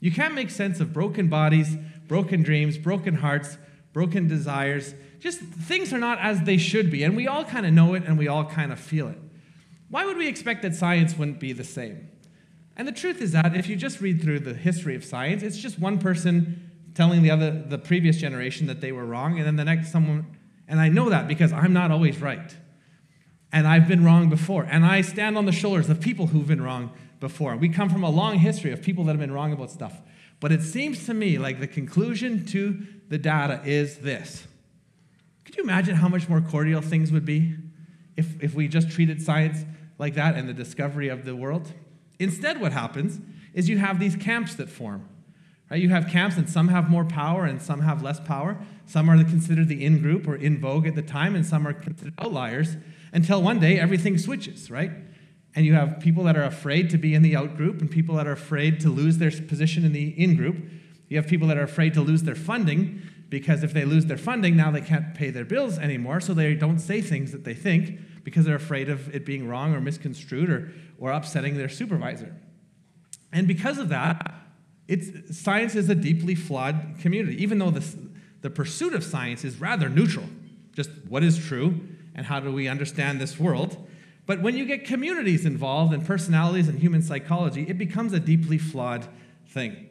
You 0.01 0.13
can't 0.13 0.35
make 0.35 0.51
sense 0.51 0.79
of 0.81 0.93
broken 0.93 1.29
bodies, 1.29 1.77
broken 2.07 2.43
dreams, 2.43 2.79
broken 2.79 3.15
hearts, 3.17 3.59
broken 3.93 4.29
desires. 4.29 4.95
Just 5.19 5.41
things 5.41 5.93
are 5.93 5.99
not 5.99 6.19
as 6.21 6.43
they 6.43 6.57
should 6.57 6.91
be, 6.91 7.03
and 7.03 7.17
we 7.17 7.27
all 7.27 7.45
kind 7.45 7.67
of 7.67 7.73
know 7.73 7.95
it 7.95 8.05
and 8.05 8.19
we 8.19 8.29
all 8.29 8.45
kind 8.45 8.73
of 8.73 8.79
feel 8.79 9.09
it. 9.09 9.19
Why 9.89 10.05
would 10.05 10.17
we 10.17 10.29
expect 10.29 10.63
that 10.63 10.75
science 10.75 11.17
wouldn't 11.17 11.41
be 11.41 11.53
the 11.53 11.65
same? 11.65 12.09
And 12.77 12.87
the 12.87 12.93
truth 12.93 13.23
is 13.23 13.33
that 13.33 13.57
if 13.57 13.69
you 13.69 13.77
just 13.77 14.01
read 14.01 14.21
through 14.21 14.41
the 14.41 14.55
history 14.55 14.95
of 14.95 15.05
science, 15.05 15.43
it's 15.43 15.57
just 15.57 15.79
one 15.79 15.99
person 15.99 16.71
telling 16.95 17.23
the 17.23 17.31
other 17.31 17.51
the 17.51 17.79
previous 17.79 18.19
generation 18.19 18.67
that 18.67 18.81
they 18.81 18.93
were 18.93 19.05
wrong 19.05 19.39
and 19.39 19.47
then 19.47 19.57
the 19.57 19.65
next 19.65 19.93
someone 19.93 20.37
and 20.69 20.81
I 20.81 20.89
know 20.89 21.11
that 21.11 21.29
because 21.29 21.53
I'm 21.53 21.73
not 21.73 21.91
always 21.91 22.21
right. 22.21 22.55
And 23.53 23.67
I've 23.67 23.89
been 23.89 24.05
wrong 24.05 24.29
before. 24.29 24.65
And 24.65 24.85
I 24.85 25.01
stand 25.01 25.39
on 25.39 25.47
the 25.47 25.53
shoulders 25.53 25.89
of 25.89 26.01
people 26.01 26.29
who've 26.29 26.47
been 26.47 26.63
wrong 26.63 26.93
before. 27.21 27.57
We 27.57 27.69
come 27.69 27.89
from 27.89 28.03
a 28.03 28.11
long 28.11 28.39
history 28.39 28.73
of 28.73 28.83
people 28.83 29.05
that 29.05 29.13
have 29.13 29.21
been 29.21 29.33
wrong 29.33 29.53
about 29.53 29.71
stuff. 29.71 30.01
But 30.41 30.53
it 30.53 30.63
seems 30.63 31.07
to 31.07 31.15
me 31.15 31.39
like 31.39 31.61
the 31.61 31.67
conclusion 31.67 32.45
to 32.47 32.87
the 33.09 33.19
data 33.19 33.61
is 33.65 33.99
this. 33.99 34.47
Could 35.45 35.57
you 35.57 35.63
imagine 35.63 35.97
how 35.97 36.09
much 36.09 36.29
more 36.29 36.41
cordial 36.41 36.83
things 36.83 37.13
would 37.13 37.25
be 37.25 37.55
if, 38.17 38.43
if 38.43 38.55
we 38.55 38.69
just 38.69 38.91
treated 38.91 39.23
science 39.23 39.65
like 39.99 40.15
that 40.15 40.35
and 40.35 40.49
the 40.49 40.55
discovery 40.55 41.09
of 41.09 41.25
the 41.25 41.35
world? 41.35 41.73
Instead, 42.19 42.61
what 42.61 42.73
happens 42.73 43.21
is 43.55 43.69
you 43.69 43.79
have 43.79 43.99
these 43.99 44.17
camps 44.17 44.55
that 44.57 44.69
form. 44.69 45.09
Right? 45.71 45.81
You 45.81 45.89
have 45.89 46.09
camps, 46.09 46.37
and 46.37 46.49
some 46.49 46.69
have 46.69 46.91
more 46.91 47.05
power 47.05 47.45
and 47.45 47.61
some 47.61 47.81
have 47.81 48.03
less 48.03 48.21
power. 48.21 48.59
Some 48.87 49.11
are 49.11 49.23
considered 49.25 49.69
the 49.69 49.85
in 49.85 50.01
group 50.01 50.29
or 50.29 50.37
in 50.37 50.61
vogue 50.61 50.87
at 50.87 50.95
the 50.95 51.03
time, 51.03 51.35
and 51.35 51.45
some 51.45 51.67
are 51.67 51.73
considered 51.73 52.15
outliers 52.19 52.77
until 53.17 53.41
one 53.41 53.59
day 53.59 53.81
everything 53.81 54.19
switches, 54.19 54.71
right? 54.71 54.91
And 55.55 55.65
you 55.65 55.73
have 55.73 56.01
people 56.01 56.25
that 56.25 56.37
are 56.37 56.45
afraid 56.45 56.91
to 56.91 56.99
be 56.99 57.15
in 57.15 57.23
the 57.23 57.35
out 57.35 57.57
group 57.57 57.81
and 57.81 57.91
people 57.91 58.15
that 58.17 58.27
are 58.27 58.33
afraid 58.33 58.79
to 58.81 58.91
lose 58.91 59.17
their 59.17 59.31
position 59.31 59.87
in 59.87 59.95
the 59.95 60.09
in 60.23 60.37
group. 60.37 60.57
You 61.09 61.17
have 61.17 61.27
people 61.27 61.49
that 61.49 61.57
are 61.57 61.63
afraid 61.63 61.95
to 61.95 62.03
lose 62.03 62.25
their 62.25 62.35
funding 62.35 63.01
because 63.31 63.63
if 63.63 63.73
they 63.73 63.87
lose 63.87 64.05
their 64.05 64.19
funding, 64.19 64.55
now 64.55 64.71
they 64.71 64.83
can't 64.83 65.15
pay 65.15 65.31
their 65.31 65.47
bills 65.47 65.79
anymore, 65.79 66.21
so 66.21 66.35
they 66.35 66.55
don't 66.55 66.79
say 66.79 67.01
things 67.01 67.33
that 67.33 67.45
they 67.45 67.55
think 67.55 67.99
because 68.23 68.45
they're 68.45 68.55
afraid 68.55 68.91
of 68.91 69.13
it 69.15 69.25
being 69.25 69.49
wrong 69.49 69.75
or 69.75 69.81
misconstrued 69.81 70.51
or, 70.51 70.71
or 70.99 71.11
upsetting 71.11 71.57
their 71.57 71.71
supervisor. 71.71 72.37
And 73.33 73.49
because 73.49 73.79
of 73.79 73.89
that, 73.89 74.31
it's, 74.89 75.39
science 75.39 75.75
is 75.75 75.89
a 75.89 75.95
deeply 75.95 76.35
flawed 76.35 76.97
community, 77.01 77.43
even 77.43 77.59
though 77.59 77.71
this, 77.71 77.97
the 78.43 78.51
pursuit 78.51 78.93
of 78.93 79.03
science 79.03 79.43
is 79.43 79.59
rather 79.59 79.89
neutral. 79.89 80.27
Just 80.75 80.91
what 81.09 81.25
is 81.25 81.39
true 81.39 81.81
and 82.17 82.27
how 82.27 82.41
do 82.41 82.51
we 82.51 82.67
understand 82.67 83.21
this 83.21 83.39
world? 83.39 83.77
But 84.27 84.43
when 84.43 84.57
you 84.57 84.65
get 84.65 84.85
communities 84.85 85.47
involved 85.47 85.95
and 85.95 86.05
personalities 86.05 86.67
and 86.67 86.81
human 86.81 87.03
psychology, 87.03 87.67
it 87.69 87.79
becomes 87.79 88.13
a 88.13 88.19
deeply 88.19 88.59
flawed 88.59 89.07
thing. 89.49 89.89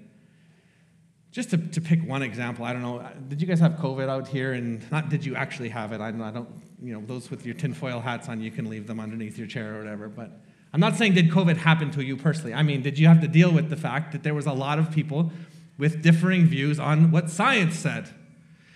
Just 1.31 1.51
to, 1.51 1.57
to 1.57 1.81
pick 1.81 2.05
one 2.05 2.21
example, 2.21 2.65
I 2.65 2.73
don't 2.73 2.81
know, 2.81 2.99
uh, 2.99 3.09
did 3.27 3.41
you 3.41 3.47
guys 3.47 3.59
have 3.59 3.73
COVID 3.73 4.09
out 4.09 4.27
here? 4.27 4.53
And 4.53 4.89
not 4.91 5.09
did 5.09 5.25
you 5.25 5.35
actually 5.35 5.69
have 5.69 5.93
it? 5.93 6.01
I 6.01 6.11
don't, 6.11 6.21
I 6.21 6.31
don't 6.31 6.49
you 6.81 6.93
know, 6.93 7.03
those 7.05 7.29
with 7.29 7.45
your 7.45 7.55
tinfoil 7.55 7.99
hats 7.99 8.27
on, 8.27 8.41
you 8.41 8.51
can 8.51 8.69
leave 8.69 8.88
them 8.88 8.99
underneath 8.99 9.38
your 9.38 9.47
chair 9.47 9.75
or 9.75 9.79
whatever. 9.79 10.07
But 10.07 10.31
I'm 10.73 10.79
not 10.79 10.95
saying 10.95 11.13
did 11.13 11.29
COVID 11.29 11.57
happen 11.57 11.91
to 11.91 12.03
you 12.03 12.17
personally. 12.17 12.53
I 12.53 12.63
mean, 12.63 12.81
did 12.81 12.99
you 12.99 13.07
have 13.07 13.21
to 13.21 13.27
deal 13.27 13.51
with 13.51 13.69
the 13.69 13.77
fact 13.77 14.11
that 14.11 14.23
there 14.23 14.33
was 14.33 14.45
a 14.45 14.53
lot 14.53 14.79
of 14.79 14.91
people 14.91 15.31
with 15.77 16.01
differing 16.01 16.45
views 16.45 16.79
on 16.79 17.11
what 17.11 17.29
science 17.29 17.77
said? 17.77 18.09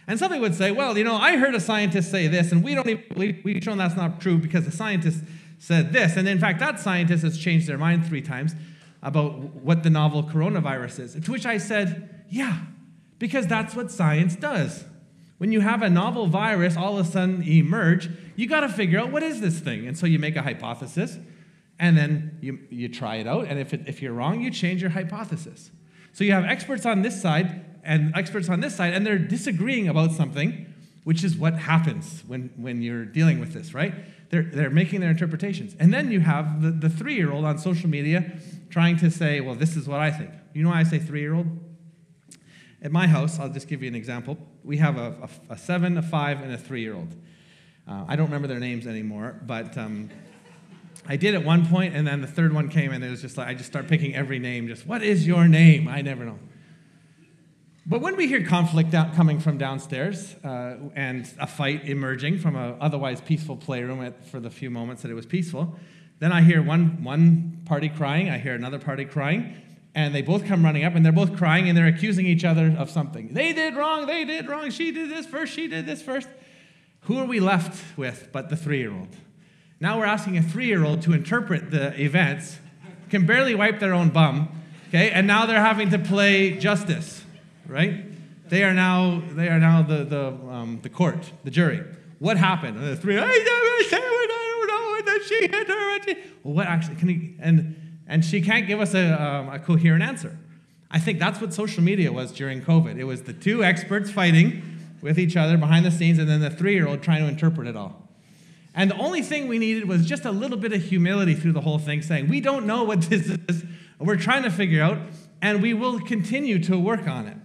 And 0.10 0.18
somebody 0.18 0.42
would 0.42 0.56
say, 0.56 0.72
well, 0.72 0.98
you 0.98 1.04
know, 1.04 1.16
I 1.16 1.38
heard 1.38 1.54
a 1.54 1.60
scientist 1.60 2.10
say 2.10 2.28
this, 2.28 2.52
and 2.52 2.64
we 2.64 2.74
don't 2.74 2.90
even 2.90 3.04
believe, 3.14 3.42
we've 3.44 3.64
shown 3.64 3.78
that's 3.78 3.96
not 3.96 4.20
true 4.20 4.40
because 4.40 4.66
the 4.66 4.72
scientist 4.72 5.24
said 5.60 5.94
this. 5.94 6.18
And 6.18 6.28
in 6.28 6.40
fact, 6.40 6.60
that 6.62 6.80
scientist 6.80 7.24
has 7.24 7.38
changed 7.38 7.68
their 7.68 7.78
mind 7.78 8.08
three 8.08 8.24
times 8.24 8.56
about 9.04 9.38
what 9.38 9.84
the 9.84 9.92
novel 9.92 10.24
coronavirus 10.24 11.00
is. 11.00 11.14
To 11.14 11.32
which 11.32 11.46
I 11.46 11.60
said, 11.60 12.26
yeah, 12.28 12.58
because 13.20 13.46
that's 13.46 13.76
what 13.76 13.92
science 13.92 14.36
does. 14.36 14.84
When 15.38 15.52
you 15.52 15.60
have 15.60 15.84
a 15.84 15.92
novel 15.92 16.26
virus 16.26 16.76
all 16.76 16.98
of 16.98 17.08
a 17.08 17.12
sudden 17.12 17.44
emerge, 17.44 18.10
you 18.36 18.48
got 18.48 18.62
to 18.62 18.70
figure 18.70 19.00
out 19.00 19.12
what 19.12 19.22
is 19.22 19.42
this 19.42 19.60
thing. 19.60 19.88
And 19.88 19.96
so 19.96 20.08
you 20.08 20.18
make 20.18 20.36
a 20.36 20.42
hypothesis, 20.42 21.20
and 21.78 21.96
then 21.96 22.36
you, 22.42 22.58
you 22.72 22.90
try 22.90 23.18
it 23.18 23.28
out. 23.28 23.46
And 23.46 23.60
if, 23.60 23.76
it, 23.76 23.82
if 23.86 24.02
you're 24.02 24.14
wrong, 24.14 24.42
you 24.42 24.50
change 24.50 24.82
your 24.82 24.90
hypothesis. 24.90 25.70
So 26.14 26.24
you 26.24 26.32
have 26.32 26.46
experts 26.46 26.88
on 26.88 27.04
this 27.04 27.22
side 27.22 27.64
and 27.84 28.16
experts 28.16 28.50
on 28.50 28.60
this 28.60 28.76
side, 28.76 28.94
and 28.94 29.06
they're 29.06 29.18
disagreeing 29.18 29.88
about 29.88 30.12
something, 30.12 30.74
which 31.04 31.24
is 31.24 31.36
what 31.36 31.56
happens 31.56 32.24
when, 32.28 32.52
when 32.56 32.82
you're 32.82 33.06
dealing 33.06 33.40
with 33.40 33.54
this, 33.54 33.74
right? 33.74 33.94
They're, 34.30 34.44
they're 34.44 34.70
making 34.70 35.02
their 35.02 35.10
interpretations. 35.10 35.76
And 35.80 35.94
then 35.94 36.12
you 36.12 36.20
have 36.20 36.62
the, 36.62 36.72
the 36.72 36.90
three 36.90 37.16
year 37.16 37.32
old 37.32 37.46
on 37.46 37.58
social 37.58 37.90
media 37.90 38.38
trying 38.70 38.98
to 38.98 39.10
say, 39.10 39.42
well, 39.42 39.56
this 39.56 39.76
is 39.76 39.88
what 39.88 40.00
I 40.00 40.12
think. 40.12 40.32
You 40.54 40.64
know 40.64 40.70
why 40.70 40.80
I 40.80 40.84
say 40.84 41.00
three 41.00 41.22
year 41.22 41.34
old? 41.34 41.48
At 42.82 42.92
my 42.92 43.08
house, 43.08 43.40
I'll 43.40 43.50
just 43.50 43.68
give 43.68 43.82
you 43.82 43.88
an 43.88 43.96
example. 43.96 44.38
We 44.64 44.78
have 44.78 44.98
a, 44.98 45.30
a, 45.50 45.54
a 45.54 45.58
seven, 45.58 45.98
a 45.98 46.02
five, 46.02 46.42
and 46.42 46.54
a 46.54 46.58
three 46.58 46.82
year 46.82 46.96
old. 46.96 47.14
Uh, 47.88 48.06
I 48.08 48.16
don't 48.16 48.28
remember 48.28 48.48
their 48.48 48.60
names 48.60 48.86
anymore, 48.86 49.42
but 49.46 49.78
um, 49.78 50.10
I 51.08 51.18
did 51.18 51.34
at 51.34 51.44
one 51.44 51.66
point, 51.66 51.96
and 51.96 52.08
then 52.08 52.22
the 52.22 52.28
third 52.28 52.54
one 52.54 52.70
came, 52.70 52.92
and 52.92 53.04
it 53.04 53.10
was 53.10 53.22
just 53.22 53.38
like 53.38 53.48
I 53.48 53.54
just 53.54 53.70
start 53.70 53.88
picking 53.88 54.16
every 54.16 54.38
name. 54.38 54.68
Just 54.68 54.86
what 54.86 55.02
is 55.02 55.26
your 55.26 55.48
name? 55.48 55.88
I 55.88 56.02
never 56.02 56.24
know. 56.24 56.40
But 57.90 58.02
when 58.02 58.18
we 58.18 58.28
hear 58.28 58.46
conflict 58.46 58.92
coming 58.92 59.40
from 59.40 59.58
downstairs 59.58 60.36
uh, 60.44 60.76
and 60.96 61.28
a 61.40 61.48
fight 61.48 61.90
emerging 61.90 62.38
from 62.38 62.56
an 62.56 62.76
otherwise 62.80 63.20
peaceful 63.20 63.58
playroom 63.58 64.04
at, 64.04 64.28
for 64.28 64.40
the 64.40 64.52
few 64.52 64.70
moments 64.70 65.02
that 65.02 65.10
it 65.10 65.16
was 65.16 65.26
peaceful, 65.26 65.76
then 66.20 66.32
I 66.32 66.44
hear 66.44 66.62
one, 66.62 67.04
one 67.04 67.64
party 67.66 67.90
crying, 67.90 68.30
I 68.30 68.38
hear 68.38 68.54
another 68.54 68.78
party 68.78 69.06
crying, 69.06 69.56
and 69.96 70.14
they 70.14 70.22
both 70.22 70.46
come 70.46 70.64
running 70.64 70.84
up 70.84 70.94
and 70.94 71.04
they're 71.04 71.12
both 71.12 71.36
crying 71.36 71.68
and 71.68 71.76
they're 71.76 71.88
accusing 71.88 72.28
each 72.28 72.46
other 72.46 72.76
of 72.78 72.92
something. 72.92 73.34
They 73.34 73.54
did 73.54 73.76
wrong, 73.76 74.06
they 74.06 74.24
did 74.24 74.48
wrong, 74.48 74.70
she 74.70 74.92
did 74.92 75.10
this 75.10 75.26
first, 75.26 75.52
she 75.52 75.68
did 75.68 75.88
this 75.88 76.04
first. 76.04 76.30
Who 77.06 77.18
are 77.18 77.26
we 77.26 77.40
left 77.40 77.98
with 77.98 78.28
but 78.32 78.50
the 78.50 78.56
three 78.56 78.78
year 78.78 78.94
old? 78.94 79.16
Now 79.80 79.98
we're 79.98 80.06
asking 80.06 80.38
a 80.38 80.44
three 80.44 80.68
year 80.68 80.86
old 80.86 81.02
to 81.04 81.14
interpret 81.14 81.72
the 81.72 82.00
events, 82.00 82.60
can 83.10 83.26
barely 83.26 83.56
wipe 83.56 83.80
their 83.80 83.96
own 83.96 84.10
bum, 84.10 84.50
okay, 84.90 85.10
and 85.10 85.26
now 85.26 85.48
they're 85.48 85.64
having 85.64 85.90
to 85.90 85.98
play 85.98 86.52
justice, 86.52 87.24
right? 87.70 88.06
They 88.50 88.64
are 88.64 88.74
now, 88.74 89.22
they 89.32 89.48
are 89.48 89.60
now 89.60 89.84
the, 89.84 90.04
the, 90.04 90.28
um, 90.50 90.80
the 90.82 90.90
court, 90.90 91.32
the 91.44 91.52
jury. 91.52 91.84
What 92.18 92.38
happened? 92.38 92.78
And 92.78 92.88
the 92.88 92.96
three, 92.96 93.18
I 93.18 93.28
don't 93.28 95.06
know, 95.06 95.20
she 95.28 95.42
hit 95.48 95.68
her. 95.68 96.16
What 96.44 96.68
actually, 96.68 96.96
can 96.96 97.10
he, 97.10 97.36
and 97.40 97.76
and 98.10 98.26
she 98.26 98.42
can't 98.42 98.68
give 98.68 98.82
us 98.82 98.96
a, 98.96 99.22
um, 99.22 99.50
a 99.50 99.60
coherent 99.60 100.04
answer. 100.04 100.36
I 100.90 101.00
think 101.00 101.20
that's 101.20 101.40
what 101.40 101.54
social 101.54 101.84
media 101.84 102.12
was 102.12 102.32
during 102.32 102.62
COVID. 102.62 102.98
It 102.98 103.04
was 103.04 103.22
the 103.22 103.34
two 103.34 103.64
experts 103.64 104.10
fighting 104.10 104.64
with 105.02 105.20
each 105.20 105.38
other 105.38 105.58
behind 105.58 105.86
the 105.86 105.92
scenes, 105.92 106.18
and 106.18 106.28
then 106.28 106.42
the 106.42 106.50
three 106.50 106.74
year 106.74 106.88
old 106.88 107.04
trying 107.04 107.22
to 107.22 107.30
interpret 107.30 107.68
it 107.68 107.78
all. 107.78 108.10
And 108.74 108.90
the 108.90 108.98
only 108.98 109.22
thing 109.22 109.48
we 109.48 109.60
needed 109.60 109.88
was 109.88 110.06
just 110.06 110.26
a 110.26 110.32
little 110.32 110.58
bit 110.58 110.74
of 110.74 110.82
humility 110.82 111.36
through 111.36 111.52
the 111.52 111.62
whole 111.62 111.78
thing, 111.78 112.02
saying, 112.02 112.28
We 112.28 112.42
don't 112.42 112.66
know 112.66 112.84
what 112.84 113.04
this 113.04 113.28
is, 113.48 113.64
we're 114.00 114.18
trying 114.18 114.44
to 114.44 114.52
figure 114.52 114.82
out, 114.82 114.98
and 115.42 115.62
we 115.62 115.76
will 115.76 116.00
continue 116.00 116.58
to 116.64 116.80
work 116.80 117.08
on 117.08 117.28
it. 117.28 117.38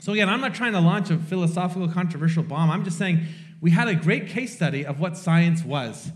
So, 0.00 0.12
again, 0.12 0.28
I'm 0.28 0.40
not 0.40 0.54
trying 0.54 0.72
to 0.72 0.80
launch 0.80 1.10
a 1.10 1.18
philosophical, 1.18 1.88
controversial 1.88 2.42
bomb. 2.42 2.70
I'm 2.70 2.84
just 2.84 2.98
saying 2.98 3.26
we 3.60 3.72
had 3.72 3.88
a 3.88 3.94
great 3.94 4.28
case 4.28 4.54
study 4.54 4.86
of 4.86 5.00
what 5.00 5.16
science 5.16 5.64
was 5.64 6.12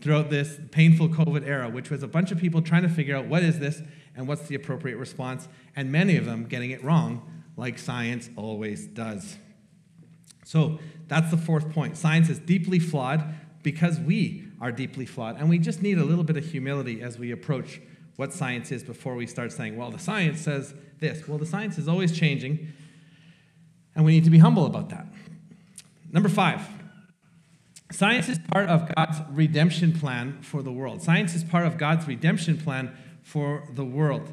throughout 0.00 0.30
this 0.30 0.58
painful 0.70 1.08
COVID 1.08 1.46
era, 1.46 1.70
which 1.70 1.90
was 1.90 2.02
a 2.02 2.08
bunch 2.08 2.30
of 2.32 2.38
people 2.38 2.60
trying 2.60 2.82
to 2.82 2.88
figure 2.88 3.16
out 3.16 3.26
what 3.26 3.42
is 3.42 3.58
this 3.58 3.80
and 4.14 4.28
what's 4.28 4.42
the 4.48 4.54
appropriate 4.54 4.96
response, 4.96 5.48
and 5.74 5.90
many 5.90 6.16
of 6.16 6.26
them 6.26 6.44
getting 6.44 6.70
it 6.70 6.82
wrong, 6.84 7.22
like 7.56 7.78
science 7.78 8.28
always 8.36 8.86
does. 8.86 9.36
So 10.44 10.80
that's 11.08 11.30
the 11.30 11.36
fourth 11.36 11.72
point. 11.72 11.96
Science 11.96 12.28
is 12.28 12.38
deeply 12.38 12.78
flawed 12.78 13.34
because 13.62 13.98
we 13.98 14.44
are 14.60 14.72
deeply 14.72 15.06
flawed, 15.06 15.38
and 15.38 15.48
we 15.48 15.58
just 15.58 15.80
need 15.82 15.98
a 15.98 16.04
little 16.04 16.24
bit 16.24 16.36
of 16.36 16.44
humility 16.44 17.00
as 17.00 17.18
we 17.18 17.30
approach 17.30 17.80
what 18.16 18.32
science 18.32 18.70
is 18.70 18.82
before 18.82 19.14
we 19.14 19.26
start 19.26 19.52
saying, 19.52 19.76
well, 19.76 19.90
the 19.90 19.98
science 19.98 20.40
says 20.40 20.74
this. 20.98 21.26
Well, 21.26 21.38
the 21.38 21.46
science 21.46 21.78
is 21.78 21.88
always 21.88 22.12
changing, 22.12 22.68
and 23.94 24.04
we 24.04 24.12
need 24.12 24.24
to 24.24 24.30
be 24.30 24.38
humble 24.38 24.66
about 24.66 24.90
that. 24.90 25.06
Number 26.10 26.28
five, 26.28 26.66
Science 27.92 28.28
is 28.30 28.38
part 28.50 28.70
of 28.70 28.92
God's 28.94 29.18
redemption 29.30 29.92
plan 29.92 30.38
for 30.40 30.62
the 30.62 30.72
world. 30.72 31.02
Science 31.02 31.34
is 31.34 31.44
part 31.44 31.66
of 31.66 31.76
God's 31.76 32.08
redemption 32.08 32.56
plan 32.56 32.96
for 33.22 33.68
the 33.74 33.84
world. 33.84 34.32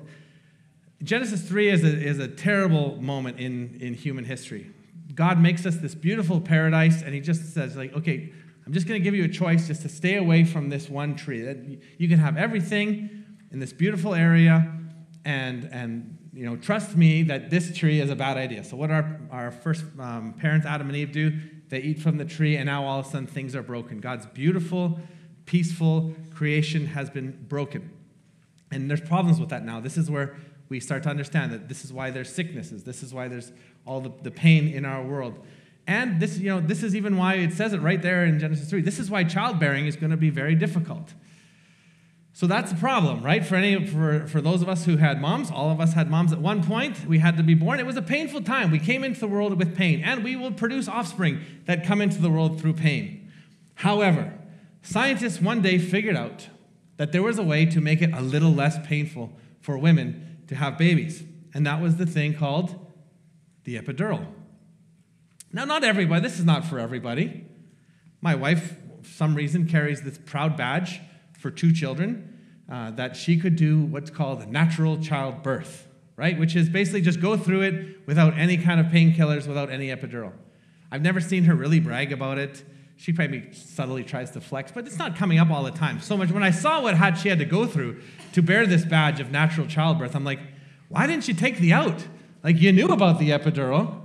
Genesis 1.04 1.41
3 1.48 1.69
is 1.69 1.84
a, 1.84 1.88
is 1.88 2.19
a 2.19 2.28
terrible 2.28 3.02
moment 3.02 3.39
in, 3.39 3.78
in 3.82 3.93
human 3.93 4.24
history. 4.24 4.72
God 5.13 5.39
makes 5.39 5.65
us 5.65 5.76
this 5.78 5.93
beautiful 5.93 6.39
paradise, 6.39 7.02
and 7.02 7.13
He 7.13 7.19
just 7.19 7.54
says, 7.54 7.76
like, 7.76 7.93
okay, 7.93 8.32
I'm 8.65 8.74
just 8.74 8.88
going 8.88 9.00
to 9.00 9.04
give 9.04 9.15
you 9.15 9.26
a 9.26 9.30
choice 9.30 9.67
just 9.67 9.82
to 9.82 9.89
stay 9.89 10.15
away 10.15 10.45
from 10.45 10.69
this 10.69 10.89
one 10.89 11.15
tree. 11.15 11.80
You 11.98 12.08
can 12.08 12.19
have 12.19 12.38
everything 12.38 13.26
in 13.52 13.60
this 13.60 13.74
beautiful 13.74 14.13
area, 14.13 14.72
and 15.26 15.65
and 15.72 16.17
you 16.39 16.45
know, 16.45 16.56
trust 16.56 16.95
me 16.95 17.23
that 17.23 17.49
this 17.49 17.75
tree 17.78 17.99
is 17.99 18.10
a 18.10 18.15
bad 18.15 18.38
idea. 18.38 18.63
So 18.63 18.78
what 18.78 18.89
our 18.91 19.19
our 19.30 19.52
first 19.52 19.84
um, 19.99 20.34
parents, 20.39 20.65
Adam 20.65 20.88
and 20.88 20.95
Eve, 20.95 21.12
do? 21.12 21.38
They 21.67 21.82
eat 21.82 21.99
from 21.99 22.15
the 22.15 22.23
tree, 22.23 22.56
and 22.56 22.65
now 22.65 22.86
all 22.86 23.02
of 23.02 23.08
a 23.08 23.10
sudden 23.10 23.28
things 23.28 23.58
are 23.58 23.62
broken. 23.62 23.99
God's 23.99 24.25
beautiful, 24.25 25.02
peaceful 25.45 26.13
creation 26.34 26.86
has 26.86 27.10
been 27.10 27.45
broken, 27.49 27.91
and 28.71 28.89
there's 28.89 29.02
problems 29.02 29.38
with 29.38 29.49
that 29.49 29.65
now. 29.65 29.82
This 29.82 29.97
is 29.97 30.10
where 30.10 30.38
we 30.69 30.80
start 30.80 31.04
to 31.04 31.10
understand 31.10 31.52
that 31.52 31.67
this 31.67 31.84
is 31.84 31.91
why 31.91 32.10
there's 32.10 32.34
sicknesses. 32.34 32.86
This 32.86 33.04
is 33.04 33.13
why 33.13 33.28
there's 33.28 33.52
all 33.86 33.99
the, 33.99 34.12
the 34.21 34.32
pain 34.32 34.69
in 34.69 34.86
our 34.86 35.04
world. 35.04 35.45
And 35.88 36.21
this, 36.21 36.38
you 36.38 36.47
know, 36.47 36.62
this 36.62 36.84
is 36.84 36.95
even 36.95 37.17
why 37.17 37.34
it 37.34 37.52
says 37.52 37.73
it 37.73 37.82
right 37.82 38.02
there 38.02 38.23
in 38.23 38.39
Genesis 38.39 38.69
3. 38.69 38.80
This 38.80 38.97
is 38.97 39.12
why 39.12 39.25
childbearing 39.25 39.88
is 39.88 39.97
going 39.97 40.12
to 40.12 40.17
be 40.17 40.30
very 40.30 40.56
difficult. 40.56 41.13
So 42.39 42.47
that's 42.47 42.71
the 42.71 42.78
problem, 42.78 43.21
right? 43.21 43.45
For 43.45 43.56
any 43.56 43.86
for, 43.86 44.25
for 44.28 44.39
those 44.39 44.62
of 44.62 44.69
us 44.69 44.86
who 44.86 44.95
had 44.95 45.19
moms, 45.19 45.52
all 45.52 45.71
of 45.71 45.82
us 45.82 45.91
had 45.91 46.10
moms 46.10 46.32
at 46.32 46.39
one 46.39 46.63
point. 46.63 47.06
We 47.06 47.19
had 47.19 47.36
to 47.36 47.43
be 47.43 47.54
born. 47.54 47.82
It 47.82 47.86
was 47.86 47.97
a 47.97 48.02
painful 48.02 48.43
time. 48.43 48.71
We 48.71 48.80
came 48.80 49.04
into 49.04 49.19
the 49.19 49.28
world 49.28 49.60
with 49.60 49.75
pain, 49.75 50.02
and 50.06 50.23
we 50.23 50.38
will 50.38 50.54
produce 50.54 50.88
offspring 50.88 51.41
that 51.65 51.86
come 51.86 51.99
into 51.99 52.21
the 52.21 52.30
world 52.30 52.62
through 52.62 52.75
pain. 52.75 53.30
However, 53.75 54.34
scientists 54.82 55.41
one 55.41 55.62
day 55.62 55.78
figured 55.80 56.15
out 56.15 56.47
that 56.95 57.12
there 57.12 57.21
was 57.21 57.38
a 57.39 57.43
way 57.43 57.65
to 57.65 57.82
make 57.82 58.02
it 58.02 58.13
a 58.13 58.21
little 58.21 58.54
less 58.54 58.78
painful 58.88 59.38
for 59.60 59.78
women 59.78 60.38
to 60.47 60.56
have 60.56 60.78
babies. 60.78 61.21
And 61.54 61.65
that 61.65 61.82
was 61.82 61.97
the 61.97 62.06
thing 62.06 62.36
called 62.36 62.73
the 63.65 63.78
epidural. 63.78 64.25
Now, 65.52 65.65
not 65.65 65.84
everybody, 65.84 66.21
this 66.21 66.39
is 66.39 66.45
not 66.45 66.63
for 66.63 66.80
everybody. 66.80 67.47
My 68.21 68.36
wife, 68.36 68.78
for 69.02 69.10
some 69.10 69.36
reason, 69.36 69.67
carries 69.67 70.04
this 70.04 70.17
proud 70.17 70.56
badge 70.56 71.02
for 71.38 71.52
two 71.52 71.73
children 71.73 72.28
uh, 72.69 72.91
that 72.91 73.15
she 73.15 73.38
could 73.38 73.55
do 73.55 73.82
what's 73.82 74.10
called 74.10 74.41
a 74.41 74.45
natural 74.45 74.97
childbirth, 74.99 75.88
right? 76.15 76.38
Which 76.38 76.55
is 76.55 76.69
basically 76.69 77.01
just 77.01 77.19
go 77.19 77.36
through 77.36 77.62
it 77.62 77.99
without 78.05 78.38
any 78.38 78.58
kind 78.58 78.79
of 78.79 78.88
painkillers, 78.88 79.47
without 79.47 79.69
any 79.69 79.88
epidural. 79.88 80.34
I've 80.91 81.01
never 81.01 81.19
seen 81.21 81.45
her 81.45 81.55
really 81.55 81.79
brag 81.79 82.12
about 82.12 82.38
it. 82.38 82.63
She 82.97 83.13
probably 83.13 83.51
subtly 83.53 84.03
tries 84.03 84.32
to 84.32 84.41
flex, 84.41 84.71
but 84.71 84.86
it's 84.86 84.97
not 84.97 85.15
coming 85.15 85.39
up 85.39 85.49
all 85.49 85.63
the 85.63 85.71
time. 85.71 86.01
So 86.01 86.17
much. 86.17 86.32
When 86.32 86.43
I 86.43 86.51
saw 86.51 86.82
what 86.82 86.95
had, 86.95 87.17
she 87.17 87.29
had 87.29 87.39
to 87.39 87.45
go 87.45 87.65
through 87.65 88.01
to 88.34 88.41
bear 88.41 88.65
this 88.65 88.84
badge 88.84 89.19
of 89.19 89.32
natural 89.32 89.67
childbirth, 89.67 90.15
I'm 90.15 90.25
like, 90.25 90.39
why 90.89 91.08
didn't 91.08 91.27
you 91.27 91.34
take 91.34 91.60
the 91.60 91.73
out? 91.73 92.05
Like, 92.43 92.60
you 92.60 92.71
knew 92.71 92.88
about 92.88 93.19
the 93.19 93.29
epidural. 93.29 94.01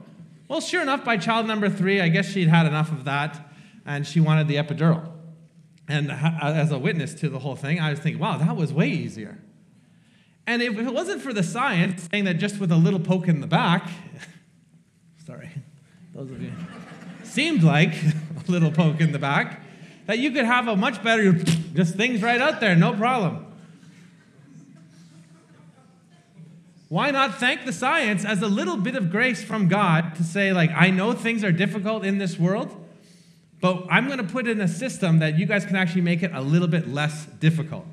Well, 0.49 0.61
sure 0.61 0.83
enough, 0.83 1.05
by 1.05 1.17
child 1.17 1.47
number 1.47 1.69
three, 1.69 2.01
I 2.01 2.09
guess 2.09 2.27
she'd 2.27 2.49
had 2.49 2.67
enough 2.67 2.93
of 2.93 3.05
that 3.05 3.51
and 3.85 4.07
she 4.07 4.21
wanted 4.21 4.49
the 4.49 4.57
epidural. 4.57 5.14
And 5.87 6.11
as 6.11 6.73
a 6.73 6.79
witness 6.79 7.15
to 7.15 7.29
the 7.29 7.39
whole 7.39 7.57
thing, 7.57 7.79
I 7.79 7.91
was 7.91 8.01
thinking, 8.01 8.21
wow, 8.21 8.39
that 8.39 8.57
was 8.57 8.73
way 8.73 8.89
easier. 8.89 9.39
And 10.47 10.63
if 10.63 10.79
it 10.79 10.93
wasn't 10.93 11.23
for 11.23 11.33
the 11.33 11.43
science 11.43 12.09
saying 12.11 12.25
that 12.25 12.35
just 12.35 12.59
with 12.59 12.73
a 12.73 12.77
little 12.77 13.01
poke 13.01 13.29
in 13.29 13.41
the 13.41 13.47
back, 13.47 13.91
sorry, 15.27 15.51
those 16.15 16.31
of 16.31 16.41
you, 16.41 16.53
seemed 17.23 17.63
like 17.63 17.95
a 18.49 18.51
little 18.51 18.71
poke 18.71 19.01
in 19.01 19.13
the 19.13 19.19
back, 19.19 19.61
that 20.07 20.19
you 20.19 20.31
could 20.31 20.45
have 20.45 20.69
a 20.69 20.77
much 20.77 21.03
better, 21.03 21.33
just 21.75 21.97
things 21.97 22.23
right 22.23 22.41
out 22.41 22.61
there, 22.61 22.75
no 22.75 22.95
problem. 22.95 23.45
why 26.95 27.11
not 27.11 27.35
thank 27.41 27.65
the 27.65 27.73
science 27.73 28.25
as 28.25 28.41
a 28.41 28.47
little 28.47 28.77
bit 28.77 28.95
of 28.95 29.11
grace 29.11 29.43
from 29.43 29.67
God 29.67 30.15
to 30.15 30.23
say, 30.23 30.53
like, 30.53 30.71
I 30.77 30.91
know 30.91 31.13
things 31.13 31.43
are 31.43 31.51
difficult 31.51 32.05
in 32.05 32.19
this 32.19 32.39
world, 32.39 32.84
but 33.65 33.87
I'm 33.89 34.09
going 34.09 34.19
to 34.19 34.31
put 34.31 34.47
in 34.47 34.61
a 34.61 34.69
system 34.69 35.21
that 35.21 35.39
you 35.39 35.47
guys 35.47 35.65
can 35.65 35.75
actually 35.75 36.03
make 36.03 36.23
it 36.23 36.31
a 36.35 36.43
little 36.43 36.69
bit 36.69 36.87
less 36.87 37.25
difficult. 37.25 37.87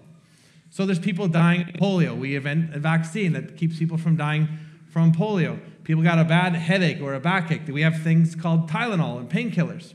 So 0.69 0.86
there's 0.86 0.99
people 0.99 1.29
dying 1.29 1.62
of 1.62 1.67
polio. 1.75 2.13
We 2.13 2.36
invent 2.36 2.75
a 2.75 2.79
vaccine 2.79 3.31
that 3.31 3.55
keeps 3.55 3.79
people 3.79 3.97
from 3.97 4.17
dying 4.17 4.49
from 4.89 5.13
polio. 5.13 5.62
People 5.86 6.03
got 6.03 6.19
a 6.19 6.25
bad 6.25 6.55
headache 6.55 7.01
or 7.01 7.13
a 7.13 7.21
backache. 7.21 7.69
We 7.69 7.84
have 7.84 8.01
things 8.01 8.36
called 8.36 8.69
Tylenol 8.69 9.19
and 9.19 9.29
painkillers. 9.29 9.93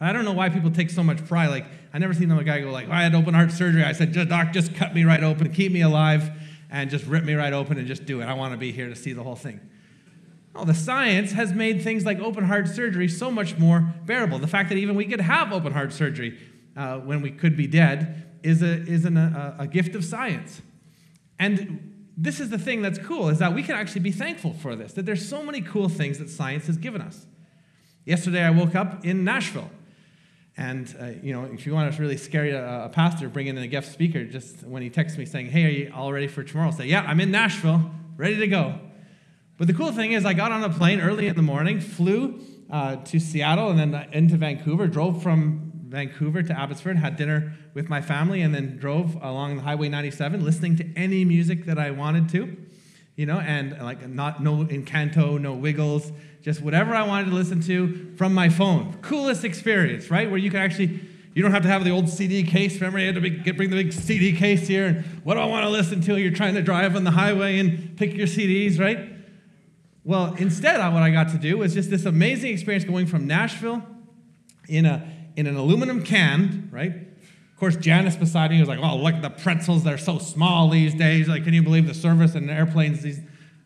I 0.00 0.14
don't 0.14 0.24
know 0.24 0.32
why 0.32 0.48
people 0.48 0.70
take 0.70 0.88
so 0.88 1.02
much 1.02 1.26
pride. 1.26 1.48
Like, 1.48 1.66
I 1.92 1.98
never 1.98 2.14
seen 2.14 2.30
a 2.30 2.42
guy 2.42 2.60
go 2.60 2.70
like, 2.70 2.88
oh, 2.88 2.92
I 2.92 3.02
had 3.02 3.14
open 3.14 3.34
heart 3.34 3.52
surgery. 3.52 3.84
I 3.84 3.92
said, 3.92 4.14
doc, 4.30 4.54
just 4.54 4.74
cut 4.76 4.94
me 4.94 5.04
right 5.04 5.22
open, 5.22 5.52
keep 5.52 5.72
me 5.72 5.82
alive 5.82 6.30
and 6.70 6.88
just 6.88 7.04
rip 7.04 7.24
me 7.24 7.34
right 7.34 7.52
open 7.52 7.76
and 7.76 7.86
just 7.86 8.06
do 8.06 8.22
it. 8.22 8.24
I 8.24 8.32
want 8.32 8.54
to 8.54 8.56
be 8.56 8.72
here 8.72 8.88
to 8.88 8.96
see 8.96 9.12
the 9.12 9.22
whole 9.22 9.36
thing. 9.36 9.60
Oh, 10.54 10.64
the 10.64 10.74
science 10.74 11.32
has 11.32 11.52
made 11.52 11.82
things 11.82 12.04
like 12.04 12.18
open 12.18 12.44
heart 12.44 12.68
surgery 12.68 13.08
so 13.08 13.30
much 13.30 13.56
more 13.56 13.94
bearable. 14.04 14.38
The 14.38 14.48
fact 14.48 14.68
that 14.70 14.76
even 14.76 14.96
we 14.96 15.04
could 15.04 15.20
have 15.20 15.52
open 15.52 15.72
heart 15.72 15.92
surgery 15.92 16.38
uh, 16.76 16.98
when 16.98 17.22
we 17.22 17.30
could 17.30 17.56
be 17.56 17.66
dead 17.66 18.26
is, 18.42 18.62
a, 18.62 18.82
is 18.82 19.04
an, 19.04 19.16
a, 19.16 19.56
a 19.60 19.66
gift 19.66 19.94
of 19.94 20.04
science. 20.04 20.60
And 21.38 22.10
this 22.16 22.40
is 22.40 22.50
the 22.50 22.58
thing 22.58 22.82
that's 22.82 22.98
cool 22.98 23.28
is 23.28 23.38
that 23.38 23.54
we 23.54 23.62
can 23.62 23.76
actually 23.76 24.02
be 24.02 24.12
thankful 24.12 24.52
for 24.54 24.74
this, 24.74 24.92
that 24.94 25.06
there's 25.06 25.26
so 25.26 25.42
many 25.42 25.60
cool 25.60 25.88
things 25.88 26.18
that 26.18 26.28
science 26.28 26.66
has 26.66 26.76
given 26.76 27.00
us. 27.00 27.26
Yesterday 28.04 28.42
I 28.42 28.50
woke 28.50 28.74
up 28.74 29.04
in 29.04 29.24
Nashville 29.24 29.70
and, 30.56 30.94
uh, 31.00 31.06
you 31.22 31.32
know, 31.32 31.44
if 31.44 31.64
you 31.64 31.72
want 31.72 31.94
to 31.94 32.02
really 32.02 32.16
scare 32.16 32.44
a, 32.44 32.86
a, 32.86 32.88
pastor, 32.88 33.28
bring 33.28 33.46
in 33.46 33.56
a 33.56 33.66
guest 33.66 33.92
speaker. 33.92 34.24
Just 34.24 34.64
when 34.64 34.82
he 34.82 34.90
texts 34.90 35.16
me 35.16 35.24
saying, 35.24 35.46
hey, 35.46 35.64
are 35.64 35.68
you 35.68 35.92
all 35.94 36.12
ready 36.12 36.26
for 36.26 36.42
tomorrow? 36.42 36.68
I'll 36.68 36.76
say, 36.76 36.86
yeah, 36.86 37.02
I'm 37.06 37.20
in 37.20 37.30
Nashville, 37.30 37.90
ready 38.16 38.36
to 38.36 38.46
go. 38.46 38.78
But 39.60 39.66
the 39.66 39.74
cool 39.74 39.92
thing 39.92 40.12
is, 40.12 40.24
I 40.24 40.32
got 40.32 40.52
on 40.52 40.64
a 40.64 40.70
plane 40.70 41.02
early 41.02 41.26
in 41.26 41.36
the 41.36 41.42
morning, 41.42 41.80
flew 41.80 42.40
uh, 42.70 42.96
to 42.96 43.20
Seattle 43.20 43.68
and 43.68 43.78
then 43.78 44.08
into 44.10 44.38
Vancouver, 44.38 44.86
drove 44.86 45.22
from 45.22 45.70
Vancouver 45.86 46.42
to 46.42 46.58
Abbotsford, 46.58 46.96
had 46.96 47.16
dinner 47.16 47.52
with 47.74 47.90
my 47.90 48.00
family, 48.00 48.40
and 48.40 48.54
then 48.54 48.78
drove 48.78 49.16
along 49.16 49.56
the 49.56 49.62
Highway 49.62 49.90
97, 49.90 50.42
listening 50.42 50.76
to 50.76 50.90
any 50.96 51.26
music 51.26 51.66
that 51.66 51.78
I 51.78 51.90
wanted 51.90 52.30
to, 52.30 52.56
you 53.16 53.26
know, 53.26 53.38
and 53.38 53.78
like 53.82 54.08
not 54.08 54.42
no 54.42 54.64
Encanto, 54.64 55.38
no 55.38 55.52
Wiggles, 55.52 56.10
just 56.40 56.62
whatever 56.62 56.94
I 56.94 57.06
wanted 57.06 57.26
to 57.26 57.34
listen 57.34 57.60
to 57.64 58.14
from 58.16 58.32
my 58.32 58.48
phone. 58.48 58.94
Coolest 59.02 59.44
experience, 59.44 60.10
right? 60.10 60.30
Where 60.30 60.38
you 60.38 60.50
can 60.50 60.60
actually, 60.60 61.06
you 61.34 61.42
don't 61.42 61.52
have 61.52 61.64
to 61.64 61.68
have 61.68 61.84
the 61.84 61.90
old 61.90 62.08
CD 62.08 62.44
case. 62.44 62.76
Remember, 62.76 62.98
you 62.98 63.12
had 63.12 63.14
to 63.16 63.20
big, 63.20 63.56
bring 63.58 63.68
the 63.68 63.76
big 63.76 63.92
CD 63.92 64.34
case 64.34 64.66
here. 64.66 64.86
And 64.86 65.04
what 65.22 65.34
do 65.34 65.40
I 65.40 65.44
want 65.44 65.64
to 65.64 65.68
listen 65.68 66.00
to? 66.00 66.16
You're 66.16 66.32
trying 66.32 66.54
to 66.54 66.62
drive 66.62 66.96
on 66.96 67.04
the 67.04 67.10
highway 67.10 67.58
and 67.58 67.94
pick 67.98 68.14
your 68.14 68.26
CDs, 68.26 68.80
right? 68.80 69.19
Well, 70.10 70.34
instead, 70.38 70.78
what 70.92 71.04
I 71.04 71.10
got 71.10 71.28
to 71.28 71.38
do 71.38 71.58
was 71.58 71.72
just 71.72 71.88
this 71.88 72.04
amazing 72.04 72.52
experience 72.52 72.82
going 72.82 73.06
from 73.06 73.28
Nashville 73.28 73.80
in, 74.68 74.84
a, 74.84 75.08
in 75.36 75.46
an 75.46 75.54
aluminum 75.54 76.02
can, 76.02 76.68
right? 76.72 76.92
Of 76.92 77.56
course, 77.60 77.76
Janice 77.76 78.16
beside 78.16 78.50
me 78.50 78.58
was 78.58 78.68
like, 78.68 78.80
oh, 78.82 78.96
look 78.96 79.14
at 79.14 79.22
the 79.22 79.30
pretzels. 79.30 79.84
They're 79.84 79.98
so 79.98 80.18
small 80.18 80.68
these 80.68 80.94
days. 80.94 81.28
Like, 81.28 81.44
can 81.44 81.54
you 81.54 81.62
believe 81.62 81.86
the 81.86 81.94
service 81.94 82.34
in 82.34 82.50
airplanes 82.50 83.02
these 83.02 83.20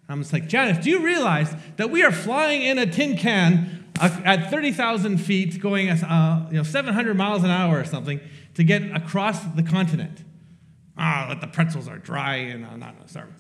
I'm 0.07 0.21
just 0.21 0.35
like, 0.35 0.47
Janice, 0.47 0.85
do 0.85 0.91
you 0.91 1.03
realize 1.03 1.51
that 1.77 1.89
we 1.89 2.03
are 2.03 2.13
flying 2.13 2.61
in 2.61 2.77
a 2.77 2.85
tin 2.85 3.17
can 3.17 3.89
uh, 3.99 4.21
at 4.23 4.51
30,000 4.51 5.17
feet, 5.17 5.59
going 5.63 5.89
uh, 5.89 6.47
you 6.51 6.59
know, 6.59 6.63
700 6.63 7.17
miles 7.17 7.43
an 7.43 7.49
hour 7.49 7.81
or 7.81 7.85
something, 7.87 8.21
to 8.53 8.65
get 8.65 8.83
across 8.95 9.43
the 9.57 9.63
continent? 9.63 10.23
Ah, 10.99 11.31
oh, 11.31 11.41
the 11.41 11.47
pretzels 11.47 11.89
are 11.89 11.97
dry 11.97 12.35
and 12.37 12.67
uh, 12.67 12.77
not, 12.77 13.09
sorry. 13.09 13.31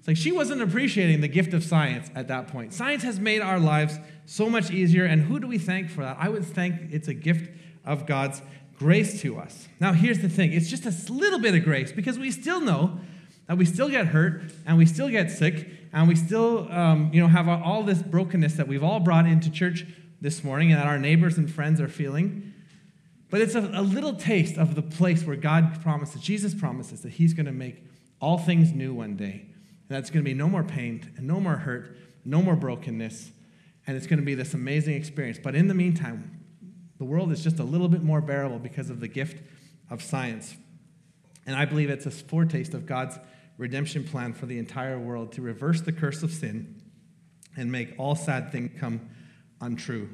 It's 0.00 0.08
like 0.08 0.16
she 0.16 0.32
wasn't 0.32 0.62
appreciating 0.62 1.20
the 1.20 1.28
gift 1.28 1.52
of 1.52 1.62
science 1.62 2.10
at 2.14 2.26
that 2.28 2.48
point. 2.48 2.72
Science 2.72 3.02
has 3.02 3.20
made 3.20 3.42
our 3.42 3.60
lives 3.60 3.98
so 4.24 4.48
much 4.48 4.70
easier, 4.70 5.04
and 5.04 5.20
who 5.20 5.38
do 5.38 5.46
we 5.46 5.58
thank 5.58 5.90
for 5.90 6.00
that? 6.00 6.16
I 6.18 6.30
would 6.30 6.44
thank 6.44 6.90
it's 6.90 7.06
a 7.06 7.12
gift 7.12 7.50
of 7.84 8.06
God's 8.06 8.40
grace 8.78 9.20
to 9.20 9.38
us. 9.38 9.68
Now, 9.78 9.92
here's 9.92 10.20
the 10.20 10.30
thing 10.30 10.54
it's 10.54 10.70
just 10.70 10.86
a 10.86 11.12
little 11.12 11.38
bit 11.38 11.54
of 11.54 11.64
grace 11.64 11.92
because 11.92 12.18
we 12.18 12.30
still 12.30 12.62
know 12.62 12.98
that 13.46 13.58
we 13.58 13.66
still 13.66 13.90
get 13.90 14.06
hurt 14.06 14.40
and 14.64 14.78
we 14.78 14.86
still 14.86 15.10
get 15.10 15.30
sick 15.30 15.68
and 15.92 16.08
we 16.08 16.16
still 16.16 16.72
um, 16.72 17.10
you 17.12 17.20
know, 17.20 17.28
have 17.28 17.46
all 17.46 17.82
this 17.82 18.00
brokenness 18.00 18.54
that 18.54 18.66
we've 18.66 18.82
all 18.82 19.00
brought 19.00 19.26
into 19.26 19.50
church 19.50 19.84
this 20.22 20.42
morning 20.42 20.72
and 20.72 20.80
that 20.80 20.86
our 20.86 20.98
neighbors 20.98 21.36
and 21.36 21.52
friends 21.52 21.78
are 21.78 21.88
feeling. 21.88 22.54
But 23.28 23.42
it's 23.42 23.54
a, 23.54 23.70
a 23.74 23.82
little 23.82 24.14
taste 24.14 24.56
of 24.56 24.76
the 24.76 24.82
place 24.82 25.24
where 25.24 25.36
God 25.36 25.82
promises, 25.82 26.22
Jesus 26.22 26.54
promises 26.54 27.02
that 27.02 27.10
He's 27.10 27.34
going 27.34 27.46
to 27.46 27.52
make 27.52 27.84
all 28.18 28.38
things 28.38 28.72
new 28.72 28.94
one 28.94 29.16
day. 29.16 29.49
That's 29.90 30.08
going 30.08 30.24
to 30.24 30.28
be 30.28 30.34
no 30.34 30.48
more 30.48 30.62
pain 30.62 31.12
and 31.16 31.26
no 31.26 31.40
more 31.40 31.56
hurt, 31.56 31.96
no 32.24 32.40
more 32.40 32.54
brokenness. 32.54 33.32
And 33.88 33.96
it's 33.96 34.06
going 34.06 34.20
to 34.20 34.24
be 34.24 34.36
this 34.36 34.54
amazing 34.54 34.94
experience. 34.94 35.40
But 35.42 35.56
in 35.56 35.66
the 35.66 35.74
meantime, 35.74 36.44
the 36.98 37.04
world 37.04 37.32
is 37.32 37.42
just 37.42 37.58
a 37.58 37.64
little 37.64 37.88
bit 37.88 38.04
more 38.04 38.20
bearable 38.20 38.60
because 38.60 38.88
of 38.88 39.00
the 39.00 39.08
gift 39.08 39.42
of 39.90 40.00
science. 40.00 40.54
And 41.44 41.56
I 41.56 41.64
believe 41.64 41.90
it's 41.90 42.06
a 42.06 42.10
foretaste 42.12 42.72
of 42.72 42.86
God's 42.86 43.18
redemption 43.58 44.04
plan 44.04 44.32
for 44.32 44.46
the 44.46 44.58
entire 44.58 44.96
world 44.96 45.32
to 45.32 45.42
reverse 45.42 45.80
the 45.80 45.92
curse 45.92 46.22
of 46.22 46.30
sin 46.30 46.80
and 47.56 47.72
make 47.72 47.94
all 47.98 48.14
sad 48.14 48.52
things 48.52 48.78
come 48.78 49.10
untrue. 49.60 50.08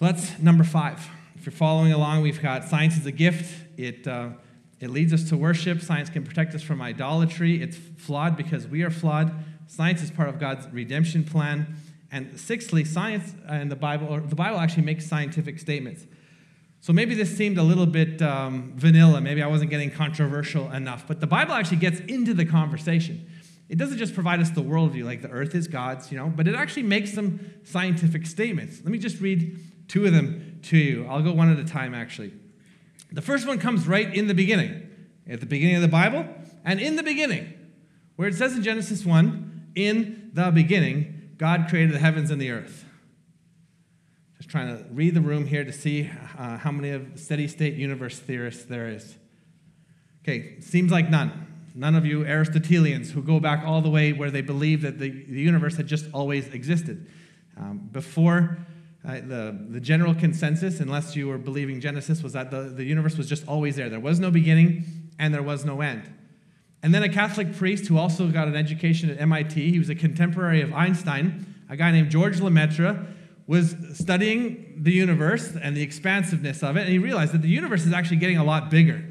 So 0.00 0.06
that's 0.06 0.40
number 0.40 0.64
five. 0.64 1.08
If 1.36 1.46
you're 1.46 1.52
following 1.52 1.92
along, 1.92 2.22
we've 2.22 2.42
got 2.42 2.64
science 2.64 2.96
is 2.96 3.06
a 3.06 3.12
gift. 3.12 3.54
It, 3.78 4.08
uh, 4.08 4.30
it 4.80 4.90
leads 4.90 5.12
us 5.12 5.28
to 5.28 5.36
worship. 5.36 5.82
Science 5.82 6.08
can 6.08 6.24
protect 6.24 6.54
us 6.54 6.62
from 6.62 6.80
idolatry. 6.80 7.62
It's 7.62 7.76
flawed 7.76 8.36
because 8.36 8.66
we 8.66 8.82
are 8.82 8.90
flawed. 8.90 9.32
Science 9.66 10.02
is 10.02 10.10
part 10.10 10.28
of 10.28 10.40
God's 10.40 10.66
redemption 10.72 11.22
plan. 11.22 11.76
And 12.10 12.40
sixthly, 12.40 12.84
science 12.84 13.34
and 13.46 13.70
the 13.70 13.76
Bible, 13.76 14.08
or 14.08 14.20
the 14.20 14.34
Bible 14.34 14.58
actually 14.58 14.82
makes 14.82 15.06
scientific 15.06 15.60
statements. 15.60 16.06
So 16.80 16.94
maybe 16.94 17.14
this 17.14 17.36
seemed 17.36 17.58
a 17.58 17.62
little 17.62 17.86
bit 17.86 18.22
um, 18.22 18.72
vanilla. 18.74 19.20
Maybe 19.20 19.42
I 19.42 19.46
wasn't 19.46 19.70
getting 19.70 19.90
controversial 19.90 20.72
enough. 20.72 21.06
But 21.06 21.20
the 21.20 21.26
Bible 21.26 21.52
actually 21.52 21.76
gets 21.76 22.00
into 22.00 22.32
the 22.32 22.46
conversation. 22.46 23.30
It 23.68 23.76
doesn't 23.78 23.98
just 23.98 24.14
provide 24.14 24.40
us 24.40 24.50
the 24.50 24.62
worldview, 24.62 25.04
like 25.04 25.22
the 25.22 25.28
earth 25.28 25.54
is 25.54 25.68
God's, 25.68 26.10
you 26.10 26.18
know, 26.18 26.32
but 26.34 26.48
it 26.48 26.56
actually 26.56 26.82
makes 26.84 27.12
some 27.12 27.38
scientific 27.62 28.26
statements. 28.26 28.80
Let 28.82 28.90
me 28.90 28.98
just 28.98 29.20
read 29.20 29.60
two 29.86 30.06
of 30.06 30.12
them 30.12 30.58
to 30.62 30.76
you. 30.76 31.06
I'll 31.06 31.22
go 31.22 31.32
one 31.32 31.52
at 31.52 31.58
a 31.58 31.64
time, 31.64 31.94
actually. 31.94 32.32
The 33.12 33.22
first 33.22 33.46
one 33.46 33.58
comes 33.58 33.88
right 33.88 34.12
in 34.14 34.28
the 34.28 34.34
beginning, 34.34 34.88
at 35.28 35.40
the 35.40 35.46
beginning 35.46 35.76
of 35.76 35.82
the 35.82 35.88
Bible, 35.88 36.26
and 36.64 36.80
in 36.80 36.96
the 36.96 37.02
beginning, 37.02 37.52
where 38.16 38.28
it 38.28 38.34
says 38.34 38.54
in 38.54 38.62
Genesis 38.62 39.04
1, 39.04 39.72
in 39.74 40.30
the 40.34 40.50
beginning, 40.50 41.30
God 41.36 41.66
created 41.68 41.94
the 41.94 41.98
heavens 41.98 42.30
and 42.30 42.40
the 42.40 42.50
earth 42.50 42.84
Just 44.36 44.50
trying 44.50 44.76
to 44.76 44.84
read 44.92 45.14
the 45.14 45.20
room 45.20 45.46
here 45.46 45.64
to 45.64 45.72
see 45.72 46.10
uh, 46.38 46.58
how 46.58 46.70
many 46.70 46.90
of 46.90 47.18
steady 47.18 47.48
state 47.48 47.74
universe 47.74 48.18
theorists 48.18 48.64
there 48.64 48.88
is. 48.88 49.16
Okay, 50.22 50.60
seems 50.60 50.92
like 50.92 51.08
none. 51.08 51.46
None 51.74 51.94
of 51.94 52.04
you 52.04 52.24
Aristotelians 52.24 53.12
who 53.12 53.22
go 53.22 53.40
back 53.40 53.64
all 53.64 53.80
the 53.80 53.90
way 53.90 54.12
where 54.12 54.30
they 54.30 54.40
believe 54.40 54.82
that 54.82 54.98
the, 54.98 55.08
the 55.08 55.40
universe 55.40 55.76
had 55.76 55.86
just 55.86 56.06
always 56.12 56.48
existed. 56.48 57.08
Um, 57.56 57.88
before 57.92 58.58
uh, 59.06 59.14
the, 59.14 59.58
the 59.70 59.80
general 59.80 60.14
consensus, 60.14 60.80
unless 60.80 61.16
you 61.16 61.28
were 61.28 61.38
believing 61.38 61.80
Genesis, 61.80 62.22
was 62.22 62.34
that 62.34 62.50
the, 62.50 62.62
the 62.62 62.84
universe 62.84 63.16
was 63.16 63.28
just 63.28 63.46
always 63.48 63.76
there. 63.76 63.88
There 63.88 64.00
was 64.00 64.20
no 64.20 64.30
beginning 64.30 64.84
and 65.18 65.32
there 65.32 65.42
was 65.42 65.64
no 65.64 65.80
end. 65.80 66.02
And 66.82 66.94
then 66.94 67.02
a 67.02 67.08
Catholic 67.08 67.56
priest 67.56 67.86
who 67.86 67.98
also 67.98 68.28
got 68.28 68.48
an 68.48 68.56
education 68.56 69.10
at 69.10 69.20
MIT, 69.20 69.70
he 69.70 69.78
was 69.78 69.90
a 69.90 69.94
contemporary 69.94 70.62
of 70.62 70.72
Einstein, 70.72 71.54
a 71.68 71.76
guy 71.76 71.90
named 71.90 72.10
George 72.10 72.40
Lemaitre, 72.40 73.06
was 73.46 73.74
studying 73.94 74.74
the 74.76 74.92
universe 74.92 75.56
and 75.60 75.76
the 75.76 75.82
expansiveness 75.82 76.62
of 76.62 76.76
it, 76.76 76.82
and 76.82 76.88
he 76.88 76.98
realized 76.98 77.32
that 77.32 77.42
the 77.42 77.48
universe 77.48 77.84
is 77.84 77.92
actually 77.92 78.16
getting 78.16 78.38
a 78.38 78.44
lot 78.44 78.70
bigger. 78.70 79.04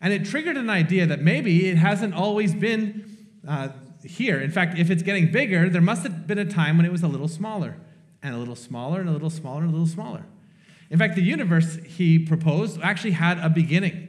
And 0.00 0.12
it 0.12 0.24
triggered 0.24 0.56
an 0.56 0.70
idea 0.70 1.06
that 1.06 1.20
maybe 1.20 1.68
it 1.68 1.76
hasn't 1.76 2.14
always 2.14 2.54
been 2.54 3.28
uh, 3.46 3.68
here. 4.02 4.40
In 4.40 4.50
fact, 4.50 4.78
if 4.78 4.90
it's 4.90 5.02
getting 5.02 5.30
bigger, 5.30 5.68
there 5.68 5.82
must 5.82 6.02
have 6.02 6.26
been 6.26 6.38
a 6.38 6.44
time 6.44 6.76
when 6.76 6.86
it 6.86 6.90
was 6.90 7.02
a 7.02 7.08
little 7.08 7.28
smaller, 7.28 7.76
and 8.22 8.34
a 8.34 8.38
little 8.38 8.56
smaller, 8.56 9.00
and 9.00 9.08
a 9.08 9.12
little 9.12 9.30
smaller, 9.30 9.62
and 9.62 9.68
a 9.68 9.72
little 9.72 9.86
smaller. 9.86 10.24
In 10.90 10.98
fact, 10.98 11.16
the 11.16 11.22
universe, 11.22 11.78
he 11.86 12.18
proposed, 12.18 12.80
actually 12.82 13.12
had 13.12 13.38
a 13.38 13.48
beginning. 13.48 14.08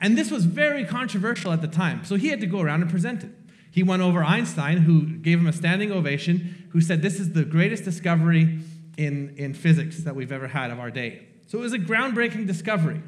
And 0.00 0.16
this 0.16 0.30
was 0.30 0.44
very 0.44 0.84
controversial 0.84 1.52
at 1.52 1.60
the 1.60 1.68
time, 1.68 2.04
so 2.04 2.14
he 2.14 2.28
had 2.28 2.40
to 2.40 2.46
go 2.46 2.60
around 2.60 2.82
and 2.82 2.90
present 2.90 3.24
it. 3.24 3.30
He 3.70 3.82
went 3.82 4.02
over 4.02 4.24
Einstein, 4.24 4.78
who 4.78 5.06
gave 5.18 5.38
him 5.38 5.46
a 5.46 5.52
standing 5.52 5.92
ovation, 5.92 6.68
who 6.70 6.80
said, 6.80 7.02
This 7.02 7.20
is 7.20 7.32
the 7.32 7.44
greatest 7.44 7.84
discovery 7.84 8.60
in, 8.96 9.34
in 9.36 9.54
physics 9.54 9.98
that 10.04 10.14
we've 10.14 10.32
ever 10.32 10.48
had 10.48 10.70
of 10.70 10.78
our 10.78 10.90
day. 10.90 11.26
So 11.46 11.58
it 11.58 11.62
was 11.62 11.72
a 11.72 11.78
groundbreaking 11.78 12.46
discovery 12.46 13.02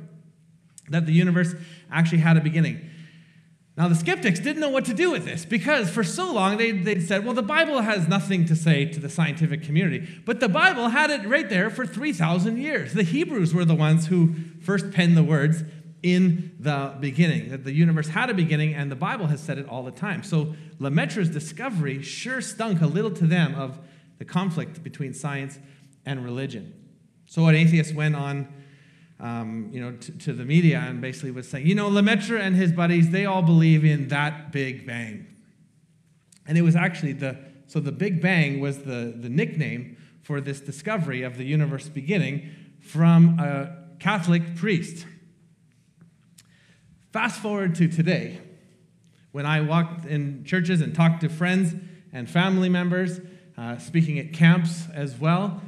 that 0.88 1.06
the 1.06 1.12
universe 1.12 1.54
actually 1.90 2.18
had 2.18 2.36
a 2.36 2.40
beginning. 2.40 2.89
Now, 3.76 3.88
the 3.88 3.94
skeptics 3.94 4.40
didn't 4.40 4.60
know 4.60 4.68
what 4.68 4.84
to 4.86 4.94
do 4.94 5.10
with 5.10 5.24
this 5.24 5.44
because 5.44 5.88
for 5.88 6.04
so 6.04 6.32
long 6.32 6.58
they, 6.58 6.72
they'd 6.72 7.06
said, 7.06 7.24
well, 7.24 7.34
the 7.34 7.42
Bible 7.42 7.80
has 7.80 8.08
nothing 8.08 8.44
to 8.46 8.56
say 8.56 8.84
to 8.84 9.00
the 9.00 9.08
scientific 9.08 9.62
community. 9.62 10.06
But 10.26 10.40
the 10.40 10.48
Bible 10.48 10.88
had 10.88 11.10
it 11.10 11.26
right 11.26 11.48
there 11.48 11.70
for 11.70 11.86
3,000 11.86 12.58
years. 12.58 12.92
The 12.92 13.04
Hebrews 13.04 13.54
were 13.54 13.64
the 13.64 13.74
ones 13.74 14.08
who 14.08 14.34
first 14.60 14.90
penned 14.90 15.16
the 15.16 15.22
words, 15.22 15.64
in 16.02 16.56
the 16.58 16.94
beginning, 16.98 17.50
that 17.50 17.64
the 17.64 17.72
universe 17.72 18.08
had 18.08 18.30
a 18.30 18.34
beginning, 18.34 18.74
and 18.74 18.90
the 18.90 18.96
Bible 18.96 19.26
has 19.26 19.40
said 19.40 19.58
it 19.58 19.68
all 19.68 19.82
the 19.82 19.90
time. 19.90 20.22
So 20.22 20.54
Lemaitre's 20.78 21.28
discovery 21.28 22.02
sure 22.02 22.40
stunk 22.40 22.80
a 22.80 22.86
little 22.86 23.10
to 23.12 23.26
them 23.26 23.54
of 23.54 23.78
the 24.18 24.24
conflict 24.24 24.82
between 24.82 25.12
science 25.12 25.58
and 26.06 26.24
religion. 26.24 26.74
So 27.26 27.46
an 27.46 27.54
atheist 27.54 27.94
went 27.94 28.16
on, 28.16 28.48
um, 29.20 29.68
you 29.72 29.80
know, 29.80 29.92
to, 29.92 30.12
to 30.18 30.32
the 30.32 30.44
media 30.44 30.78
and 30.78 31.00
basically 31.00 31.30
was 31.30 31.48
saying, 31.48 31.66
you 31.66 31.74
know, 31.74 31.88
Lemaitre 31.88 32.40
and 32.40 32.56
his 32.56 32.72
buddies, 32.72 33.10
they 33.10 33.26
all 33.26 33.42
believe 33.42 33.84
in 33.84 34.08
that 34.08 34.50
Big 34.50 34.86
Bang. 34.86 35.26
And 36.46 36.56
it 36.56 36.62
was 36.62 36.74
actually 36.74 37.12
the, 37.12 37.38
so 37.66 37.80
the 37.80 37.92
Big 37.92 38.20
Bang 38.20 38.60
was 38.60 38.78
the, 38.78 39.14
the 39.16 39.28
nickname 39.28 39.96
for 40.22 40.40
this 40.40 40.60
discovery 40.60 41.22
of 41.22 41.36
the 41.36 41.44
universe 41.44 41.88
beginning 41.88 42.50
from 42.80 43.38
a 43.38 43.76
Catholic 43.98 44.56
priest. 44.56 45.06
Fast 47.12 47.40
forward 47.40 47.74
to 47.74 47.88
today, 47.88 48.40
when 49.32 49.44
I 49.44 49.60
walked 49.60 50.06
in 50.06 50.44
churches 50.44 50.80
and 50.80 50.94
talked 50.94 51.20
to 51.20 51.28
friends 51.28 51.74
and 52.12 52.28
family 52.28 52.68
members, 52.68 53.20
uh, 53.58 53.78
speaking 53.78 54.18
at 54.18 54.32
camps 54.32 54.84
as 54.94 55.18
well. 55.18 55.60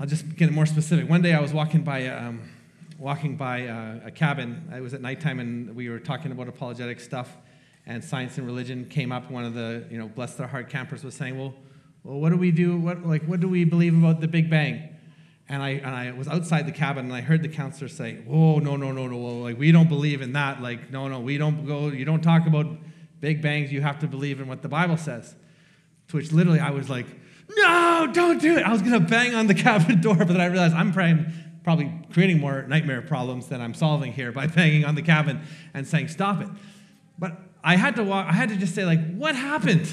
I'll 0.00 0.06
just 0.06 0.34
get 0.34 0.50
more 0.50 0.64
specific. 0.64 1.10
One 1.10 1.20
day 1.20 1.34
I 1.34 1.40
was 1.40 1.52
walking 1.52 1.82
by, 1.82 2.06
um, 2.06 2.40
walking 2.98 3.36
by 3.36 3.66
uh, 3.66 4.06
a 4.06 4.10
cabin. 4.10 4.72
It 4.74 4.80
was 4.80 4.94
at 4.94 5.02
nighttime, 5.02 5.40
and 5.40 5.76
we 5.76 5.90
were 5.90 5.98
talking 5.98 6.32
about 6.32 6.48
apologetic 6.48 7.00
stuff, 7.00 7.36
and 7.84 8.02
science 8.02 8.38
and 8.38 8.46
religion 8.46 8.86
came 8.86 9.12
up. 9.12 9.30
One 9.30 9.44
of 9.44 9.52
the, 9.52 9.84
you 9.90 9.98
know, 9.98 10.08
bless 10.08 10.36
their 10.36 10.46
heart 10.46 10.70
campers 10.70 11.04
was 11.04 11.14
saying, 11.14 11.38
"Well, 11.38 11.52
well, 12.02 12.18
what 12.18 12.30
do 12.30 12.38
we 12.38 12.50
do? 12.50 12.78
What 12.78 13.04
like 13.06 13.24
what 13.24 13.40
do 13.40 13.48
we 13.48 13.64
believe 13.64 13.94
about 13.94 14.22
the 14.22 14.28
Big 14.28 14.48
Bang?" 14.48 14.88
and 15.50 15.62
I, 15.62 15.68
and 15.68 15.94
I 15.94 16.12
was 16.12 16.28
outside 16.28 16.66
the 16.66 16.72
cabin 16.72 17.04
and 17.04 17.14
I 17.14 17.20
heard 17.20 17.42
the 17.42 17.48
counselor 17.48 17.88
say, 17.88 18.20
"Oh 18.26 18.58
no 18.58 18.76
no 18.76 18.92
no 18.92 19.06
no! 19.06 19.18
Like 19.18 19.58
we 19.58 19.70
don't 19.70 19.90
believe 19.90 20.22
in 20.22 20.32
that. 20.32 20.62
Like 20.62 20.90
no 20.90 21.08
no, 21.08 21.20
we 21.20 21.36
don't 21.36 21.66
go. 21.66 21.88
You 21.88 22.06
don't 22.06 22.22
talk 22.22 22.46
about 22.46 22.68
big 23.20 23.42
bangs. 23.42 23.70
You 23.70 23.82
have 23.82 23.98
to 23.98 24.06
believe 24.06 24.40
in 24.40 24.48
what 24.48 24.62
the 24.62 24.68
Bible 24.68 24.96
says." 24.96 25.34
To 26.08 26.16
which 26.16 26.32
literally 26.32 26.58
I 26.58 26.70
was 26.70 26.88
like, 26.88 27.06
"No, 27.56 28.08
don't 28.12 28.40
do 28.40 28.56
it!" 28.56 28.62
I 28.62 28.72
was 28.72 28.82
gonna 28.82 29.00
bang 29.00 29.34
on 29.34 29.46
the 29.46 29.54
cabin 29.66 30.00
door, 30.00 30.16
but 30.16 30.28
then 30.28 30.40
I 30.40 30.46
realized 30.46 30.74
I'm 30.74 30.92
probably 30.92 31.26
probably 31.62 31.92
creating 32.12 32.40
more 32.40 32.62
nightmare 32.62 33.02
problems 33.02 33.48
than 33.48 33.60
I'm 33.60 33.74
solving 33.74 34.12
here 34.12 34.32
by 34.32 34.46
banging 34.58 34.84
on 34.84 34.94
the 34.94 35.02
cabin 35.02 35.40
and 35.74 35.86
saying, 35.86 36.08
"Stop 36.08 36.40
it!" 36.40 36.48
But 37.18 37.38
I 37.62 37.76
had 37.76 37.96
to 37.96 38.04
walk. 38.04 38.26
I 38.26 38.32
had 38.32 38.48
to 38.48 38.56
just 38.56 38.74
say 38.74 38.84
like, 38.84 39.14
"What 39.14 39.34
happened?" 39.34 39.88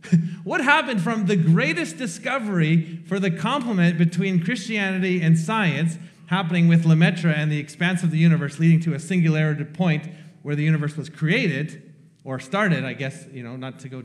what 0.44 0.62
happened 0.62 1.00
from 1.00 1.26
the 1.26 1.36
greatest 1.36 1.98
discovery 1.98 3.00
for 3.06 3.18
the 3.18 3.30
complement 3.30 3.98
between 3.98 4.42
Christianity 4.42 5.20
and 5.20 5.36
science 5.36 5.98
happening 6.26 6.68
with 6.68 6.84
Lemaitre 6.84 7.32
and 7.32 7.50
the 7.50 7.58
expanse 7.58 8.02
of 8.02 8.10
the 8.10 8.18
universe 8.18 8.58
leading 8.58 8.80
to 8.80 8.94
a 8.94 8.98
singularity 8.98 9.64
point 9.64 10.08
where 10.42 10.54
the 10.54 10.62
universe 10.62 10.96
was 10.96 11.08
created 11.08 11.92
or 12.24 12.38
started, 12.38 12.84
I 12.84 12.92
guess, 12.92 13.26
you 13.32 13.42
know, 13.42 13.56
not 13.56 13.78
to 13.80 13.88
go 13.88 14.02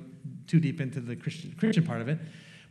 too 0.47 0.60
deep 0.60 0.80
into 0.80 0.99
the 0.99 1.16
Christian, 1.16 1.54
Christian 1.58 1.86
part 1.86 2.01
of 2.01 2.08
it. 2.08 2.20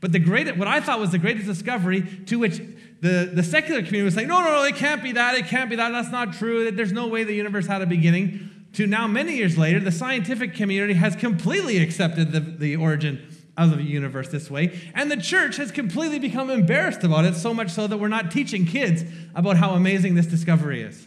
But 0.03 0.13
the 0.13 0.19
great, 0.19 0.55
what 0.59 0.69
I 0.69 0.81
thought 0.81 1.01
was 1.01 1.11
the 1.11 1.19
greatest 1.19 1.47
discovery, 1.47 2.03
to 2.27 2.39
which 2.39 2.59
the, 3.01 3.31
the 3.33 3.43
secular 3.43 3.81
community 3.81 4.03
was 4.03 4.15
saying, 4.15 4.29
no, 4.29 4.41
no, 4.41 4.51
no, 4.51 4.65
it 4.65 4.75
can't 4.75 5.03
be 5.03 5.13
that, 5.13 5.37
it 5.37 5.47
can't 5.47 5.71
be 5.71 5.77
that, 5.77 5.91
that's 5.93 6.11
not 6.11 6.35
true, 6.35 6.71
there's 6.73 6.93
no 6.93 7.07
way 7.07 7.23
the 7.23 7.33
universe 7.33 7.69
had 7.69 7.81
a 7.83 7.87
beginning 7.87 8.51
to 8.75 8.87
now, 8.87 9.07
many 9.07 9.37
years 9.37 9.59
later, 9.59 9.79
the 9.79 9.93
scientific 9.93 10.55
community 10.55 10.95
has 10.95 11.15
completely 11.15 11.79
accepted 11.79 12.33
the, 12.33 12.41
the 12.41 12.75
origin 12.75 13.29
of 13.57 13.77
the 13.77 13.83
universe 13.83 14.29
this 14.29 14.51
way, 14.51 14.81
and 14.95 15.11
the 15.11 15.17
church 15.17 15.57
has 15.57 15.71
completely 15.71 16.19
become 16.19 16.51
embarrassed 16.51 17.05
about 17.05 17.25
it, 17.25 17.35
so 17.35 17.53
much 17.53 17.71
so 17.71 17.87
that 17.87 17.99
we're 17.99 18.09
not 18.09 18.31
teaching 18.31 18.65
kids 18.65 19.05
about 19.35 19.57
how 19.59 19.75
amazing 19.75 20.15
this 20.15 20.27
discovery 20.27 20.83
is. 20.83 21.07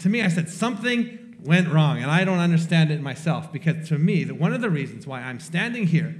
To 0.00 0.08
me, 0.08 0.20
I 0.20 0.28
said, 0.28 0.50
something 0.50 1.36
went 1.44 1.68
wrong, 1.68 2.02
and 2.02 2.10
I 2.10 2.24
don't 2.24 2.40
understand 2.40 2.90
it 2.90 3.00
myself, 3.00 3.52
because 3.52 3.88
to 3.88 3.98
me, 3.98 4.24
one 4.24 4.52
of 4.52 4.60
the 4.60 4.68
reasons 4.68 5.06
why 5.06 5.22
I'm 5.22 5.38
standing 5.38 5.86
here 5.86 6.16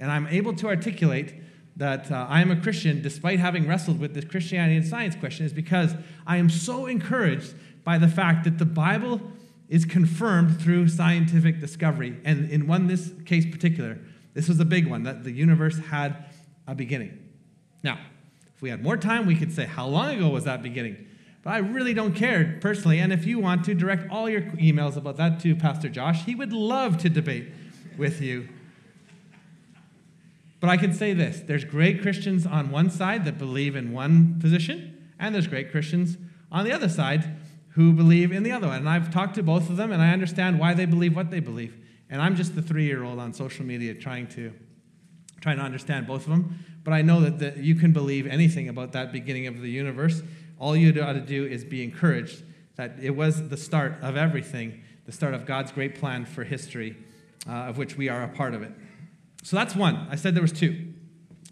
and 0.00 0.10
I'm 0.10 0.26
able 0.26 0.54
to 0.56 0.66
articulate 0.66 1.32
that 1.76 2.10
uh, 2.10 2.26
I 2.28 2.40
am 2.40 2.50
a 2.50 2.60
Christian 2.60 3.02
despite 3.02 3.40
having 3.40 3.66
wrestled 3.66 3.98
with 3.98 4.14
this 4.14 4.24
Christianity 4.24 4.76
and 4.76 4.86
science 4.86 5.16
question 5.16 5.44
is 5.44 5.52
because 5.52 5.94
I 6.26 6.36
am 6.36 6.48
so 6.48 6.86
encouraged 6.86 7.54
by 7.82 7.98
the 7.98 8.08
fact 8.08 8.44
that 8.44 8.58
the 8.58 8.64
Bible 8.64 9.20
is 9.68 9.84
confirmed 9.84 10.60
through 10.60 10.88
scientific 10.88 11.60
discovery. 11.60 12.16
And 12.24 12.50
in 12.50 12.66
one 12.66 12.86
this 12.86 13.12
case 13.24 13.44
particular, 13.46 13.98
this 14.34 14.48
was 14.48 14.60
a 14.60 14.64
big 14.64 14.86
one 14.88 15.02
that 15.04 15.24
the 15.24 15.32
universe 15.32 15.78
had 15.78 16.26
a 16.66 16.74
beginning. 16.74 17.18
Now, 17.82 17.98
if 18.54 18.62
we 18.62 18.70
had 18.70 18.82
more 18.82 18.96
time, 18.96 19.26
we 19.26 19.36
could 19.36 19.52
say, 19.52 19.64
how 19.64 19.86
long 19.86 20.16
ago 20.16 20.28
was 20.28 20.44
that 20.44 20.62
beginning? 20.62 21.06
But 21.42 21.54
I 21.54 21.58
really 21.58 21.92
don't 21.92 22.14
care 22.14 22.58
personally. 22.60 23.00
And 23.00 23.12
if 23.12 23.26
you 23.26 23.38
want 23.38 23.64
to 23.64 23.74
direct 23.74 24.10
all 24.10 24.30
your 24.30 24.42
emails 24.42 24.96
about 24.96 25.16
that 25.18 25.40
to 25.40 25.54
Pastor 25.54 25.88
Josh, 25.88 26.24
he 26.24 26.34
would 26.34 26.52
love 26.52 26.98
to 26.98 27.10
debate 27.10 27.48
with 27.98 28.20
you. 28.20 28.48
But 30.64 30.70
I 30.70 30.78
can 30.78 30.94
say 30.94 31.12
this 31.12 31.40
there's 31.40 31.62
great 31.62 32.00
Christians 32.00 32.46
on 32.46 32.70
one 32.70 32.88
side 32.88 33.26
that 33.26 33.36
believe 33.36 33.76
in 33.76 33.92
one 33.92 34.40
position, 34.40 35.10
and 35.18 35.34
there's 35.34 35.46
great 35.46 35.70
Christians 35.70 36.16
on 36.50 36.64
the 36.64 36.72
other 36.72 36.88
side 36.88 37.36
who 37.72 37.92
believe 37.92 38.32
in 38.32 38.44
the 38.44 38.52
other 38.52 38.68
one. 38.68 38.78
And 38.78 38.88
I've 38.88 39.12
talked 39.12 39.34
to 39.34 39.42
both 39.42 39.68
of 39.68 39.76
them, 39.76 39.92
and 39.92 40.00
I 40.00 40.10
understand 40.14 40.58
why 40.58 40.72
they 40.72 40.86
believe 40.86 41.14
what 41.14 41.30
they 41.30 41.40
believe. 41.40 41.76
And 42.08 42.22
I'm 42.22 42.34
just 42.34 42.54
the 42.54 42.62
three-year-old 42.62 43.18
on 43.18 43.34
social 43.34 43.66
media 43.66 43.92
trying 43.92 44.26
to 44.28 44.54
trying 45.42 45.58
to 45.58 45.62
understand 45.62 46.06
both 46.06 46.22
of 46.22 46.30
them. 46.30 46.64
But 46.82 46.94
I 46.94 47.02
know 47.02 47.20
that 47.20 47.38
the, 47.38 47.62
you 47.62 47.74
can 47.74 47.92
believe 47.92 48.26
anything 48.26 48.70
about 48.70 48.92
that 48.92 49.12
beginning 49.12 49.46
of 49.46 49.60
the 49.60 49.68
universe. 49.68 50.22
All 50.58 50.74
you 50.74 50.92
got 50.92 51.12
to 51.12 51.20
do 51.20 51.44
is 51.44 51.62
be 51.62 51.84
encouraged 51.84 52.42
that 52.76 52.94
it 53.02 53.10
was 53.10 53.50
the 53.50 53.58
start 53.58 53.98
of 54.00 54.16
everything, 54.16 54.80
the 55.04 55.12
start 55.12 55.34
of 55.34 55.44
God's 55.44 55.72
great 55.72 55.96
plan 55.96 56.24
for 56.24 56.42
history, 56.42 56.96
uh, 57.46 57.52
of 57.52 57.76
which 57.76 57.98
we 57.98 58.08
are 58.08 58.22
a 58.22 58.28
part 58.28 58.54
of 58.54 58.62
it. 58.62 58.72
So 59.44 59.56
that's 59.56 59.76
one. 59.76 60.08
I 60.10 60.16
said 60.16 60.34
there 60.34 60.42
was 60.42 60.52
two. 60.52 60.94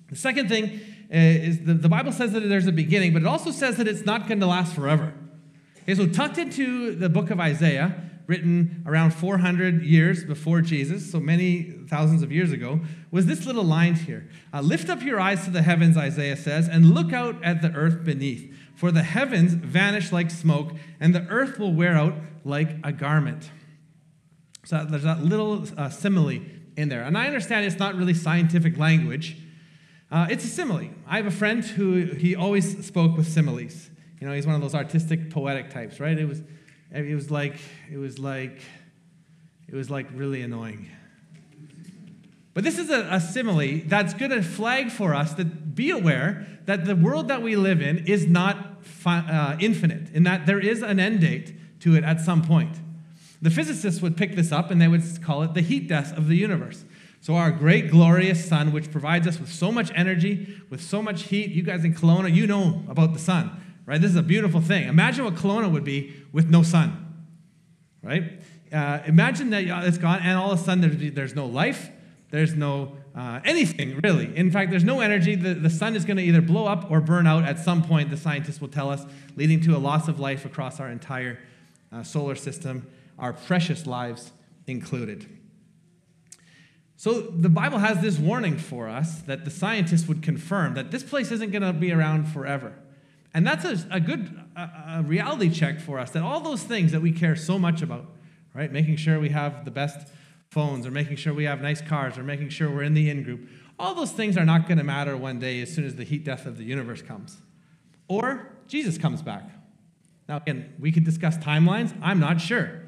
The 0.09 0.17
second 0.17 0.49
thing 0.49 0.81
uh, 1.13 1.17
is 1.17 1.61
the, 1.61 1.75
the 1.75 1.91
Bible 1.91 2.11
says 2.11 2.33
that 2.33 2.41
there's 2.41 2.67
a 2.67 2.73
beginning, 2.73 3.13
but 3.13 3.21
it 3.23 3.29
also 3.29 3.51
says 3.51 3.77
that 3.77 3.87
it's 3.87 4.07
not 4.07 4.27
going 4.27 4.41
to 4.41 4.47
last 4.47 4.75
forever. 4.75 5.13
Okay, 5.83 5.95
so 5.95 6.07
tucked 6.07 6.39
into 6.39 6.95
the 6.95 7.11
book 7.11 7.31
of 7.31 7.39
Isaiah, 7.39 7.95
written 8.27 8.83
around 8.87 9.13
400 9.13 9.83
years 9.83 10.25
before 10.25 10.63
Jesus, 10.63 11.11
so 11.11 11.21
many 11.21 11.65
thousands 11.87 12.23
of 12.23 12.33
years 12.33 12.51
ago, 12.51 12.81
was 13.11 13.27
this 13.27 13.45
little 13.45 13.65
line 13.65 13.95
here. 13.95 14.27
Uh, 14.55 14.63
Lift 14.63 14.89
up 14.89 15.03
your 15.03 15.21
eyes 15.21 15.45
to 15.45 15.51
the 15.51 15.63
heavens, 15.63 15.99
Isaiah 15.99 16.37
says, 16.37 16.69
and 16.69 16.95
look 16.95 17.13
out 17.13 17.45
at 17.45 17.61
the 17.61 17.73
earth 17.73 18.05
beneath. 18.05 18.57
For 18.75 18.91
the 18.91 19.03
heavens 19.03 19.53
vanish 19.53 20.13
like 20.13 20.31
smoke, 20.31 20.73
and 20.99 21.15
the 21.15 21.27
earth 21.29 21.59
will 21.59 21.75
wear 21.75 21.95
out 21.95 22.15
like 22.43 22.77
a 22.83 22.93
garment. 22.93 23.51
So 24.65 24.87
there's 24.89 25.03
that 25.03 25.23
little 25.23 25.67
uh, 25.77 25.91
simile 25.91 26.41
in 26.77 26.89
there. 26.89 27.03
And 27.03 27.17
I 27.17 27.27
understand 27.27 27.67
it's 27.67 27.79
not 27.79 27.95
really 27.95 28.15
scientific 28.15 28.79
language. 28.79 29.37
Uh, 30.11 30.27
it's 30.31 30.45
a 30.45 30.49
simile. 30.49 30.91
I 31.07 31.17
have 31.17 31.27
a 31.27 31.31
friend 31.31 31.65
who 31.65 32.05
he 32.05 32.37
always 32.37 32.85
spoke 32.85 33.17
with 33.17 33.27
similes. 33.27 33.91
You 34.21 34.27
know, 34.27 34.35
he's 34.35 34.47
one 34.47 34.55
of 34.55 34.61
those 34.61 34.75
artistic, 34.75 35.31
poetic 35.31 35.71
types, 35.71 35.99
right? 35.99 36.17
It 36.17 36.29
was, 36.29 36.43
it 36.91 37.15
was 37.15 37.31
like, 37.31 37.57
it 37.91 37.97
was 37.97 38.19
like, 38.19 38.61
it 39.69 39.75
was 39.75 39.91
like 39.91 40.07
really 40.15 40.43
annoying. 40.43 40.89
But 42.55 42.65
this 42.65 42.79
is 42.79 42.91
a, 42.91 43.09
a 43.11 43.21
simile 43.21 43.81
that's 43.87 44.13
going 44.15 44.31
to 44.31 44.43
flag 44.43 44.91
for 44.91 45.15
us 45.15 45.33
that 45.35 45.75
be 45.75 45.91
aware 45.91 46.47
that 46.67 46.85
the 46.85 46.95
world 46.95 47.29
that 47.29 47.43
we 47.43 47.57
live 47.57 47.81
in 47.81 48.07
is 48.07 48.27
not 48.27 48.85
fi- 48.85 49.19
uh, 49.21 49.57
infinite, 49.59 50.11
in 50.13 50.25
that 50.25 50.47
there 50.47 50.61
is 50.61 50.83
an 50.83 51.01
end 51.01 51.21
date 51.21 51.81
to 51.81 51.97
it 51.97 52.05
at 52.05 52.21
some 52.21 52.43
point. 52.43 52.77
The 53.43 53.51
physicists 53.51 54.01
would 54.01 54.17
pick 54.17 54.37
this 54.37 54.53
up 54.53 54.71
and 54.71 54.81
they 54.81 54.87
would 54.87 55.03
call 55.23 55.43
it 55.43 55.53
the 55.53 55.61
heat 55.61 55.89
death 55.89 56.17
of 56.17 56.29
the 56.29 56.37
universe. 56.37 56.85
So, 57.21 57.35
our 57.35 57.51
great, 57.51 57.91
glorious 57.91 58.45
sun, 58.45 58.73
which 58.73 58.91
provides 58.91 59.27
us 59.27 59.39
with 59.39 59.53
so 59.53 59.71
much 59.71 59.93
energy, 59.95 60.61
with 60.71 60.81
so 60.81 61.03
much 61.03 61.25
heat, 61.25 61.51
you 61.51 61.63
guys 61.63 61.85
in 61.85 61.95
Kelowna, 61.95 62.33
you 62.33 62.47
know 62.47 62.83
about 62.89 63.13
the 63.13 63.19
sun, 63.19 63.61
right? 63.85 64.01
This 64.01 64.11
is 64.11 64.17
a 64.17 64.23
beautiful 64.23 64.61
thing. 64.61 64.89
Imagine 64.89 65.25
what 65.25 65.35
Kelowna 65.35 65.71
would 65.71 65.85
be 65.85 66.15
with 66.33 66.51
no 66.51 66.63
sun, 66.63 67.25
right? 68.03 68.41
Uh, 68.73 69.01
imagine 69.07 69.51
that 69.51 69.65
it's 69.87 69.99
gone 69.99 70.21
and 70.23 70.39
all 70.39 70.51
of 70.53 70.61
a 70.61 70.65
sudden 70.65 70.81
there's, 70.81 71.13
there's 71.13 71.35
no 71.35 71.47
life, 71.47 71.91
there's 72.31 72.55
no 72.55 72.97
uh, 73.15 73.41
anything 73.45 74.01
really. 74.03 74.35
In 74.37 74.51
fact, 74.51 74.71
there's 74.71 74.85
no 74.85 75.01
energy. 75.01 75.35
The, 75.35 75.55
the 75.55 75.71
sun 75.71 75.95
is 75.95 76.05
going 76.05 76.17
to 76.17 76.23
either 76.23 76.41
blow 76.41 76.67
up 76.67 76.91
or 76.91 77.01
burn 77.01 77.27
out 77.27 77.45
at 77.45 77.59
some 77.59 77.83
point, 77.83 78.11
the 78.11 78.17
scientists 78.17 78.61
will 78.61 78.69
tell 78.69 78.91
us, 78.91 79.05
leading 79.37 79.61
to 79.63 79.77
a 79.77 79.79
loss 79.79 80.09
of 80.09 80.19
life 80.19 80.45
across 80.45 80.81
our 80.81 80.89
entire 80.89 81.39
uh, 81.93 82.03
solar 82.03 82.35
system 82.35 82.87
our 83.19 83.33
precious 83.33 83.87
lives 83.87 84.33
included. 84.67 85.27
So 86.97 87.21
the 87.21 87.49
Bible 87.49 87.79
has 87.79 88.01
this 88.01 88.17
warning 88.17 88.59
for 88.59 88.89
us 88.89 89.23
that 89.23 89.45
the 89.45 89.51
scientists 89.51 90.07
would 90.07 90.23
confirm 90.23 90.75
that 90.75 90.93
this 90.93 91.03
place 91.03 91.33
isn't 91.33 91.51
going 91.51 91.63
to 91.63 91.73
be 91.73 91.91
around 91.93 92.27
forever. 92.27 92.75
And 93.35 93.47
that's 93.47 93.65
a, 93.65 93.85
a 93.91 93.99
good 93.99 94.41
a 94.55 95.03
reality 95.05 95.51
check 95.51 95.81
for 95.81 95.99
us 95.99 96.11
that 96.11 96.23
all 96.23 96.41
those 96.41 96.63
things 96.63 96.93
that 96.93 97.01
we 97.01 97.11
care 97.11 97.35
so 97.35 97.59
much 97.59 97.83
about, 97.83 98.07
right? 98.55 98.71
Making 98.71 98.97
sure 98.97 99.19
we 99.19 99.31
have 99.31 99.65
the 99.65 99.71
best 99.71 100.13
phones, 100.51 100.87
or 100.87 100.91
making 100.91 101.17
sure 101.17 101.33
we 101.33 101.45
have 101.45 101.63
nice 101.63 101.81
cars, 101.81 102.19
or 102.19 102.23
making 102.23 102.51
sure 102.51 102.71
we're 102.71 102.83
in 102.83 102.95
the 102.95 103.09
in 103.09 103.23
group, 103.23 103.49
all 103.79 103.95
those 103.95 104.13
things 104.13 104.37
are 104.37 104.45
not 104.45 104.69
going 104.69 104.79
to 104.79 104.85
matter 104.85 105.17
one 105.17 105.39
day 105.39 105.63
as 105.63 105.75
soon 105.75 105.87
as 105.87 105.97
the 105.97 106.05
heat 106.05 106.25
death 106.25 106.45
of 106.45 106.59
the 106.59 106.65
universe 106.65 107.01
comes. 107.01 107.39
Or 108.07 108.53
Jesus 108.69 108.99
comes 108.99 109.23
back. 109.23 109.45
Now, 110.29 110.37
again, 110.37 110.75
we 110.79 110.93
could 110.93 111.05
discuss 111.05 111.37
timelines. 111.39 111.99
I'm 112.03 112.21
not 112.21 112.41
sure 112.41 112.82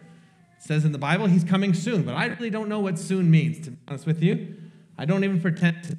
says 0.65 0.87
in 0.87 0.93
the 0.93 0.99
Bible 0.99 1.27
he's 1.27 1.45
coming 1.45 1.75
soon, 1.75 2.03
but 2.05 2.15
I 2.15 2.27
really 2.27 2.49
don't 2.49 2.71
know 2.71 2.81
what 2.81 2.99
soon 2.99 3.31
means, 3.31 3.63
to 3.67 3.73
be 3.73 3.77
honest 3.87 4.07
with 4.07 4.23
you. 4.23 4.57
I 4.97 5.05
don't 5.05 5.23
even 5.23 5.41
pretend 5.41 5.85
to. 5.85 5.99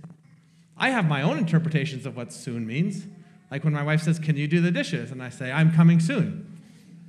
I 0.76 0.90
have 0.90 1.08
my 1.08 1.22
own 1.22 1.38
interpretations 1.38 2.06
of 2.06 2.18
what 2.18 2.34
soon 2.34 2.66
means. 2.66 3.06
Like 3.52 3.64
when 3.64 3.74
my 3.74 3.84
wife 3.84 4.02
says, 4.02 4.18
Can 4.18 4.36
you 4.36 4.48
do 4.48 4.62
the 4.62 4.72
dishes? 4.72 5.12
And 5.12 5.22
I 5.22 5.30
say, 5.30 5.52
I'm 5.52 5.72
coming 5.72 6.00
soon. 6.00 6.62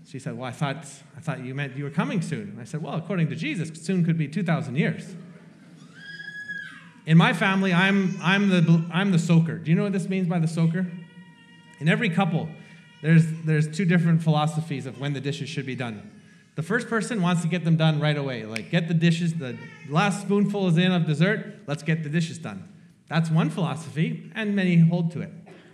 She 0.07 0.19
said, 0.19 0.37
Well, 0.37 0.45
I 0.45 0.53
thought, 0.53 0.87
I 1.17 1.21
thought 1.21 1.45
you 1.45 1.55
meant 1.55 1.77
you 1.77 1.85
were 1.85 1.91
coming 1.91 2.21
soon. 2.21 2.51
And 2.51 2.61
I 2.61 2.65
said, 2.65 2.83
Well, 2.83 2.95
according 2.95 3.31
to 3.31 3.35
Jesus, 3.35 3.71
soon 3.83 4.05
could 4.05 4.19
be 4.19 4.29
2,000 4.29 4.77
years. 4.77 5.15
In 7.07 7.17
my 7.17 7.33
family, 7.33 7.73
I'm, 7.73 8.19
I'm, 8.21 8.51
the, 8.51 8.85
I'm 8.93 9.13
the 9.13 9.19
soaker. 9.19 9.57
Do 9.57 9.71
you 9.71 9.77
know 9.77 9.85
what 9.85 9.93
this 9.93 10.09
means 10.09 10.29
by 10.29 10.41
the 10.41 10.49
soaker? 10.49 10.87
In 11.81 11.89
every 11.89 12.11
couple, 12.11 12.49
there's, 13.01 13.25
there's 13.45 13.75
two 13.75 13.85
different 13.85 14.23
philosophies 14.23 14.87
of 14.87 15.01
when 15.01 15.15
the 15.15 15.21
dishes 15.21 15.49
should 15.49 15.67
be 15.67 15.77
done. 15.77 16.11
The 16.57 16.63
first 16.63 16.89
person 16.89 17.23
wants 17.23 17.43
to 17.43 17.49
get 17.49 17.65
them 17.65 17.77
done 17.77 18.01
right 18.01 18.17
away. 18.17 18.45
Like, 18.45 18.71
get 18.71 18.89
the 18.89 18.95
dishes, 18.95 19.35
the 19.35 19.57
last 19.89 20.23
spoonful 20.23 20.69
is 20.69 20.79
in 20.79 20.91
of 20.91 21.07
dessert, 21.07 21.61
let's 21.67 21.83
get 21.83 22.03
the 22.03 22.09
dishes 22.09 22.39
done. 22.39 22.69
That's 23.09 23.31
one 23.31 23.51
philosophy, 23.51 24.33
and 24.35 24.57
many 24.57 24.79
hold 24.79 25.13
to 25.13 25.21
it. 25.21 25.31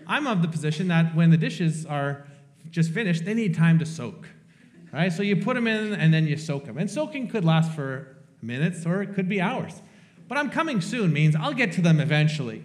I'm 0.06 0.26
of 0.26 0.42
the 0.42 0.48
position 0.48 0.88
that 0.88 1.14
when 1.14 1.30
the 1.30 1.36
dishes 1.36 1.86
are 1.86 2.26
just 2.70 2.90
finished, 2.90 3.24
they 3.24 3.34
need 3.34 3.54
time 3.54 3.78
to 3.78 3.86
soak. 3.86 4.28
Right? 4.92 5.12
So 5.12 5.22
you 5.22 5.36
put 5.36 5.54
them 5.54 5.66
in 5.66 5.94
and 5.94 6.12
then 6.12 6.26
you 6.26 6.36
soak 6.36 6.66
them. 6.66 6.76
And 6.76 6.90
soaking 6.90 7.28
could 7.28 7.44
last 7.44 7.72
for 7.72 8.16
minutes 8.42 8.84
or 8.84 9.02
it 9.02 9.14
could 9.14 9.28
be 9.28 9.40
hours. 9.40 9.80
But 10.28 10.36
I'm 10.36 10.50
coming 10.50 10.80
soon 10.80 11.12
means 11.12 11.34
I'll 11.34 11.54
get 11.54 11.72
to 11.72 11.80
them 11.80 12.00
eventually. 12.00 12.64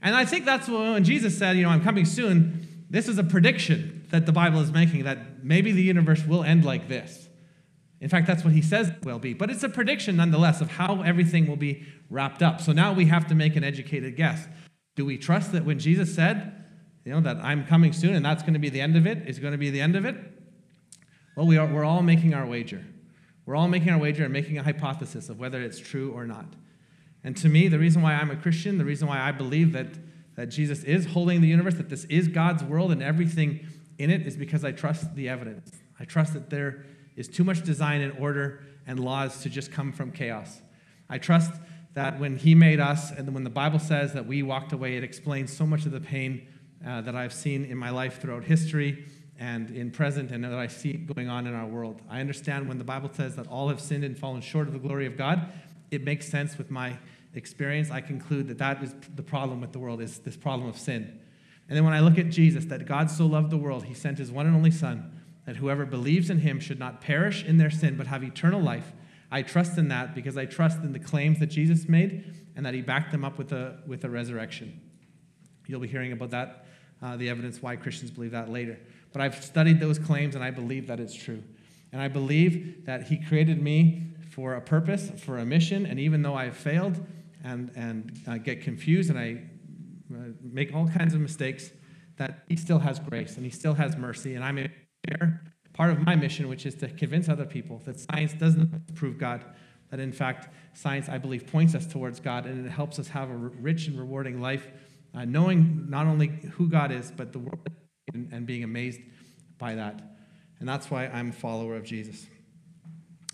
And 0.00 0.14
I 0.14 0.24
think 0.24 0.44
that's 0.44 0.68
when 0.68 1.04
Jesus 1.04 1.36
said, 1.36 1.56
you 1.56 1.64
know, 1.64 1.68
I'm 1.68 1.82
coming 1.82 2.04
soon, 2.04 2.84
this 2.88 3.08
is 3.08 3.18
a 3.18 3.24
prediction 3.24 4.06
that 4.10 4.26
the 4.26 4.32
Bible 4.32 4.60
is 4.60 4.72
making 4.72 5.04
that 5.04 5.44
maybe 5.44 5.72
the 5.72 5.82
universe 5.82 6.24
will 6.24 6.42
end 6.42 6.64
like 6.64 6.88
this. 6.88 7.21
In 8.02 8.08
fact, 8.08 8.26
that's 8.26 8.42
what 8.42 8.52
he 8.52 8.60
says 8.60 8.88
it 8.88 9.04
will 9.04 9.20
be. 9.20 9.32
But 9.32 9.48
it's 9.48 9.62
a 9.62 9.68
prediction 9.68 10.16
nonetheless 10.16 10.60
of 10.60 10.72
how 10.72 11.02
everything 11.02 11.46
will 11.46 11.56
be 11.56 11.86
wrapped 12.10 12.42
up. 12.42 12.60
So 12.60 12.72
now 12.72 12.92
we 12.92 13.06
have 13.06 13.28
to 13.28 13.34
make 13.36 13.54
an 13.54 13.62
educated 13.62 14.16
guess. 14.16 14.48
Do 14.96 15.06
we 15.06 15.16
trust 15.16 15.52
that 15.52 15.64
when 15.64 15.78
Jesus 15.78 16.12
said, 16.12 16.64
you 17.04 17.12
know, 17.12 17.20
that 17.20 17.36
I'm 17.36 17.64
coming 17.64 17.92
soon 17.92 18.14
and 18.14 18.24
that's 18.24 18.42
going 18.42 18.54
to 18.54 18.58
be 18.58 18.70
the 18.70 18.80
end 18.80 18.96
of 18.96 19.06
it, 19.06 19.28
is 19.28 19.38
going 19.38 19.52
to 19.52 19.58
be 19.58 19.70
the 19.70 19.80
end 19.80 19.94
of 19.94 20.04
it? 20.04 20.16
Well, 21.36 21.46
we 21.46 21.56
are, 21.56 21.66
we're 21.66 21.84
all 21.84 22.02
making 22.02 22.34
our 22.34 22.44
wager. 22.44 22.84
We're 23.46 23.54
all 23.54 23.68
making 23.68 23.90
our 23.90 23.98
wager 23.98 24.24
and 24.24 24.32
making 24.32 24.58
a 24.58 24.64
hypothesis 24.64 25.28
of 25.28 25.38
whether 25.38 25.62
it's 25.62 25.78
true 25.78 26.10
or 26.10 26.26
not. 26.26 26.46
And 27.22 27.36
to 27.36 27.48
me, 27.48 27.68
the 27.68 27.78
reason 27.78 28.02
why 28.02 28.14
I'm 28.14 28.32
a 28.32 28.36
Christian, 28.36 28.78
the 28.78 28.84
reason 28.84 29.06
why 29.06 29.20
I 29.20 29.30
believe 29.30 29.72
that, 29.74 29.86
that 30.34 30.46
Jesus 30.46 30.82
is 30.82 31.06
holding 31.06 31.40
the 31.40 31.46
universe, 31.46 31.74
that 31.74 31.88
this 31.88 32.04
is 32.06 32.26
God's 32.26 32.64
world 32.64 32.90
and 32.90 33.00
everything 33.00 33.64
in 33.96 34.10
it, 34.10 34.26
is 34.26 34.36
because 34.36 34.64
I 34.64 34.72
trust 34.72 35.14
the 35.14 35.28
evidence. 35.28 35.70
I 36.00 36.04
trust 36.04 36.32
that 36.32 36.50
there 36.50 36.84
is 37.16 37.28
too 37.28 37.44
much 37.44 37.62
design 37.62 38.00
and 38.00 38.18
order 38.18 38.64
and 38.86 38.98
laws 39.00 39.42
to 39.42 39.48
just 39.48 39.70
come 39.70 39.92
from 39.92 40.10
chaos. 40.12 40.60
I 41.08 41.18
trust 41.18 41.52
that 41.94 42.18
when 42.18 42.36
He 42.36 42.54
made 42.54 42.80
us, 42.80 43.10
and 43.10 43.32
when 43.34 43.44
the 43.44 43.50
Bible 43.50 43.78
says 43.78 44.12
that 44.14 44.26
we 44.26 44.42
walked 44.42 44.72
away, 44.72 44.96
it 44.96 45.04
explains 45.04 45.54
so 45.54 45.66
much 45.66 45.84
of 45.84 45.92
the 45.92 46.00
pain 46.00 46.46
uh, 46.86 47.02
that 47.02 47.14
I've 47.14 47.32
seen 47.32 47.64
in 47.64 47.76
my 47.76 47.90
life 47.90 48.20
throughout 48.20 48.44
history 48.44 49.06
and 49.38 49.70
in 49.70 49.90
present, 49.90 50.30
and 50.30 50.44
that 50.44 50.54
I 50.54 50.68
see 50.68 50.92
going 50.92 51.28
on 51.28 51.46
in 51.46 51.54
our 51.54 51.66
world. 51.66 52.00
I 52.08 52.20
understand 52.20 52.68
when 52.68 52.78
the 52.78 52.84
Bible 52.84 53.10
says 53.12 53.36
that 53.36 53.46
all 53.48 53.68
have 53.68 53.80
sinned 53.80 54.04
and 54.04 54.16
fallen 54.16 54.40
short 54.40 54.68
of 54.68 54.72
the 54.72 54.78
glory 54.78 55.06
of 55.06 55.16
God, 55.16 55.52
it 55.90 56.04
makes 56.04 56.28
sense 56.28 56.56
with 56.56 56.70
my 56.70 56.96
experience. 57.34 57.90
I 57.90 58.00
conclude 58.00 58.48
that 58.48 58.58
that 58.58 58.82
is 58.82 58.94
the 59.14 59.22
problem 59.22 59.60
with 59.60 59.72
the 59.72 59.78
world, 59.78 60.00
is 60.00 60.18
this 60.20 60.36
problem 60.36 60.68
of 60.68 60.78
sin. 60.78 61.20
And 61.68 61.76
then 61.76 61.84
when 61.84 61.94
I 61.94 62.00
look 62.00 62.18
at 62.18 62.30
Jesus, 62.30 62.66
that 62.66 62.86
God 62.86 63.10
so 63.10 63.26
loved 63.26 63.50
the 63.50 63.56
world, 63.56 63.84
He 63.84 63.94
sent 63.94 64.18
His 64.18 64.30
one 64.30 64.46
and 64.46 64.54
only 64.54 64.70
Son 64.70 65.21
that 65.46 65.56
whoever 65.56 65.84
believes 65.84 66.30
in 66.30 66.38
him 66.38 66.60
should 66.60 66.78
not 66.78 67.00
perish 67.00 67.44
in 67.44 67.58
their 67.58 67.70
sin, 67.70 67.96
but 67.96 68.06
have 68.06 68.22
eternal 68.22 68.60
life. 68.60 68.92
I 69.30 69.42
trust 69.42 69.78
in 69.78 69.88
that 69.88 70.14
because 70.14 70.36
I 70.36 70.44
trust 70.44 70.78
in 70.78 70.92
the 70.92 70.98
claims 70.98 71.38
that 71.40 71.46
Jesus 71.46 71.88
made 71.88 72.34
and 72.54 72.64
that 72.66 72.74
he 72.74 72.82
backed 72.82 73.12
them 73.12 73.24
up 73.24 73.38
with 73.38 73.52
a, 73.52 73.78
with 73.86 74.04
a 74.04 74.10
resurrection. 74.10 74.80
You'll 75.66 75.80
be 75.80 75.88
hearing 75.88 76.12
about 76.12 76.30
that, 76.30 76.66
uh, 77.00 77.16
the 77.16 77.28
evidence 77.28 77.62
why 77.62 77.76
Christians 77.76 78.10
believe 78.10 78.32
that 78.32 78.50
later. 78.50 78.78
But 79.12 79.22
I've 79.22 79.42
studied 79.42 79.80
those 79.80 79.98
claims 79.98 80.34
and 80.34 80.44
I 80.44 80.50
believe 80.50 80.86
that 80.88 81.00
it's 81.00 81.14
true. 81.14 81.42
And 81.92 82.00
I 82.00 82.08
believe 82.08 82.84
that 82.86 83.04
he 83.04 83.16
created 83.16 83.60
me 83.60 84.06
for 84.30 84.54
a 84.54 84.60
purpose, 84.60 85.10
for 85.18 85.38
a 85.38 85.44
mission, 85.44 85.86
and 85.86 85.98
even 86.00 86.22
though 86.22 86.34
I've 86.34 86.56
failed 86.56 87.04
and, 87.44 87.70
and 87.74 88.18
uh, 88.26 88.38
get 88.38 88.62
confused 88.62 89.10
and 89.10 89.18
I 89.18 89.42
uh, 90.14 90.32
make 90.42 90.74
all 90.74 90.88
kinds 90.88 91.14
of 91.14 91.20
mistakes, 91.20 91.70
that 92.16 92.44
he 92.48 92.56
still 92.56 92.78
has 92.78 92.98
grace 92.98 93.36
and 93.36 93.44
he 93.44 93.50
still 93.50 93.74
has 93.74 93.96
mercy, 93.96 94.34
and 94.34 94.44
I'm 94.44 94.70
share 95.08 95.42
part 95.72 95.90
of 95.90 96.00
my 96.00 96.14
mission, 96.14 96.48
which 96.48 96.66
is 96.66 96.74
to 96.76 96.88
convince 96.88 97.28
other 97.28 97.46
people 97.46 97.80
that 97.84 97.98
science 97.98 98.34
doesn't 98.34 98.94
prove 98.94 99.18
God, 99.18 99.44
that 99.90 100.00
in 100.00 100.12
fact, 100.12 100.48
science, 100.74 101.08
I 101.08 101.18
believe, 101.18 101.46
points 101.46 101.74
us 101.74 101.86
towards 101.86 102.20
God 102.20 102.46
and 102.46 102.66
it 102.66 102.70
helps 102.70 102.98
us 102.98 103.08
have 103.08 103.30
a 103.30 103.34
rich 103.34 103.86
and 103.88 103.98
rewarding 103.98 104.40
life, 104.40 104.68
uh, 105.14 105.24
knowing 105.24 105.86
not 105.88 106.06
only 106.06 106.28
who 106.52 106.68
God 106.68 106.92
is, 106.92 107.10
but 107.10 107.32
the 107.32 107.38
world 107.38 107.66
and, 108.12 108.30
and 108.32 108.46
being 108.46 108.64
amazed 108.64 109.00
by 109.58 109.74
that. 109.74 110.02
And 110.60 110.68
that's 110.68 110.90
why 110.90 111.06
I'm 111.06 111.30
a 111.30 111.32
follower 111.32 111.76
of 111.76 111.84
Jesus. 111.84 112.26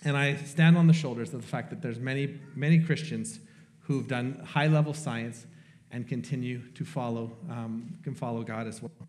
And 0.05 0.17
I 0.17 0.37
stand 0.37 0.79
on 0.79 0.87
the 0.87 0.93
shoulders 0.93 1.35
of 1.35 1.43
the 1.43 1.47
fact 1.47 1.71
that 1.71 1.83
there's 1.83 1.99
many, 1.99 2.39
many 2.55 2.79
Christians 2.79 3.41
who've 3.81 4.07
done 4.07 4.41
high 4.45 4.69
level 4.69 4.95
science 4.95 5.47
and 5.91 6.07
continue 6.07 6.69
to 6.73 6.85
follow, 6.85 7.37
um, 7.51 7.99
can 8.03 8.15
follow 8.15 8.43
God 8.43 8.67
as 8.69 8.81
well. 8.81 9.08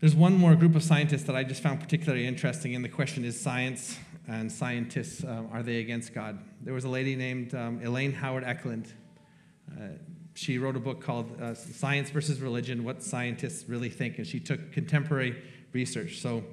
There's 0.00 0.14
one 0.14 0.34
more 0.34 0.54
group 0.54 0.76
of 0.76 0.84
scientists 0.84 1.24
that 1.24 1.34
I 1.34 1.42
just 1.42 1.60
found 1.60 1.80
particularly 1.80 2.24
interesting, 2.24 2.76
and 2.76 2.84
the 2.84 2.88
question 2.88 3.24
is 3.24 3.40
science 3.40 3.98
and 4.28 4.52
scientists, 4.52 5.24
uh, 5.24 5.42
are 5.50 5.64
they 5.64 5.80
against 5.80 6.14
God? 6.14 6.38
There 6.62 6.72
was 6.72 6.84
a 6.84 6.88
lady 6.88 7.16
named 7.16 7.52
um, 7.52 7.80
Elaine 7.82 8.12
Howard 8.12 8.44
Ecklund. 8.44 8.92
Uh, 9.72 9.88
she 10.34 10.56
wrote 10.58 10.76
a 10.76 10.80
book 10.80 11.02
called 11.02 11.40
uh, 11.42 11.52
Science 11.54 12.10
versus 12.10 12.40
Religion 12.40 12.84
What 12.84 13.02
Scientists 13.02 13.68
Really 13.68 13.88
Think. 13.88 14.18
And 14.18 14.26
she 14.26 14.38
took 14.38 14.70
contemporary 14.70 15.42
research. 15.72 16.20
So 16.20 16.44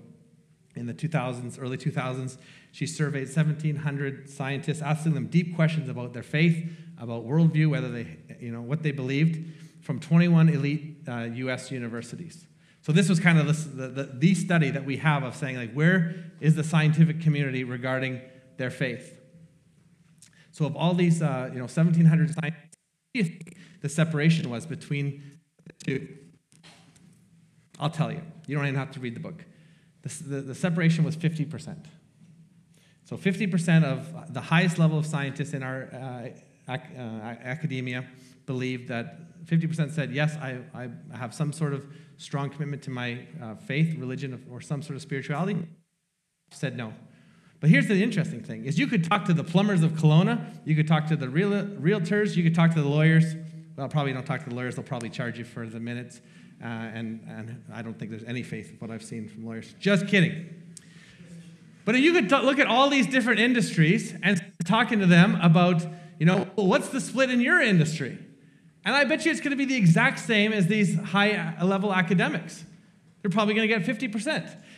in 0.76 0.88
the 0.88 0.94
2000s, 0.96 1.62
early 1.62 1.78
2000s, 1.78 2.38
she 2.72 2.88
surveyed 2.88 3.28
1,700 3.28 4.28
scientists, 4.28 4.82
asking 4.82 5.14
them 5.14 5.28
deep 5.28 5.56
questions 5.56 5.88
about 5.88 6.14
their 6.14 6.24
faith, 6.24 6.68
about 7.00 7.28
worldview, 7.28 7.70
whether 7.70 7.92
they, 7.92 8.18
you 8.40 8.52
know, 8.52 8.64
what 8.64 8.82
they 8.82 8.92
believed, 8.92 9.46
from 9.82 10.00
21 10.00 10.50
elite 10.50 10.98
uh, 11.08 11.28
U.S. 11.34 11.70
universities. 11.70 12.48
So 12.86 12.92
this 12.92 13.10
was 13.10 13.20
kind 13.20 13.40
of 13.40 13.48
the, 13.48 13.88
the, 13.88 14.04
the 14.04 14.36
study 14.36 14.70
that 14.70 14.86
we 14.86 14.98
have 14.98 15.24
of 15.24 15.36
saying, 15.36 15.56
like, 15.56 15.74
where 15.74 16.14
is 16.40 16.54
the 16.54 16.64
scientific 16.64 17.20
community 17.20 17.64
regarding 17.64 18.22
their 18.58 18.70
faith? 18.70 19.20
So 20.52 20.68
of 20.68 20.76
all 20.76 20.94
these, 20.94 21.20
uh, 21.20 21.50
you 21.52 21.58
know, 21.58 21.64
1,700 21.64 22.36
scientists, 22.36 23.44
the 23.82 23.90
separation 23.90 24.52
was 24.52 24.68
between 24.68 25.24
the 25.66 25.74
two. 25.84 26.16
I'll 27.80 27.90
tell 27.90 28.12
you. 28.12 28.22
You 28.46 28.56
don't 28.56 28.68
even 28.68 28.78
have 28.78 28.92
to 28.92 29.00
read 29.00 29.16
the 29.16 29.20
book. 29.20 29.44
The, 30.04 30.24
the, 30.24 30.42
the 30.42 30.56
separation 30.56 31.04
was 31.04 31.18
50%. 31.18 31.86
So 33.06 33.18
50% 33.18 33.84
of 33.84 34.32
the 34.32 34.42
highest 34.42 34.78
level 34.78 35.00
of 35.00 35.08
scientists 35.08 35.56
in 35.56 35.64
our 35.64 35.90
uh, 35.92 36.72
ac- 36.72 36.96
uh, 36.96 37.02
academia 37.02 38.06
believed 38.46 38.88
that 38.90 39.46
50% 39.46 39.92
said, 39.92 40.12
yes, 40.12 40.36
I, 40.38 40.60
I 40.74 40.90
have 41.16 41.34
some 41.34 41.54
sort 41.54 41.74
of 41.74 41.86
strong 42.18 42.50
commitment 42.50 42.82
to 42.84 42.90
my 42.90 43.20
uh, 43.42 43.56
faith, 43.56 43.98
religion, 43.98 44.46
or 44.52 44.62
some 44.62 44.82
sort 44.82 44.96
of 44.96 45.02
spirituality. 45.02 45.58
Said 46.52 46.78
no. 46.78 46.94
But 47.60 47.70
here's 47.70 47.88
the 47.88 48.02
interesting 48.02 48.44
thing 48.44 48.66
is 48.66 48.78
you 48.78 48.88
could 48.88 49.04
talk 49.04 49.26
to 49.26 49.34
the 49.34 49.44
plumbers 49.44 49.84
of 49.84 49.92
Kelowna, 49.94 50.46
you 50.66 50.76
could 50.76 50.88
talk 50.88 51.08
to 51.08 51.16
the 51.16 51.30
real, 51.30 51.50
realtors, 51.50 52.36
you 52.36 52.44
could 52.44 52.56
talk 52.56 52.74
to 52.76 52.82
the 52.82 52.88
lawyers. 52.88 53.36
Well, 53.76 53.88
probably 53.90 54.14
don't 54.14 54.26
talk 54.26 54.44
to 54.44 54.50
the 54.50 54.56
lawyers, 54.56 54.76
they'll 54.76 54.84
probably 54.86 55.10
charge 55.10 55.38
you 55.38 55.46
for 55.46 55.66
the 55.68 55.80
minutes. 55.80 56.22
Uh, 56.64 56.68
and, 56.68 57.22
and 57.28 57.64
I 57.74 57.82
don't 57.82 57.98
think 58.00 58.12
there's 58.12 58.24
any 58.24 58.44
faith 58.44 58.72
in 58.72 58.78
what 58.78 58.90
I've 58.90 59.04
seen 59.04 59.28
from 59.28 59.46
lawyers. 59.46 59.76
Just 59.80 60.08
kidding. 60.08 60.48
But 61.84 61.96
you 61.96 62.14
could 62.14 62.30
t- 62.30 62.42
look 62.42 62.60
at 62.60 62.68
all 62.68 62.90
these 62.90 63.08
different 63.08 63.40
industries 63.40 64.16
and 64.24 64.44
talking 64.64 65.00
to 65.00 65.06
them 65.06 65.38
about, 65.42 65.86
you 66.18 66.26
know, 66.26 66.48
what's 66.56 66.90
the 66.90 67.02
split 67.02 67.30
in 67.30 67.42
your 67.42 67.62
industry? 67.62 68.18
And 68.86 68.96
I 68.96 69.04
bet 69.04 69.26
you 69.26 69.32
it's 69.32 69.42
going 69.42 69.52
to 69.52 69.58
be 69.58 69.66
the 69.66 69.76
exact 69.76 70.20
same 70.20 70.54
as 70.54 70.68
these 70.68 70.96
high 70.98 71.56
level 71.62 71.94
academics. 71.94 72.64
They're 73.22 73.32
probably 73.32 73.56
going 73.56 73.68
to 73.68 73.80
get 73.80 73.84
50%. 73.84 74.28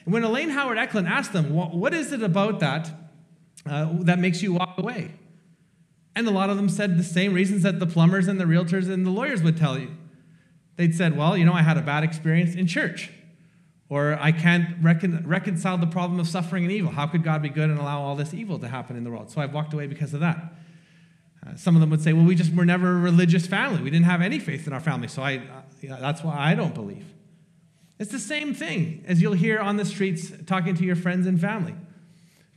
And 0.05 0.13
when 0.13 0.23
Elaine 0.23 0.49
Howard 0.49 0.77
Ecklund 0.77 1.09
asked 1.09 1.33
them, 1.33 1.53
what 1.53 1.93
is 1.93 2.13
it 2.13 2.23
about 2.23 2.61
that 2.61 2.89
uh, 3.69 3.89
that 3.99 4.19
makes 4.19 4.41
you 4.41 4.53
walk 4.53 4.77
away? 4.77 5.11
And 6.15 6.25
a 6.25 6.31
lot 6.31 6.49
of 6.49 6.55
them 6.55 6.69
said 6.69 6.97
the 6.97 7.03
same 7.03 7.33
reasons 7.33 7.63
that 7.63 7.79
the 7.79 7.85
plumbers 7.85 8.29
and 8.29 8.39
the 8.39 8.45
realtors 8.45 8.89
and 8.89 9.05
the 9.05 9.11
lawyers 9.11 9.43
would 9.43 9.57
tell 9.57 9.77
you. 9.77 9.91
They'd 10.77 10.95
said, 10.95 11.17
well, 11.17 11.35
you 11.35 11.43
know, 11.43 11.53
I 11.53 11.61
had 11.61 11.77
a 11.77 11.81
bad 11.81 12.03
experience 12.05 12.55
in 12.55 12.67
church. 12.67 13.11
Or 13.89 14.17
I 14.19 14.31
can't 14.31 14.77
recon- 14.81 15.23
reconcile 15.25 15.77
the 15.77 15.87
problem 15.87 16.19
of 16.19 16.27
suffering 16.27 16.63
and 16.63 16.71
evil. 16.71 16.91
How 16.91 17.07
could 17.07 17.23
God 17.23 17.41
be 17.41 17.49
good 17.49 17.69
and 17.69 17.79
allow 17.79 18.01
all 18.01 18.15
this 18.15 18.33
evil 18.33 18.59
to 18.59 18.67
happen 18.67 18.95
in 18.95 19.03
the 19.03 19.11
world? 19.11 19.29
So 19.29 19.41
I've 19.41 19.53
walked 19.53 19.73
away 19.73 19.87
because 19.87 20.13
of 20.13 20.21
that. 20.21 20.53
Uh, 21.47 21.55
some 21.55 21.75
of 21.75 21.81
them 21.81 21.89
would 21.89 22.01
say, 22.01 22.13
well, 22.13 22.25
we 22.25 22.35
just 22.35 22.53
were 22.53 22.65
never 22.65 22.91
a 22.91 22.99
religious 22.99 23.47
family. 23.47 23.81
We 23.81 23.89
didn't 23.89 24.05
have 24.05 24.21
any 24.21 24.39
faith 24.39 24.67
in 24.67 24.73
our 24.73 24.79
family, 24.79 25.07
so 25.07 25.21
I, 25.21 25.37
uh, 25.37 25.99
that's 25.99 26.23
why 26.23 26.35
I 26.37 26.55
don't 26.55 26.73
believe. 26.73 27.05
It's 27.99 28.11
the 28.11 28.19
same 28.19 28.53
thing 28.53 29.03
as 29.07 29.21
you'll 29.21 29.33
hear 29.33 29.59
on 29.59 29.77
the 29.77 29.85
streets 29.85 30.31
talking 30.45 30.75
to 30.75 30.83
your 30.83 30.95
friends 30.95 31.25
and 31.25 31.39
family. 31.39 31.75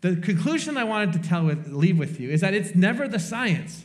The 0.00 0.16
conclusion 0.16 0.76
I 0.76 0.84
wanted 0.84 1.12
to 1.14 1.28
tell 1.28 1.44
with, 1.44 1.68
leave 1.68 1.98
with 1.98 2.20
you 2.20 2.30
is 2.30 2.40
that 2.40 2.54
it's 2.54 2.74
never 2.74 3.06
the 3.06 3.18
science 3.18 3.84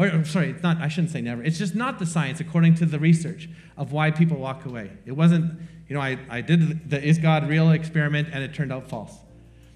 or 0.00 0.24
sorry, 0.24 0.50
it's 0.50 0.62
not, 0.62 0.78
I 0.78 0.88
shouldn't 0.88 1.12
say 1.12 1.20
never. 1.20 1.42
It's 1.42 1.58
just 1.58 1.74
not 1.74 1.98
the 1.98 2.06
science 2.06 2.40
according 2.40 2.74
to 2.76 2.86
the 2.86 2.98
research 2.98 3.50
of 3.76 3.92
why 3.92 4.10
people 4.10 4.38
walk 4.38 4.64
away. 4.64 4.90
It 5.04 5.12
wasn't, 5.12 5.60
you 5.88 5.94
know, 5.94 6.00
I, 6.00 6.18
I 6.30 6.40
did 6.40 6.88
the 6.88 7.02
is 7.02 7.18
God 7.18 7.48
real 7.48 7.70
experiment 7.70 8.28
and 8.32 8.42
it 8.42 8.54
turned 8.54 8.72
out 8.72 8.88
false. 8.88 9.14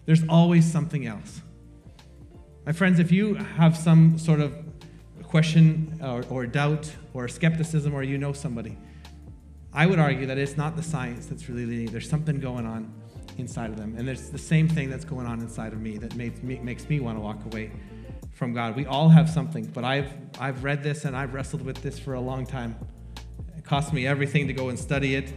There's 0.06 0.22
always 0.28 0.70
something 0.70 1.06
else. 1.06 1.42
My 2.66 2.72
friends, 2.72 2.98
if 2.98 3.12
you 3.12 3.34
have 3.34 3.76
some 3.76 4.18
sort 4.18 4.40
of 4.40 4.54
question 5.22 6.00
or, 6.02 6.24
or 6.30 6.46
doubt 6.46 6.90
or 7.12 7.28
skepticism 7.28 7.92
or 7.92 8.02
you 8.02 8.16
know 8.16 8.32
somebody, 8.32 8.78
I 9.74 9.84
would 9.84 9.98
argue 9.98 10.24
that 10.26 10.38
it's 10.38 10.56
not 10.56 10.74
the 10.74 10.82
science 10.82 11.26
that's 11.26 11.46
really 11.50 11.66
leading. 11.66 11.86
There's 11.92 12.08
something 12.08 12.40
going 12.40 12.64
on 12.64 12.90
inside 13.36 13.68
of 13.68 13.76
them. 13.76 13.96
And 13.98 14.08
there's 14.08 14.30
the 14.30 14.38
same 14.38 14.66
thing 14.66 14.88
that's 14.88 15.04
going 15.04 15.26
on 15.26 15.40
inside 15.40 15.74
of 15.74 15.80
me 15.82 15.98
that 15.98 16.16
makes 16.16 16.42
me, 16.42 16.58
makes 16.60 16.88
me 16.88 17.00
want 17.00 17.18
to 17.18 17.20
walk 17.20 17.44
away 17.44 17.70
from 18.32 18.54
God. 18.54 18.76
We 18.76 18.86
all 18.86 19.10
have 19.10 19.28
something, 19.28 19.66
but 19.66 19.84
I've, 19.84 20.10
I've 20.40 20.64
read 20.64 20.82
this 20.82 21.04
and 21.04 21.14
I've 21.14 21.34
wrestled 21.34 21.60
with 21.60 21.82
this 21.82 21.98
for 21.98 22.14
a 22.14 22.20
long 22.20 22.46
time. 22.46 22.76
It 23.58 23.64
cost 23.64 23.92
me 23.92 24.06
everything 24.06 24.46
to 24.46 24.54
go 24.54 24.70
and 24.70 24.78
study 24.78 25.16
it. 25.16 25.34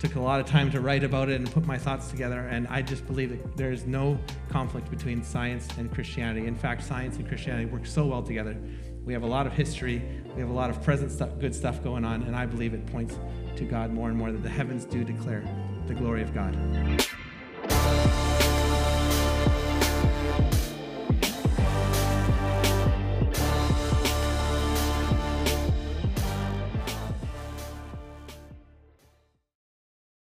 Took 0.00 0.14
a 0.14 0.20
lot 0.20 0.40
of 0.40 0.46
time 0.46 0.70
to 0.70 0.80
write 0.80 1.04
about 1.04 1.28
it 1.28 1.36
and 1.36 1.52
put 1.52 1.66
my 1.66 1.76
thoughts 1.76 2.08
together, 2.08 2.40
and 2.48 2.66
I 2.68 2.80
just 2.80 3.06
believe 3.06 3.28
that 3.28 3.54
there 3.54 3.70
is 3.70 3.86
no 3.86 4.18
conflict 4.48 4.90
between 4.90 5.22
science 5.22 5.68
and 5.76 5.92
Christianity. 5.92 6.46
In 6.46 6.56
fact, 6.56 6.82
science 6.84 7.16
and 7.16 7.28
Christianity 7.28 7.66
work 7.66 7.84
so 7.84 8.06
well 8.06 8.22
together. 8.22 8.56
We 9.04 9.12
have 9.12 9.24
a 9.24 9.26
lot 9.26 9.46
of 9.46 9.52
history, 9.52 10.02
we 10.34 10.40
have 10.40 10.48
a 10.48 10.54
lot 10.54 10.70
of 10.70 10.82
present 10.82 11.12
stuff, 11.12 11.38
good 11.38 11.54
stuff 11.54 11.84
going 11.84 12.06
on, 12.06 12.22
and 12.22 12.34
I 12.34 12.46
believe 12.46 12.72
it 12.72 12.86
points 12.86 13.18
to 13.56 13.64
God 13.64 13.92
more 13.92 14.08
and 14.08 14.16
more 14.16 14.32
that 14.32 14.42
the 14.42 14.48
heavens 14.48 14.86
do 14.86 15.04
declare 15.04 15.44
the 15.86 15.92
glory 15.92 16.22
of 16.22 16.32
God. 16.32 16.56